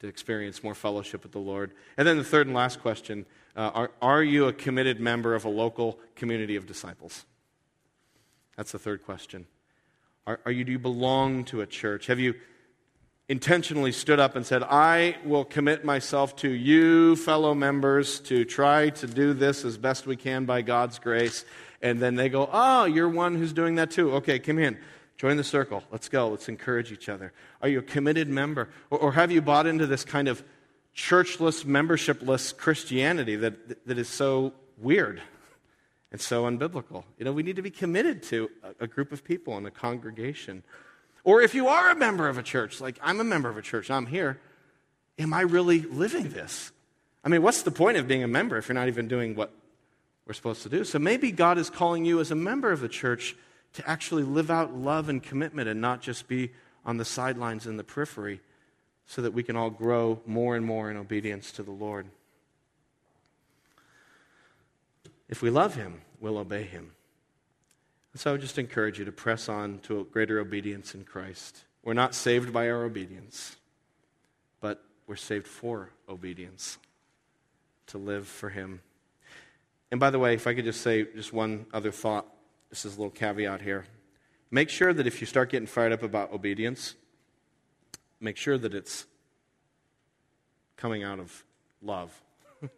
to 0.00 0.08
experience 0.08 0.62
more 0.62 0.74
fellowship 0.74 1.22
with 1.22 1.32
the 1.32 1.38
Lord. 1.38 1.72
And 1.96 2.06
then 2.08 2.16
the 2.16 2.24
third 2.24 2.46
and 2.46 2.56
last 2.56 2.80
question 2.80 3.26
uh, 3.56 3.70
are, 3.74 3.90
are 4.00 4.22
you 4.22 4.46
a 4.46 4.52
committed 4.52 5.00
member 5.00 5.34
of 5.34 5.44
a 5.44 5.48
local 5.48 5.98
community 6.16 6.56
of 6.56 6.66
disciples? 6.66 7.24
That's 8.56 8.72
the 8.72 8.78
third 8.78 9.04
question. 9.04 9.46
Are, 10.26 10.40
are 10.44 10.52
you, 10.52 10.64
do 10.64 10.72
you 10.72 10.78
belong 10.78 11.44
to 11.46 11.60
a 11.60 11.66
church? 11.66 12.06
Have 12.06 12.20
you 12.20 12.34
intentionally 13.30 13.92
stood 13.92 14.18
up 14.18 14.34
and 14.34 14.44
said, 14.44 14.60
I 14.64 15.16
will 15.24 15.44
commit 15.44 15.84
myself 15.84 16.34
to 16.36 16.50
you, 16.50 17.14
fellow 17.14 17.54
members, 17.54 18.18
to 18.22 18.44
try 18.44 18.90
to 18.90 19.06
do 19.06 19.34
this 19.34 19.64
as 19.64 19.78
best 19.78 20.04
we 20.04 20.16
can 20.16 20.46
by 20.46 20.62
God's 20.62 20.98
grace. 20.98 21.44
And 21.82 22.00
then 22.00 22.14
they 22.14 22.28
go, 22.28 22.48
Oh, 22.52 22.84
you're 22.84 23.08
one 23.08 23.36
who's 23.36 23.52
doing 23.52 23.76
that 23.76 23.90
too. 23.90 24.12
Okay, 24.16 24.38
come 24.38 24.58
in. 24.58 24.78
Join 25.16 25.36
the 25.36 25.44
circle. 25.44 25.82
Let's 25.90 26.08
go. 26.08 26.28
Let's 26.28 26.48
encourage 26.48 26.92
each 26.92 27.08
other. 27.08 27.32
Are 27.60 27.68
you 27.68 27.80
a 27.80 27.82
committed 27.82 28.28
member? 28.28 28.68
Or, 28.90 28.98
or 28.98 29.12
have 29.12 29.30
you 29.30 29.42
bought 29.42 29.66
into 29.66 29.86
this 29.86 30.04
kind 30.04 30.28
of 30.28 30.42
churchless, 30.96 31.64
membershipless 31.64 32.56
Christianity 32.56 33.36
that, 33.36 33.86
that 33.86 33.98
is 33.98 34.08
so 34.08 34.52
weird 34.78 35.22
and 36.12 36.20
so 36.20 36.44
unbiblical. 36.44 37.04
You 37.18 37.24
know, 37.24 37.32
we 37.32 37.42
need 37.42 37.56
to 37.56 37.62
be 37.62 37.70
committed 37.70 38.22
to 38.24 38.50
a, 38.62 38.84
a 38.84 38.86
group 38.86 39.12
of 39.12 39.24
people 39.24 39.56
in 39.58 39.66
a 39.66 39.70
congregation. 39.70 40.62
Or 41.22 41.40
if 41.40 41.54
you 41.54 41.68
are 41.68 41.90
a 41.90 41.94
member 41.94 42.28
of 42.28 42.38
a 42.38 42.42
church, 42.42 42.80
like 42.80 42.98
I'm 43.02 43.20
a 43.20 43.24
member 43.24 43.48
of 43.48 43.56
a 43.56 43.62
church, 43.62 43.90
I'm 43.90 44.06
here, 44.06 44.40
am 45.18 45.32
I 45.32 45.42
really 45.42 45.80
living 45.80 46.30
this? 46.30 46.72
I 47.22 47.28
mean, 47.28 47.42
what's 47.42 47.62
the 47.62 47.70
point 47.70 47.98
of 47.98 48.08
being 48.08 48.22
a 48.22 48.28
member 48.28 48.56
if 48.56 48.68
you're 48.68 48.74
not 48.74 48.88
even 48.88 49.06
doing 49.06 49.34
what 49.34 49.52
we're 50.30 50.34
supposed 50.34 50.62
to 50.62 50.68
do? 50.68 50.84
So 50.84 51.00
maybe 51.00 51.32
God 51.32 51.58
is 51.58 51.68
calling 51.70 52.04
you 52.04 52.20
as 52.20 52.30
a 52.30 52.36
member 52.36 52.70
of 52.70 52.80
the 52.80 52.88
church 52.88 53.34
to 53.72 53.90
actually 53.90 54.22
live 54.22 54.48
out 54.48 54.72
love 54.72 55.08
and 55.08 55.20
commitment 55.20 55.68
and 55.68 55.80
not 55.80 56.02
just 56.02 56.28
be 56.28 56.52
on 56.84 56.98
the 56.98 57.04
sidelines 57.04 57.66
in 57.66 57.76
the 57.76 57.82
periphery 57.82 58.40
so 59.06 59.22
that 59.22 59.32
we 59.32 59.42
can 59.42 59.56
all 59.56 59.70
grow 59.70 60.20
more 60.26 60.54
and 60.54 60.64
more 60.64 60.88
in 60.88 60.96
obedience 60.96 61.50
to 61.50 61.64
the 61.64 61.72
Lord. 61.72 62.06
If 65.28 65.42
we 65.42 65.50
love 65.50 65.74
Him, 65.74 66.00
we'll 66.20 66.38
obey 66.38 66.62
Him. 66.62 66.92
So 68.14 68.30
I 68.30 68.32
would 68.32 68.40
just 68.40 68.56
encourage 68.56 69.00
you 69.00 69.04
to 69.06 69.12
press 69.12 69.48
on 69.48 69.80
to 69.80 69.98
a 69.98 70.04
greater 70.04 70.38
obedience 70.38 70.94
in 70.94 71.02
Christ. 71.02 71.64
We're 71.82 71.94
not 71.94 72.14
saved 72.14 72.52
by 72.52 72.70
our 72.70 72.84
obedience, 72.84 73.56
but 74.60 74.80
we're 75.08 75.16
saved 75.16 75.48
for 75.48 75.90
obedience, 76.08 76.78
to 77.88 77.98
live 77.98 78.28
for 78.28 78.50
Him. 78.50 78.80
And 79.90 79.98
by 79.98 80.10
the 80.10 80.18
way, 80.18 80.34
if 80.34 80.46
I 80.46 80.54
could 80.54 80.64
just 80.64 80.82
say 80.82 81.04
just 81.04 81.32
one 81.32 81.66
other 81.72 81.90
thought, 81.90 82.26
this 82.68 82.84
is 82.84 82.96
a 82.96 82.98
little 82.98 83.10
caveat 83.10 83.60
here. 83.60 83.86
Make 84.50 84.68
sure 84.68 84.92
that 84.92 85.06
if 85.06 85.20
you 85.20 85.26
start 85.26 85.50
getting 85.50 85.66
fired 85.66 85.92
up 85.92 86.02
about 86.02 86.32
obedience, 86.32 86.94
make 88.20 88.36
sure 88.36 88.58
that 88.58 88.74
it's 88.74 89.06
coming 90.76 91.02
out 91.02 91.18
of 91.18 91.44
love. 91.82 92.12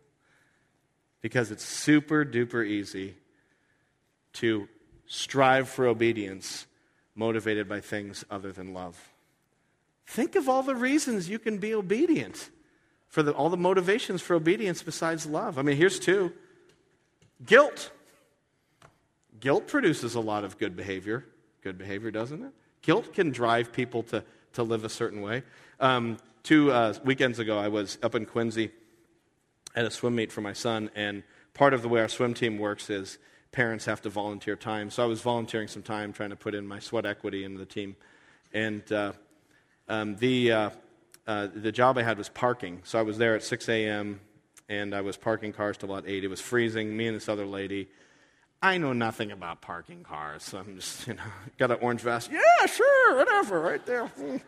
because 1.20 1.50
it's 1.50 1.64
super 1.64 2.24
duper 2.24 2.66
easy 2.66 3.14
to 4.34 4.68
strive 5.06 5.68
for 5.68 5.86
obedience 5.86 6.66
motivated 7.14 7.68
by 7.68 7.80
things 7.80 8.24
other 8.30 8.52
than 8.52 8.72
love. 8.72 9.10
Think 10.06 10.34
of 10.34 10.48
all 10.48 10.62
the 10.62 10.74
reasons 10.74 11.28
you 11.28 11.38
can 11.38 11.58
be 11.58 11.74
obedient, 11.74 12.50
for 13.08 13.22
the, 13.22 13.32
all 13.32 13.50
the 13.50 13.56
motivations 13.56 14.22
for 14.22 14.34
obedience 14.34 14.82
besides 14.82 15.26
love. 15.26 15.58
I 15.58 15.62
mean, 15.62 15.76
here's 15.76 15.98
two 15.98 16.32
guilt. 17.46 17.90
Guilt 19.40 19.66
produces 19.66 20.14
a 20.14 20.20
lot 20.20 20.44
of 20.44 20.58
good 20.58 20.76
behavior. 20.76 21.24
Good 21.62 21.78
behavior, 21.78 22.10
doesn't 22.10 22.42
it? 22.42 22.52
Guilt 22.82 23.12
can 23.12 23.30
drive 23.30 23.72
people 23.72 24.02
to, 24.04 24.24
to 24.54 24.62
live 24.62 24.84
a 24.84 24.88
certain 24.88 25.20
way. 25.20 25.42
Um, 25.80 26.18
two 26.42 26.72
uh, 26.72 26.94
weekends 27.04 27.38
ago, 27.38 27.58
I 27.58 27.68
was 27.68 27.98
up 28.02 28.14
in 28.14 28.26
Quincy 28.26 28.70
at 29.74 29.84
a 29.84 29.90
swim 29.90 30.14
meet 30.16 30.32
for 30.32 30.40
my 30.40 30.52
son, 30.52 30.90
and 30.94 31.22
part 31.54 31.74
of 31.74 31.82
the 31.82 31.88
way 31.88 32.00
our 32.00 32.08
swim 32.08 32.34
team 32.34 32.58
works 32.58 32.90
is 32.90 33.18
parents 33.52 33.84
have 33.84 34.00
to 34.02 34.10
volunteer 34.10 34.56
time. 34.56 34.90
So 34.90 35.02
I 35.02 35.06
was 35.06 35.20
volunteering 35.20 35.68
some 35.68 35.82
time 35.82 36.12
trying 36.12 36.30
to 36.30 36.36
put 36.36 36.54
in 36.54 36.66
my 36.66 36.78
sweat 36.78 37.06
equity 37.06 37.44
into 37.44 37.58
the 37.58 37.66
team. 37.66 37.96
And 38.52 38.90
uh, 38.90 39.12
um, 39.88 40.16
the, 40.16 40.52
uh, 40.52 40.70
uh, 41.26 41.48
the 41.54 41.70
job 41.70 41.98
I 41.98 42.02
had 42.02 42.18
was 42.18 42.28
parking. 42.28 42.80
So 42.84 42.98
I 42.98 43.02
was 43.02 43.18
there 43.18 43.34
at 43.34 43.42
6 43.42 43.68
a.m. 43.68 44.20
and 44.72 44.94
I 44.94 45.02
was 45.02 45.18
parking 45.18 45.52
cars 45.52 45.76
till 45.76 45.90
about 45.90 46.08
8. 46.08 46.24
It 46.24 46.28
was 46.28 46.40
freezing. 46.40 46.96
Me 46.96 47.06
and 47.06 47.14
this 47.14 47.28
other 47.28 47.44
lady. 47.44 47.88
I 48.62 48.78
know 48.78 48.94
nothing 48.94 49.30
about 49.30 49.60
parking 49.60 50.02
cars, 50.02 50.42
so 50.44 50.58
I'm 50.58 50.76
just, 50.76 51.06
you 51.06 51.14
know, 51.14 51.22
got 51.58 51.70
an 51.70 51.78
orange 51.82 52.00
vest. 52.00 52.30
Yeah, 52.32 52.66
sure, 52.66 53.16
whatever, 53.16 53.60
right 53.60 53.84
there. 53.84 54.10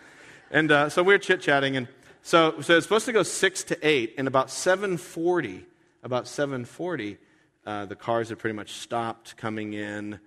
And 0.51 0.71
uh, 0.71 0.89
so 0.89 1.03
we 1.03 1.15
are 1.15 1.19
chit 1.19 1.41
chatting, 1.41 1.77
and 1.77 1.89
so, 2.23 2.61
so 2.61 2.77
it's 2.77 2.85
supposed 2.85 3.07
to 3.07 3.13
go 3.13 3.25
six 3.25 3.65
to 3.65 3.79
eight, 3.83 4.15
and 4.19 4.29
about 4.29 4.49
7:40, 4.49 5.65
about 6.05 6.27
7:40, 6.27 7.17
uh, 7.67 7.87
the 7.87 7.97
cars 7.97 8.29
had 8.29 8.39
pretty 8.39 8.55
much 8.55 8.75
stopped 8.75 9.37
coming 9.37 9.73
in. 9.73 10.21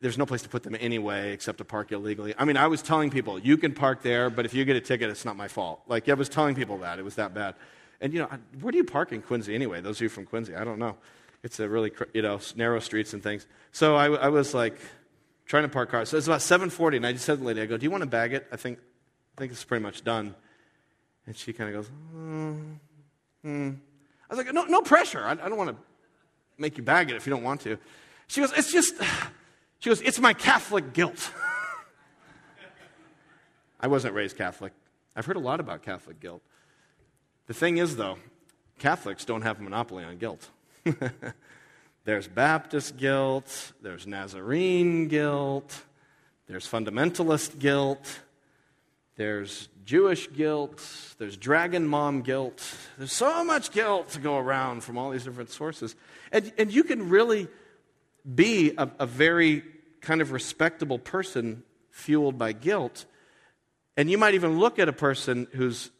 There's 0.00 0.16
no 0.16 0.24
place 0.24 0.42
to 0.42 0.48
put 0.48 0.62
them 0.62 0.76
anyway 0.80 1.32
except 1.32 1.58
to 1.58 1.64
park 1.64 1.92
illegally. 1.92 2.32
I 2.38 2.46
mean, 2.46 2.56
I 2.56 2.68
was 2.68 2.80
telling 2.80 3.10
people, 3.10 3.38
you 3.38 3.58
can 3.58 3.74
park 3.74 4.02
there, 4.02 4.30
but 4.30 4.46
if 4.46 4.54
you 4.54 4.64
get 4.64 4.76
a 4.76 4.80
ticket, 4.80 5.10
it's 5.10 5.26
not 5.26 5.36
my 5.36 5.48
fault. 5.48 5.82
Like, 5.88 6.08
I 6.08 6.14
was 6.14 6.30
telling 6.30 6.54
people 6.54 6.78
that. 6.78 6.98
It 6.98 7.04
was 7.04 7.16
that 7.16 7.34
bad. 7.34 7.56
And, 8.00 8.12
you 8.12 8.20
know, 8.20 8.28
where 8.60 8.72
do 8.72 8.78
you 8.78 8.84
park 8.84 9.12
in 9.12 9.22
Quincy 9.22 9.54
anyway? 9.54 9.80
Those 9.80 9.98
of 9.98 10.02
you 10.02 10.08
from 10.08 10.26
Quincy, 10.26 10.54
I 10.54 10.64
don't 10.64 10.78
know. 10.78 10.96
It's 11.42 11.60
a 11.60 11.68
really, 11.68 11.92
you 12.14 12.22
know, 12.22 12.40
narrow 12.56 12.80
streets 12.80 13.12
and 13.12 13.22
things. 13.22 13.46
So 13.72 13.96
I, 13.96 14.06
I 14.06 14.28
was 14.28 14.54
like 14.54 14.78
trying 15.46 15.64
to 15.64 15.68
park 15.68 15.90
cars. 15.90 16.08
So 16.08 16.16
it's 16.16 16.26
about 16.26 16.40
7.40, 16.40 16.96
and 16.96 17.06
I 17.06 17.12
just 17.12 17.24
said 17.24 17.34
to 17.34 17.40
the 17.40 17.46
lady, 17.46 17.60
I 17.60 17.66
go, 17.66 17.76
do 17.76 17.84
you 17.84 17.90
want 17.90 18.02
to 18.02 18.08
bag 18.08 18.32
it? 18.32 18.46
I 18.52 18.56
think, 18.56 18.78
I 19.36 19.40
think 19.40 19.52
it's 19.52 19.64
pretty 19.64 19.82
much 19.82 20.04
done. 20.04 20.34
And 21.26 21.36
she 21.36 21.52
kind 21.52 21.74
of 21.74 21.82
goes, 21.82 21.92
mm, 22.14 22.76
mm. 23.44 23.76
I 23.76 24.34
was 24.34 24.44
like, 24.44 24.54
no, 24.54 24.64
no 24.64 24.80
pressure. 24.80 25.24
I, 25.24 25.32
I 25.32 25.34
don't 25.34 25.56
want 25.56 25.70
to 25.70 25.76
make 26.60 26.76
you 26.76 26.84
bag 26.84 27.10
it 27.10 27.16
if 27.16 27.26
you 27.26 27.30
don't 27.30 27.42
want 27.42 27.62
to. 27.62 27.78
She 28.28 28.40
goes, 28.40 28.52
It's 28.52 28.72
just, 28.72 28.94
she 29.80 29.90
goes, 29.90 30.00
It's 30.02 30.20
my 30.20 30.34
Catholic 30.34 30.92
guilt. 30.92 31.32
I 33.80 33.88
wasn't 33.88 34.14
raised 34.14 34.36
Catholic. 34.36 34.72
I've 35.16 35.26
heard 35.26 35.36
a 35.36 35.40
lot 35.40 35.58
about 35.58 35.82
Catholic 35.82 36.20
guilt. 36.20 36.42
The 37.50 37.54
thing 37.54 37.78
is, 37.78 37.96
though, 37.96 38.16
Catholics 38.78 39.24
don't 39.24 39.42
have 39.42 39.58
a 39.58 39.62
monopoly 39.64 40.04
on 40.04 40.18
guilt. 40.18 40.48
there's 42.04 42.28
Baptist 42.28 42.96
guilt, 42.96 43.72
there's 43.82 44.06
Nazarene 44.06 45.08
guilt, 45.08 45.82
there's 46.46 46.64
fundamentalist 46.64 47.58
guilt, 47.58 48.20
there's 49.16 49.68
Jewish 49.84 50.30
guilt, 50.32 50.80
there's 51.18 51.36
dragon 51.36 51.88
mom 51.88 52.22
guilt. 52.22 52.62
There's 52.98 53.12
so 53.12 53.42
much 53.42 53.72
guilt 53.72 54.10
to 54.10 54.20
go 54.20 54.38
around 54.38 54.84
from 54.84 54.96
all 54.96 55.10
these 55.10 55.24
different 55.24 55.50
sources. 55.50 55.96
And, 56.30 56.52
and 56.56 56.72
you 56.72 56.84
can 56.84 57.08
really 57.08 57.48
be 58.32 58.74
a, 58.78 58.88
a 59.00 59.06
very 59.06 59.64
kind 60.00 60.20
of 60.20 60.30
respectable 60.30 61.00
person 61.00 61.64
fueled 61.90 62.38
by 62.38 62.52
guilt. 62.52 63.06
And 63.96 64.08
you 64.08 64.18
might 64.18 64.34
even 64.34 64.60
look 64.60 64.78
at 64.78 64.88
a 64.88 64.92
person 64.92 65.48
who's 65.50 65.90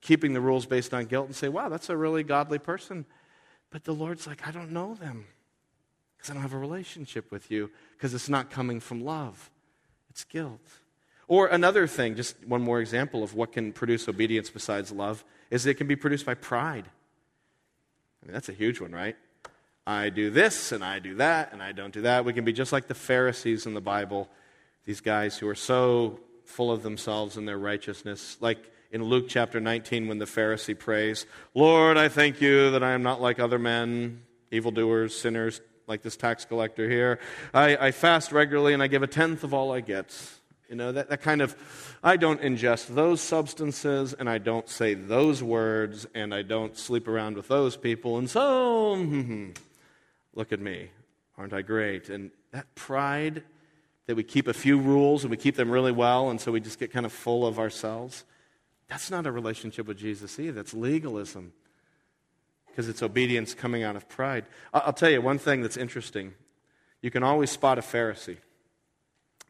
keeping 0.00 0.32
the 0.32 0.40
rules 0.40 0.66
based 0.66 0.94
on 0.94 1.04
guilt 1.04 1.26
and 1.26 1.36
say, 1.36 1.48
wow, 1.48 1.68
that's 1.68 1.90
a 1.90 1.96
really 1.96 2.22
godly 2.22 2.58
person. 2.58 3.04
But 3.70 3.84
the 3.84 3.92
Lord's 3.92 4.26
like, 4.26 4.46
I 4.46 4.50
don't 4.50 4.72
know 4.72 4.94
them 4.94 5.26
because 6.16 6.30
I 6.30 6.34
don't 6.34 6.42
have 6.42 6.54
a 6.54 6.58
relationship 6.58 7.30
with 7.30 7.50
you 7.50 7.70
because 7.96 8.14
it's 8.14 8.28
not 8.28 8.50
coming 8.50 8.80
from 8.80 9.04
love, 9.04 9.50
it's 10.08 10.24
guilt. 10.24 10.60
Or 11.28 11.46
another 11.46 11.86
thing, 11.86 12.16
just 12.16 12.44
one 12.44 12.60
more 12.60 12.80
example 12.80 13.22
of 13.22 13.34
what 13.34 13.52
can 13.52 13.72
produce 13.72 14.08
obedience 14.08 14.50
besides 14.50 14.90
love, 14.90 15.24
is 15.50 15.64
it 15.64 15.74
can 15.74 15.86
be 15.86 15.94
produced 15.94 16.26
by 16.26 16.34
pride. 16.34 16.86
I 18.22 18.26
mean, 18.26 18.34
that's 18.34 18.48
a 18.48 18.52
huge 18.52 18.80
one, 18.80 18.90
right? 18.90 19.16
I 19.86 20.10
do 20.10 20.30
this 20.30 20.72
and 20.72 20.84
I 20.84 20.98
do 20.98 21.14
that 21.16 21.52
and 21.52 21.62
I 21.62 21.72
don't 21.72 21.94
do 21.94 22.02
that. 22.02 22.24
We 22.24 22.32
can 22.32 22.44
be 22.44 22.52
just 22.52 22.72
like 22.72 22.88
the 22.88 22.94
Pharisees 22.94 23.66
in 23.66 23.74
the 23.74 23.80
Bible, 23.80 24.28
these 24.84 25.00
guys 25.00 25.38
who 25.38 25.48
are 25.48 25.54
so 25.54 26.20
full 26.44 26.70
of 26.70 26.82
themselves 26.82 27.36
and 27.36 27.46
their 27.46 27.58
righteousness. 27.58 28.36
Like 28.40 28.70
in 28.90 29.04
Luke 29.04 29.26
chapter 29.28 29.60
19, 29.60 30.08
when 30.08 30.18
the 30.18 30.24
Pharisee 30.24 30.78
prays, 30.78 31.26
Lord, 31.54 31.96
I 31.96 32.08
thank 32.08 32.40
you 32.40 32.72
that 32.72 32.82
I 32.82 32.92
am 32.92 33.02
not 33.02 33.20
like 33.20 33.38
other 33.38 33.58
men, 33.58 34.22
evildoers, 34.50 35.16
sinners, 35.16 35.60
like 35.86 36.02
this 36.02 36.16
tax 36.16 36.44
collector 36.44 36.88
here. 36.88 37.18
I, 37.52 37.76
I 37.76 37.90
fast 37.90 38.32
regularly 38.32 38.74
and 38.74 38.82
I 38.82 38.86
give 38.86 39.02
a 39.02 39.08
tenth 39.08 39.44
of 39.44 39.52
all 39.52 39.72
I 39.72 39.80
get. 39.80 40.16
You 40.68 40.76
know, 40.76 40.92
that, 40.92 41.10
that 41.10 41.20
kind 41.20 41.42
of, 41.42 41.56
I 42.02 42.16
don't 42.16 42.40
ingest 42.40 42.94
those 42.94 43.20
substances 43.20 44.12
and 44.12 44.30
I 44.30 44.38
don't 44.38 44.68
say 44.68 44.94
those 44.94 45.42
words 45.42 46.06
and 46.14 46.32
I 46.32 46.42
don't 46.42 46.76
sleep 46.76 47.08
around 47.08 47.36
with 47.36 47.48
those 47.48 47.76
people. 47.76 48.18
And 48.18 48.30
so, 48.30 48.94
look 50.34 50.52
at 50.52 50.60
me. 50.60 50.90
Aren't 51.36 51.52
I 51.52 51.62
great? 51.62 52.08
And 52.08 52.30
that 52.52 52.72
pride 52.76 53.42
that 54.06 54.14
we 54.14 54.22
keep 54.22 54.46
a 54.46 54.54
few 54.54 54.78
rules 54.78 55.24
and 55.24 55.30
we 55.30 55.36
keep 55.36 55.56
them 55.56 55.70
really 55.70 55.92
well 55.92 56.30
and 56.30 56.40
so 56.40 56.52
we 56.52 56.60
just 56.60 56.78
get 56.78 56.92
kind 56.92 57.06
of 57.06 57.12
full 57.12 57.46
of 57.46 57.58
ourselves, 57.58 58.24
that's 58.90 59.10
not 59.10 59.26
a 59.26 59.32
relationship 59.32 59.86
with 59.86 59.96
Jesus 59.96 60.38
either. 60.38 60.52
That's 60.52 60.74
legalism 60.74 61.52
because 62.66 62.88
it's 62.88 63.02
obedience 63.02 63.54
coming 63.54 63.82
out 63.82 63.96
of 63.96 64.08
pride. 64.08 64.44
I'll 64.74 64.92
tell 64.92 65.10
you 65.10 65.22
one 65.22 65.38
thing 65.38 65.62
that's 65.62 65.76
interesting. 65.76 66.34
You 67.00 67.10
can 67.10 67.22
always 67.22 67.50
spot 67.50 67.78
a 67.78 67.82
Pharisee. 67.82 68.38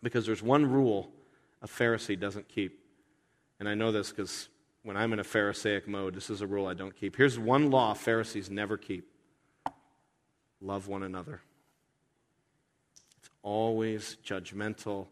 Because 0.02 0.24
there's 0.24 0.42
one 0.42 0.70
rule 0.70 1.10
a 1.62 1.66
Pharisee 1.66 2.18
doesn't 2.18 2.48
keep. 2.48 2.80
And 3.58 3.68
I 3.68 3.74
know 3.74 3.92
this 3.92 4.10
because 4.10 4.48
when 4.82 4.96
I'm 4.96 5.12
in 5.12 5.18
a 5.18 5.24
Pharisaic 5.24 5.86
mode, 5.86 6.14
this 6.14 6.30
is 6.30 6.40
a 6.40 6.46
rule 6.46 6.66
I 6.66 6.74
don't 6.74 6.94
keep. 6.94 7.16
Here's 7.16 7.38
one 7.38 7.70
law 7.70 7.92
Pharisees 7.94 8.50
never 8.50 8.78
keep 8.78 9.10
love 10.62 10.88
one 10.88 11.02
another. 11.02 11.40
It's 13.18 13.30
always 13.42 14.16
judgmental 14.24 15.06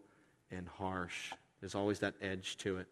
and 0.51 0.69
harsh, 0.69 1.33
there's 1.61 1.75
always 1.75 1.99
that 2.01 2.15
edge 2.21 2.57
to 2.59 2.79
it. 2.79 2.87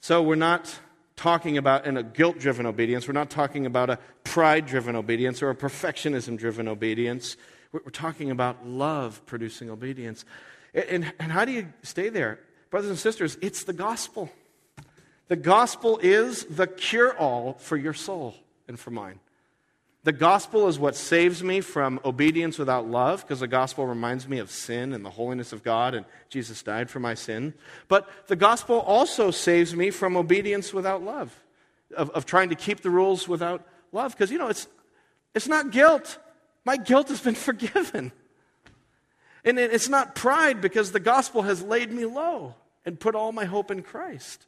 So 0.00 0.22
we're 0.22 0.36
not 0.36 0.78
talking 1.16 1.56
about 1.56 1.86
in 1.86 1.96
a 1.96 2.02
guilt 2.02 2.38
driven 2.38 2.66
obedience, 2.66 3.08
we're 3.08 3.14
not 3.14 3.30
talking 3.30 3.66
about 3.66 3.90
a 3.90 3.98
pride 4.24 4.66
driven 4.66 4.94
obedience 4.94 5.42
or 5.42 5.50
a 5.50 5.54
perfectionism 5.54 6.38
driven 6.38 6.68
obedience. 6.68 7.36
We're 7.72 7.90
talking 7.90 8.30
about 8.30 8.66
love 8.66 9.24
producing 9.26 9.70
obedience. 9.70 10.24
And, 10.72 11.12
and 11.18 11.32
how 11.32 11.44
do 11.44 11.52
you 11.52 11.72
stay 11.82 12.08
there? 12.08 12.38
Brothers 12.70 12.90
and 12.90 12.98
sisters, 12.98 13.36
it's 13.40 13.64
the 13.64 13.72
gospel. 13.72 14.30
The 15.28 15.36
gospel 15.36 15.98
is 16.02 16.44
the 16.44 16.66
cure 16.66 17.16
all 17.16 17.54
for 17.54 17.76
your 17.76 17.94
soul 17.94 18.34
and 18.68 18.78
for 18.78 18.90
mine. 18.90 19.20
The 20.06 20.12
gospel 20.12 20.68
is 20.68 20.78
what 20.78 20.94
saves 20.94 21.42
me 21.42 21.60
from 21.60 21.98
obedience 22.04 22.60
without 22.60 22.88
love, 22.88 23.22
because 23.22 23.40
the 23.40 23.48
gospel 23.48 23.88
reminds 23.88 24.28
me 24.28 24.38
of 24.38 24.52
sin 24.52 24.92
and 24.92 25.04
the 25.04 25.10
holiness 25.10 25.52
of 25.52 25.64
God, 25.64 25.94
and 25.94 26.06
Jesus 26.28 26.62
died 26.62 26.88
for 26.88 27.00
my 27.00 27.14
sin. 27.14 27.54
But 27.88 28.08
the 28.28 28.36
gospel 28.36 28.78
also 28.78 29.32
saves 29.32 29.74
me 29.74 29.90
from 29.90 30.16
obedience 30.16 30.72
without 30.72 31.02
love, 31.02 31.34
of, 31.96 32.10
of 32.10 32.24
trying 32.24 32.50
to 32.50 32.54
keep 32.54 32.82
the 32.82 32.88
rules 32.88 33.26
without 33.26 33.66
love, 33.90 34.12
because, 34.12 34.30
you 34.30 34.38
know, 34.38 34.46
it's, 34.46 34.68
it's 35.34 35.48
not 35.48 35.72
guilt. 35.72 36.18
My 36.64 36.76
guilt 36.76 37.08
has 37.08 37.20
been 37.20 37.34
forgiven. 37.50 38.12
And 39.44 39.58
it's 39.58 39.88
not 39.88 40.14
pride, 40.14 40.60
because 40.60 40.92
the 40.92 41.00
gospel 41.00 41.42
has 41.42 41.62
laid 41.62 41.90
me 41.90 42.04
low 42.04 42.54
and 42.84 43.00
put 43.00 43.16
all 43.16 43.32
my 43.32 43.44
hope 43.44 43.72
in 43.72 43.82
Christ. 43.82 44.46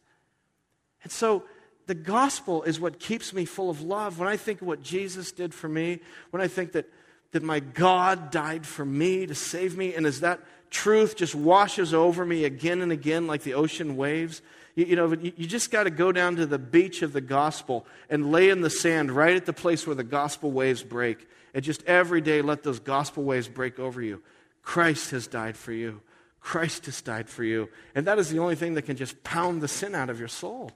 And 1.02 1.10
so, 1.10 1.42
the 1.88 1.94
gospel 1.94 2.62
is 2.64 2.78
what 2.78 3.00
keeps 3.00 3.32
me 3.32 3.46
full 3.46 3.70
of 3.70 3.80
love. 3.80 4.18
When 4.18 4.28
I 4.28 4.36
think 4.36 4.60
of 4.60 4.68
what 4.68 4.82
Jesus 4.82 5.32
did 5.32 5.54
for 5.54 5.68
me, 5.68 6.00
when 6.30 6.42
I 6.42 6.46
think 6.46 6.72
that, 6.72 6.86
that 7.32 7.42
my 7.42 7.60
God 7.60 8.30
died 8.30 8.66
for 8.66 8.84
me 8.84 9.26
to 9.26 9.34
save 9.34 9.76
me, 9.76 9.94
and 9.94 10.06
as 10.06 10.20
that 10.20 10.40
truth 10.70 11.16
just 11.16 11.34
washes 11.34 11.94
over 11.94 12.26
me 12.26 12.44
again 12.44 12.82
and 12.82 12.92
again 12.92 13.26
like 13.26 13.42
the 13.42 13.54
ocean 13.54 13.96
waves, 13.96 14.42
you, 14.74 14.84
you 14.84 14.96
know, 14.96 15.10
you, 15.14 15.32
you 15.34 15.46
just 15.46 15.70
got 15.70 15.84
to 15.84 15.90
go 15.90 16.12
down 16.12 16.36
to 16.36 16.44
the 16.44 16.58
beach 16.58 17.00
of 17.00 17.14
the 17.14 17.22
gospel 17.22 17.86
and 18.10 18.30
lay 18.30 18.50
in 18.50 18.60
the 18.60 18.68
sand 18.68 19.10
right 19.10 19.34
at 19.34 19.46
the 19.46 19.54
place 19.54 19.86
where 19.86 19.96
the 19.96 20.04
gospel 20.04 20.50
waves 20.50 20.82
break. 20.82 21.26
And 21.54 21.64
just 21.64 21.82
every 21.84 22.20
day 22.20 22.42
let 22.42 22.64
those 22.64 22.80
gospel 22.80 23.24
waves 23.24 23.48
break 23.48 23.78
over 23.78 24.02
you. 24.02 24.22
Christ 24.62 25.12
has 25.12 25.26
died 25.26 25.56
for 25.56 25.72
you. 25.72 26.02
Christ 26.40 26.84
has 26.84 27.00
died 27.00 27.30
for 27.30 27.44
you. 27.44 27.70
And 27.94 28.06
that 28.06 28.18
is 28.18 28.28
the 28.28 28.40
only 28.40 28.56
thing 28.56 28.74
that 28.74 28.82
can 28.82 28.96
just 28.96 29.24
pound 29.24 29.62
the 29.62 29.68
sin 29.68 29.94
out 29.94 30.10
of 30.10 30.18
your 30.18 30.28
soul. 30.28 30.70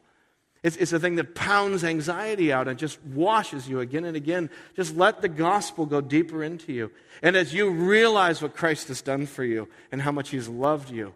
It's, 0.63 0.77
it's 0.77 0.93
a 0.93 1.01
thing 1.01 1.17
that 1.17 1.35
pounds 1.35 1.83
anxiety 1.83 2.53
out 2.53 2.69
and 2.69 2.79
just 2.79 3.03
washes 3.03 3.69
you 3.69 3.81
again 3.81 4.05
and 4.05 4.17
again. 4.17 4.49
Just 4.77 4.97
let 4.97 5.21
the 5.21 5.29
gospel 5.29 5.87
go 5.87 6.01
deeper 6.01 6.45
into 6.45 6.73
you. 6.73 6.93
And 7.21 7.35
as 7.35 7.53
you 7.53 7.71
realize 7.71 8.41
what 8.41 8.55
Christ 8.55 8.89
has 8.89 9.03
done 9.03 9.27
for 9.27 9.43
you 9.43 9.69
and 9.91 10.01
how 10.01 10.13
much 10.13 10.31
he's 10.31 10.49
loved 10.49 10.91
you, 10.91 11.15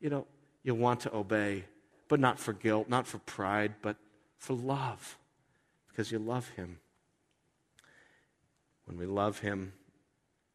you 0.00 0.10
know, 0.10 0.26
you'll 0.64 0.78
want 0.78 1.00
to 1.00 1.14
obey, 1.14 1.64
but 2.08 2.18
not 2.18 2.40
for 2.40 2.52
guilt, 2.52 2.88
not 2.88 3.06
for 3.06 3.18
pride, 3.18 3.74
but 3.82 3.96
for 4.38 4.54
love, 4.54 5.16
because 5.88 6.10
you 6.10 6.18
love 6.18 6.48
him. 6.50 6.78
When 8.86 8.98
we 8.98 9.06
love 9.06 9.38
him, 9.38 9.74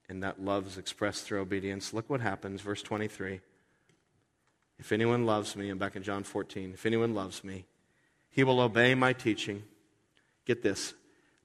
and 0.09 0.21
that 0.21 0.43
love 0.43 0.67
is 0.67 0.77
expressed 0.77 1.23
through 1.23 1.39
obedience, 1.39 1.93
look 1.93 2.09
what 2.09 2.19
happens, 2.19 2.59
verse 2.59 2.81
23. 2.81 3.39
If 4.77 4.91
anyone 4.91 5.25
loves 5.25 5.55
me, 5.55 5.69
I'm 5.69 5.77
back 5.77 5.95
in 5.95 6.03
John 6.03 6.23
14, 6.23 6.71
if 6.73 6.85
anyone 6.85 7.15
loves 7.15 7.43
me, 7.43 7.65
he 8.35 8.43
will 8.43 8.59
obey 8.59 8.93
my 8.95 9.13
teaching. 9.13 9.63
Get 10.43 10.61
this 10.61 10.93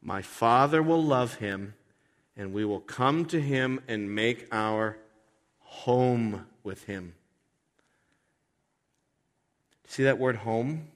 my 0.03 0.23
Father 0.23 0.83
will 0.83 1.03
love 1.03 1.37
him, 1.37 1.75
and 2.37 2.53
we 2.53 2.65
will 2.65 2.81
come 2.81 3.27
to 3.27 3.41
him 3.41 3.81
and 3.87 4.13
make 4.13 4.49
our 4.51 4.99
home 5.61 6.47
with 6.65 6.85
him. 6.85 7.15
See 9.87 10.03
that 10.03 10.19
word 10.19 10.37
home? 10.37 10.89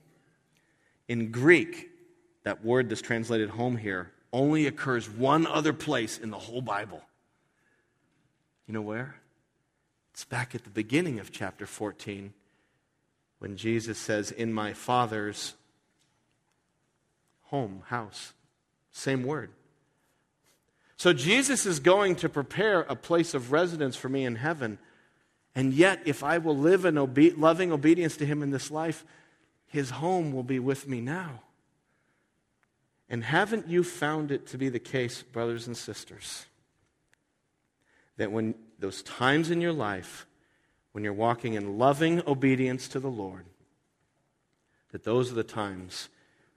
In 1.06 1.30
Greek, 1.30 1.90
that 2.42 2.64
word 2.64 2.88
that's 2.88 3.00
translated 3.00 3.50
home 3.50 3.76
here 3.76 4.10
only 4.32 4.66
occurs 4.66 5.08
one 5.08 5.46
other 5.46 5.72
place 5.72 6.18
in 6.18 6.30
the 6.30 6.38
whole 6.38 6.62
Bible. 6.62 7.02
You 8.66 8.74
know 8.74 8.82
where? 8.82 9.14
It's 10.12 10.24
back 10.24 10.56
at 10.56 10.64
the 10.64 10.70
beginning 10.70 11.20
of 11.20 11.30
chapter 11.30 11.66
14 11.66 12.32
when 13.38 13.56
Jesus 13.56 13.96
says, 13.96 14.32
In 14.32 14.52
my 14.52 14.72
Father's 14.72 15.54
home, 17.54 17.84
house. 17.86 18.32
Same 18.90 19.22
word. 19.22 19.52
So 20.96 21.12
Jesus 21.12 21.66
is 21.66 21.78
going 21.78 22.16
to 22.16 22.28
prepare 22.28 22.80
a 22.80 22.96
place 22.96 23.32
of 23.32 23.52
residence 23.52 23.94
for 23.94 24.08
me 24.08 24.24
in 24.24 24.34
heaven. 24.34 24.76
And 25.54 25.72
yet, 25.72 26.00
if 26.04 26.24
I 26.24 26.38
will 26.38 26.56
live 26.56 26.84
in 26.84 26.98
obe- 26.98 27.38
loving 27.38 27.70
obedience 27.70 28.16
to 28.16 28.26
him 28.26 28.42
in 28.42 28.50
this 28.50 28.72
life, 28.72 29.04
his 29.68 29.90
home 29.90 30.32
will 30.32 30.42
be 30.42 30.58
with 30.58 30.88
me 30.88 31.00
now. 31.00 31.42
And 33.08 33.22
haven't 33.22 33.68
you 33.68 33.84
found 33.84 34.32
it 34.32 34.48
to 34.48 34.58
be 34.58 34.68
the 34.68 34.80
case, 34.80 35.22
brothers 35.22 35.68
and 35.68 35.76
sisters, 35.76 36.46
that 38.16 38.32
when 38.32 38.56
those 38.80 39.00
times 39.04 39.52
in 39.52 39.60
your 39.60 39.72
life 39.72 40.26
when 40.90 41.04
you're 41.04 41.12
walking 41.12 41.54
in 41.54 41.78
loving 41.78 42.20
obedience 42.26 42.88
to 42.88 42.98
the 42.98 43.10
Lord, 43.10 43.46
that 44.90 45.04
those 45.04 45.30
are 45.30 45.36
the 45.36 45.44
times 45.44 46.08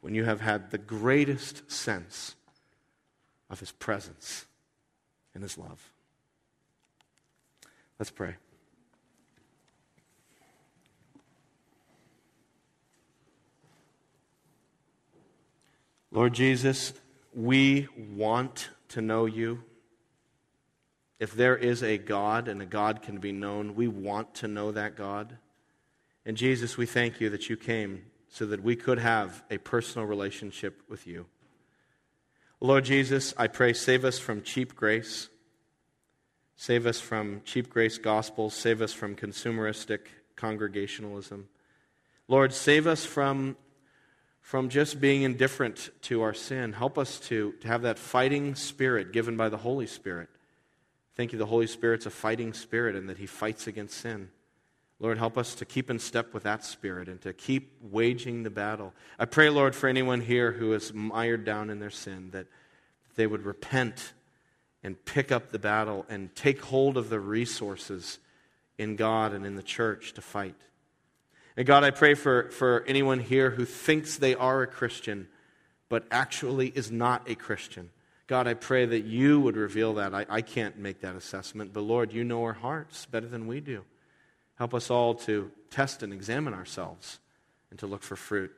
when 0.02 0.16
you 0.16 0.24
have 0.24 0.42
had 0.42 0.72
the 0.72 0.78
greatest 0.78 1.70
sense 1.72 2.36
of 3.50 3.60
His 3.60 3.72
presence 3.72 4.46
and 5.34 5.44
His 5.44 5.58
love. 5.58 5.92
Let's 8.00 8.12
pray. 8.12 8.36
Lord 16.12 16.34
Jesus, 16.34 16.94
we 17.34 17.88
want 18.16 18.70
to 18.90 19.02
know 19.02 19.26
you. 19.26 19.64
If 21.20 21.34
there 21.34 21.56
is 21.56 21.84
a 21.84 21.98
God 21.98 22.48
and 22.48 22.62
a 22.62 22.66
God 22.66 23.02
can 23.02 23.18
be 23.18 23.32
known, 23.32 23.76
we 23.76 23.88
want 23.88 24.36
to 24.36 24.48
know 24.48 24.72
that 24.72 24.96
God. 24.96 25.38
And 26.26 26.38
Jesus, 26.38 26.78
we 26.78 26.86
thank 26.86 27.20
you 27.20 27.30
that 27.30 27.50
you 27.50 27.58
came 27.58 28.06
so 28.30 28.46
that 28.46 28.64
we 28.64 28.76
could 28.76 29.00
have 29.00 29.44
a 29.50 29.58
personal 29.58 30.08
relationship 30.08 30.82
with 30.90 31.08
you. 31.08 31.26
Lord 32.60 32.86
Jesus, 32.86 33.34
I 33.38 33.48
pray, 33.48 33.74
save 33.74 34.04
us 34.04 34.18
from 34.18 34.42
cheap 34.42 34.76
grace. 34.76 35.30
Save 36.56 36.88
us 36.88 37.00
from 37.00 37.42
cheap 37.46 37.70
grace 37.70 38.00
gospels. 38.00 38.56
Save 38.56 38.82
us 38.82 38.94
from 38.94 39.16
consumeristic 39.16 40.00
congregationalism. 40.36 41.48
Lord, 42.28 42.52
save 42.52 42.88
us 42.88 43.06
from, 43.06 43.56
from 44.42 44.70
just 44.70 45.00
being 45.00 45.22
indifferent 45.22 45.92
to 46.04 46.24
our 46.24 46.34
sin. 46.34 46.74
Help 46.74 46.98
us 46.98 47.20
to, 47.22 47.54
to 47.62 47.68
have 47.68 47.84
that 47.84 48.00
fighting 48.00 48.56
spirit 48.56 49.14
given 49.14 49.38
by 49.38 49.50
the 49.50 49.58
Holy 49.58 49.88
Spirit. 49.88 50.30
Thank 51.16 51.32
you, 51.32 51.40
the 51.40 51.46
Holy 51.46 51.68
Spirit's 51.68 52.06
a 52.06 52.10
fighting 52.10 52.54
spirit 52.54 52.96
and 52.96 53.08
that 53.10 53.18
He 53.18 53.28
fights 53.28 53.68
against 53.68 53.98
sin. 53.98 54.30
Lord, 55.00 55.20
help 55.20 55.38
us 55.38 55.54
to 55.56 55.66
keep 55.66 55.92
in 55.92 56.00
step 56.00 56.34
with 56.34 56.44
that 56.44 56.66
spirit 56.66 57.08
and 57.08 57.22
to 57.22 57.32
keep 57.32 57.72
waging 57.82 58.44
the 58.44 58.50
battle. 58.50 58.94
I 59.20 59.26
pray, 59.26 59.50
Lord, 59.50 59.76
for 59.76 59.88
anyone 59.88 60.22
here 60.22 60.52
who 60.52 60.74
is 60.74 60.92
mired 60.94 61.46
down 61.46 61.70
in 61.70 61.80
their 61.80 61.92
sin, 61.92 62.32
that 62.32 62.48
they 63.16 63.28
would 63.28 63.44
repent 63.44 64.14
and 64.84 65.04
pick 65.06 65.32
up 65.32 65.52
the 65.52 65.60
battle 65.60 66.06
and 66.10 66.34
take 66.36 66.62
hold 66.62 66.98
of 66.98 67.10
the 67.10 67.20
resources 67.20 68.18
in 68.78 68.96
God 68.96 69.34
and 69.34 69.46
in 69.46 69.56
the 69.56 69.64
church 69.64 70.14
to 70.14 70.22
fight. 70.22 70.56
And 71.56 71.66
God, 71.66 71.84
I 71.84 71.92
pray 71.92 72.14
for, 72.14 72.50
for 72.50 72.84
anyone 72.88 73.20
here 73.20 73.52
who 73.52 73.66
thinks 73.66 74.18
they 74.18 74.36
are 74.36 74.62
a 74.62 74.68
Christian, 74.68 75.28
but 75.90 76.06
actually 76.12 76.70
is 76.70 76.92
not 76.92 77.28
a 77.30 77.36
Christian. 77.36 77.90
God, 78.28 78.48
I 78.48 78.54
pray 78.56 78.86
that 78.86 79.06
you 79.06 79.40
would 79.40 79.56
reveal 79.56 79.96
that. 79.96 80.14
I, 80.14 80.26
I 80.30 80.42
can't 80.42 80.78
make 80.78 81.02
that 81.02 81.16
assessment, 81.16 81.74
but 81.74 81.82
Lord, 81.82 82.14
you 82.14 82.24
know 82.24 82.44
our 82.44 82.54
hearts 82.54 83.06
better 83.06 83.28
than 83.28 83.48
we 83.48 83.62
do. 83.62 83.84
Help 84.58 84.74
us 84.74 84.90
all 84.90 85.14
to 85.14 85.52
test 85.70 86.04
and 86.04 86.12
examine 86.12 86.54
ourselves 86.54 87.20
and 87.70 87.80
to 87.80 87.88
look 87.88 88.04
for 88.04 88.16
fruit. 88.16 88.52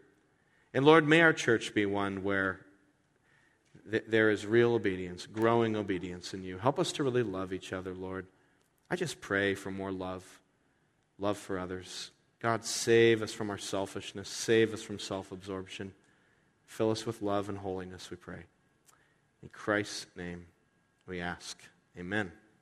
And 0.74 0.86
Lord, 0.86 1.08
may 1.08 1.22
our 1.22 1.34
church 1.34 1.74
be 1.74 1.86
one 1.86 2.24
where 2.24 2.62
th- 3.90 4.06
there 4.08 4.30
is 4.30 4.46
real 4.46 4.74
obedience, 4.74 5.26
growing 5.26 5.76
obedience 5.76 6.34
in 6.34 6.44
you. 6.44 6.58
Help 6.58 6.80
us 6.80 6.92
to 6.94 7.04
really 7.04 7.24
love 7.24 7.52
each 7.52 7.74
other, 7.74 7.94
Lord. 7.94 8.28
I 8.90 8.96
just 8.96 9.20
pray 9.20 9.56
for 9.56 9.72
more 9.72 9.92
love, 9.92 10.24
love 11.18 11.38
for 11.38 11.60
others. 11.60 12.12
God, 12.40 12.64
save 12.64 13.22
us 13.22 13.34
from 13.34 13.50
our 13.50 13.58
selfishness, 13.58 14.30
save 14.30 14.74
us 14.74 14.82
from 14.82 15.00
self 15.00 15.32
absorption. 15.32 15.94
Fill 16.66 16.92
us 16.92 17.06
with 17.06 17.22
love 17.22 17.50
and 17.50 17.58
holiness, 17.58 18.12
we 18.12 18.18
pray. 18.18 18.44
In 19.42 19.50
Christ's 19.50 20.06
name 20.16 20.46
we 21.08 21.20
ask. 21.20 21.60
Amen. 21.98 22.32